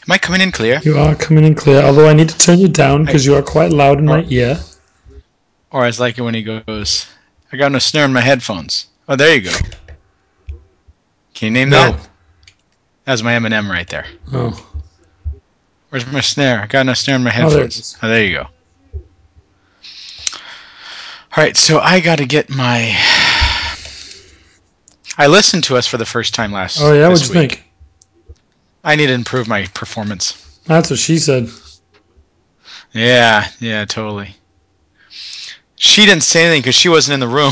Am 0.08 0.14
I 0.14 0.18
coming 0.18 0.40
in 0.42 0.52
clear? 0.54 0.80
You 0.84 0.98
are 0.98 1.16
coming 1.16 1.44
in 1.44 1.54
clear, 1.54 1.82
although 1.84 2.08
I 2.08 2.14
need 2.14 2.30
to 2.30 2.38
turn 2.38 2.60
you 2.60 2.70
down 2.70 3.04
because 3.04 3.26
you 3.26 3.36
are 3.36 3.42
quite 3.42 3.72
loud 3.72 4.00
in 4.00 4.06
my 4.06 4.24
ear. 4.30 4.58
Or 5.72 5.84
I 5.84 5.90
like 6.00 6.18
it 6.18 6.22
when 6.22 6.34
he 6.34 6.44
goes, 6.44 7.08
I 7.52 7.58
got 7.58 7.74
no 7.74 7.80
snare 7.80 8.06
in 8.06 8.14
my 8.14 8.22
headphones. 8.22 8.88
Oh, 9.10 9.18
there 9.18 9.36
you 9.36 9.42
go. 9.42 9.52
Can 11.34 11.48
you 11.48 11.52
name 11.52 11.70
No. 11.70 11.92
that? 11.92 12.10
That's 13.04 13.22
my 13.22 13.34
M&M 13.36 13.70
right 13.70 13.88
there. 13.90 14.06
Oh. 14.32 14.66
Where's 15.90 16.06
my 16.08 16.22
snare? 16.22 16.62
I 16.62 16.68
got 16.68 16.86
no 16.86 16.94
snare 16.94 17.18
in 17.18 17.24
my 17.24 17.30
Oh, 17.32 17.50
there 17.50 17.60
headphones. 17.64 17.98
Oh, 18.02 18.08
there 18.08 18.24
you 18.24 18.34
go. 18.38 18.48
All 21.36 21.44
right, 21.44 21.56
so 21.58 21.80
I 21.80 22.00
got 22.00 22.18
to 22.20 22.26
get 22.26 22.50
my. 22.50 22.96
I 25.18 25.28
listened 25.28 25.66
to 25.66 25.76
us 25.76 25.86
for 25.86 25.98
the 25.98 26.06
first 26.06 26.34
time 26.34 26.52
last. 26.54 26.80
Oh, 26.82 26.94
yeah? 26.94 27.08
What'd 27.10 27.28
you 27.28 27.40
week. 27.42 27.52
think? 27.52 27.67
I 28.88 28.96
need 28.96 29.08
to 29.08 29.14
improve 29.14 29.50
my 29.50 29.66
performance. 29.74 30.62
That's 30.66 30.90
what 30.90 30.98
she 30.98 31.20
said. 31.20 31.50
Yeah, 32.94 33.46
yeah, 33.60 33.84
totally. 33.84 34.34
She 35.76 36.06
didn't 36.06 36.24
say 36.24 36.46
anything 36.46 36.62
because 36.62 36.76
she 36.76 36.88
wasn't 36.88 37.16
in 37.16 37.20
the 37.20 37.28
room. 37.28 37.52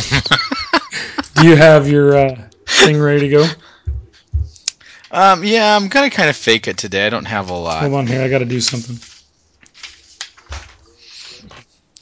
Do 1.36 1.46
you 1.46 1.58
have 1.58 1.90
your 1.90 2.16
uh, 2.16 2.50
thing 2.66 3.02
ready 3.02 3.20
to 3.20 3.30
go? 3.30 3.48
um, 5.12 5.44
yeah, 5.44 5.76
I'm 5.76 5.90
gonna 5.90 6.10
kind 6.10 6.30
of 6.30 6.38
fake 6.38 6.70
it 6.70 6.78
today. 6.78 7.06
I 7.06 7.10
don't 7.10 7.26
have 7.26 7.50
a 7.50 7.54
lot. 7.54 7.82
Hold 7.82 7.96
on 7.96 8.08
here. 8.08 8.22
I 8.22 8.30
got 8.30 8.40
to 8.40 8.46
do 8.46 8.62
something. 8.62 8.98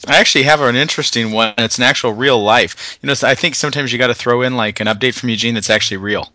I 0.05 0.17
actually 0.17 0.43
have 0.43 0.61
an 0.61 0.75
interesting 0.75 1.31
one. 1.31 1.55
It's 1.57 1.79
an 1.79 1.85
actual 1.85 2.13
real 2.13 2.39
life. 2.39 2.99
You 3.01 3.07
know, 3.07 3.15
I 3.23 3.33
think 3.33 3.55
sometimes 3.55 3.91
you 3.91 3.97
got 3.97 4.07
to 4.07 4.13
throw 4.13 4.43
in 4.43 4.55
like 4.55 4.79
an 4.79 4.85
update 4.85 5.15
from 5.15 5.29
Eugene 5.29 5.55
that's 5.55 5.71
actually 5.71 5.97
real. 5.97 6.31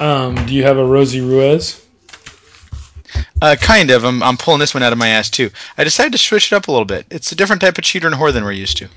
Um, 0.00 0.34
do 0.46 0.54
you 0.54 0.62
have 0.62 0.78
a 0.78 0.84
Rosie 0.84 1.20
Ruiz? 1.20 1.86
Uh, 3.42 3.56
kind 3.60 3.90
of. 3.90 4.04
I'm, 4.04 4.22
I'm 4.22 4.36
pulling 4.36 4.60
this 4.60 4.72
one 4.72 4.82
out 4.82 4.92
of 4.92 4.98
my 4.98 5.08
ass 5.08 5.28
too. 5.28 5.50
I 5.76 5.84
decided 5.84 6.12
to 6.12 6.18
switch 6.18 6.52
it 6.52 6.56
up 6.56 6.68
a 6.68 6.72
little 6.72 6.86
bit. 6.86 7.06
It's 7.10 7.32
a 7.32 7.36
different 7.36 7.60
type 7.60 7.76
of 7.76 7.84
cheater 7.84 8.06
and 8.06 8.16
whore 8.16 8.32
than 8.32 8.44
we're 8.44 8.52
used 8.52 8.78
to. 8.78 8.88